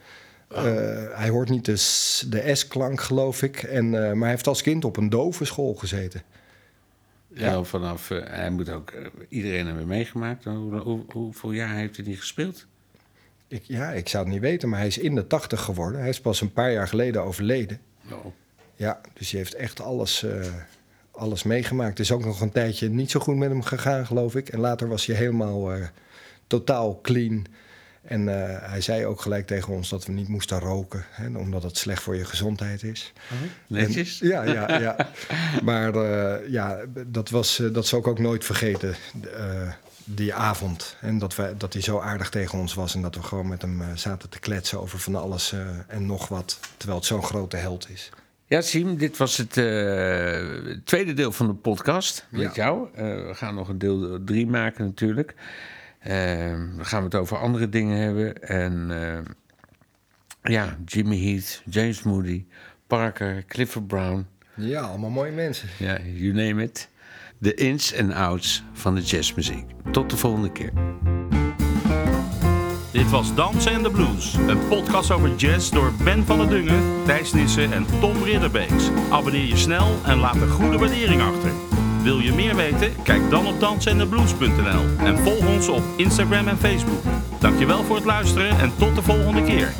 Eh, 0.47 0.63
hij 1.11 1.29
hoort 1.29 1.49
niet 1.49 1.65
de, 1.65 2.51
S-klank, 2.53 3.01
geloof 3.01 3.41
ik. 3.41 3.63
En, 3.63 3.89
maar 3.89 4.19
hij 4.19 4.29
heeft 4.29 4.47
als 4.47 4.61
kind 4.61 4.85
op 4.85 4.97
een 4.97 5.09
dove 5.09 5.45
school 5.45 5.73
gezeten. 5.73 6.21
Ja. 7.33 7.63
vanaf, 7.63 8.11
eh, 8.11 8.27
hij 8.27 8.49
moet 8.49 8.69
ook 8.69 8.89
eh, 8.89 9.05
iedereen 9.29 9.65
hebben 9.65 9.87
meegemaakt. 9.87 10.43
Hoe, 10.43 10.75
hoe, 10.75 11.03
hoeveel 11.07 11.51
jaar 11.51 11.75
heeft 11.75 11.95
hij 11.95 12.05
niet 12.05 12.19
gespeeld? 12.19 12.65
Ik, 13.47 13.63
ja, 13.63 13.91
ik 13.91 14.07
zou 14.07 14.23
het 14.23 14.33
niet 14.33 14.41
weten, 14.41 14.69
maar 14.69 14.79
hij 14.79 14.87
is 14.87 14.97
in 14.97 15.15
de 15.15 15.27
tachtig 15.27 15.61
geworden. 15.61 15.99
Hij 15.99 16.09
is 16.09 16.21
pas 16.21 16.41
een 16.41 16.53
paar 16.53 16.71
jaar 16.71 16.87
geleden 16.87 17.23
overleden. 17.23 17.79
Oh. 18.11 18.25
Ja, 18.75 19.01
dus 19.13 19.31
hij 19.31 19.39
heeft 19.39 19.53
echt 19.53 19.81
alles, 19.81 20.23
eh, 20.23 20.53
alles 21.11 21.43
meegemaakt. 21.43 21.89
Het 21.89 21.99
is 21.99 22.11
ook 22.11 22.25
nog 22.25 22.41
een 22.41 22.51
tijdje 22.51 22.89
niet 22.89 23.11
zo 23.11 23.19
goed 23.19 23.35
met 23.35 23.49
hem 23.49 23.63
gegaan, 23.63 24.05
geloof 24.05 24.35
ik. 24.35 24.49
En 24.49 24.59
later 24.59 24.87
was 24.87 25.05
hij 25.05 25.15
helemaal 25.15 25.71
totaal 26.47 26.99
clean. 27.01 27.45
En 28.01 28.27
eh, 28.29 28.69
hij 28.69 28.81
zei 28.81 29.05
ook 29.05 29.21
gelijk 29.21 29.47
tegen 29.47 29.73
ons 29.73 29.89
dat 29.89 30.05
we 30.05 30.11
niet 30.11 30.27
moesten 30.27 30.59
roken, 30.59 31.05
hè, 31.09 31.37
omdat 31.37 31.63
het 31.63 31.77
slecht 31.77 32.01
voor 32.03 32.15
je 32.15 32.25
gezondheid 32.25 32.83
is. 32.83 33.13
Netjes? 33.67 34.21
En- 34.21 34.27
ja, 34.33 34.43
ja, 34.43 34.79
ja. 34.79 34.95
Maar 35.63 35.95
eh, 35.95 36.49
ja, 36.51 36.77
dat, 37.07 37.29
was, 37.29 37.59
eh, 37.59 37.73
dat 37.73 37.87
zou 37.87 38.01
ik 38.01 38.07
ook 38.07 38.19
nooit 38.19 38.45
vergeten, 38.45 38.95
eh, 39.37 39.71
die 40.03 40.33
avond. 40.33 40.95
En 41.01 41.17
dat, 41.19 41.35
wij, 41.35 41.53
dat 41.57 41.73
hij 41.73 41.81
zo 41.81 41.99
aardig 41.99 42.29
tegen 42.29 42.59
ons 42.59 42.73
was 42.73 42.95
en 42.95 43.01
dat 43.01 43.15
we 43.15 43.23
gewoon 43.23 43.47
met 43.47 43.61
hem 43.61 43.81
eh, 43.81 43.87
zaten 43.95 44.29
te 44.29 44.39
kletsen 44.39 44.81
over 44.81 44.99
van 44.99 45.15
alles 45.15 45.51
eh, 45.51 45.59
en 45.87 46.05
nog 46.05 46.27
wat. 46.27 46.59
Terwijl 46.77 46.99
het 46.99 47.07
zo'n 47.07 47.23
grote 47.23 47.57
held 47.57 47.89
is. 47.89 48.09
Ja, 48.45 48.61
Siem, 48.61 48.97
dit 48.97 49.17
was 49.17 49.37
het 49.37 49.57
eh, 49.57 50.75
tweede 50.83 51.13
deel 51.13 51.31
van 51.31 51.47
de 51.47 51.53
podcast 51.53 52.25
met 52.29 52.41
Ja. 52.41 52.51
jou. 52.63 52.87
Eh, 52.93 53.03
we 53.27 53.31
gaan 53.33 53.55
nog 53.55 53.67
een 53.67 53.77
deel 53.79 54.23
drie 54.25 54.47
maken 54.47 54.85
natuurlijk. 54.85 55.33
Eh, 55.99 56.49
dan 56.75 56.85
gaan 56.85 56.99
we 56.99 57.05
het 57.05 57.15
over 57.15 57.37
andere 57.37 57.69
dingen 57.69 57.97
hebben. 57.97 58.43
En 58.43 58.87
eh, 58.91 60.51
ja, 60.53 60.77
Jimmy 60.85 61.23
Heath, 61.23 61.61
James 61.69 62.03
Moody, 62.03 62.45
Parker, 62.87 63.45
Clifford 63.45 63.87
Brown. 63.87 64.25
Ja, 64.55 64.81
allemaal 64.81 65.09
mooie 65.09 65.31
mensen. 65.31 65.69
Ja, 65.77 65.97
you 66.01 66.33
name 66.33 66.63
it. 66.63 66.89
De 67.37 67.53
ins 67.53 67.93
en 67.93 68.13
outs 68.13 68.63
van 68.73 68.95
de 68.95 69.01
jazzmuziek. 69.01 69.65
Tot 69.91 70.09
de 70.09 70.17
volgende 70.17 70.51
keer. 70.51 70.71
Dit 72.91 73.09
was 73.09 73.35
Dansen 73.35 73.71
en 73.71 73.83
de 73.83 73.91
Blues. 73.91 74.33
Een 74.33 74.67
podcast 74.67 75.11
over 75.11 75.35
jazz 75.35 75.69
door 75.69 75.93
Ben 76.03 76.25
van 76.25 76.37
der 76.37 76.49
Dungen, 76.49 77.03
Thijs 77.05 77.33
Nissen 77.33 77.73
en 77.73 77.85
Tom 77.99 78.23
Ridderbeeks. 78.23 78.89
Abonneer 79.11 79.45
je 79.45 79.57
snel 79.57 79.99
en 80.05 80.17
laat 80.17 80.35
een 80.35 80.49
goede 80.49 80.77
waardering 80.77 81.21
achter. 81.21 81.78
Wil 82.03 82.19
je 82.19 82.33
meer 82.33 82.55
weten? 82.55 82.93
Kijk 83.03 83.29
dan 83.29 83.47
op 83.47 83.59
dansenendeblues.nl 83.59 85.05
en 85.05 85.17
volg 85.17 85.47
ons 85.47 85.67
op 85.67 85.83
Instagram 85.97 86.47
en 86.47 86.57
Facebook. 86.57 87.03
Dankjewel 87.39 87.83
voor 87.83 87.95
het 87.95 88.05
luisteren 88.05 88.59
en 88.59 88.71
tot 88.77 88.95
de 88.95 89.01
volgende 89.01 89.43
keer. 89.43 89.73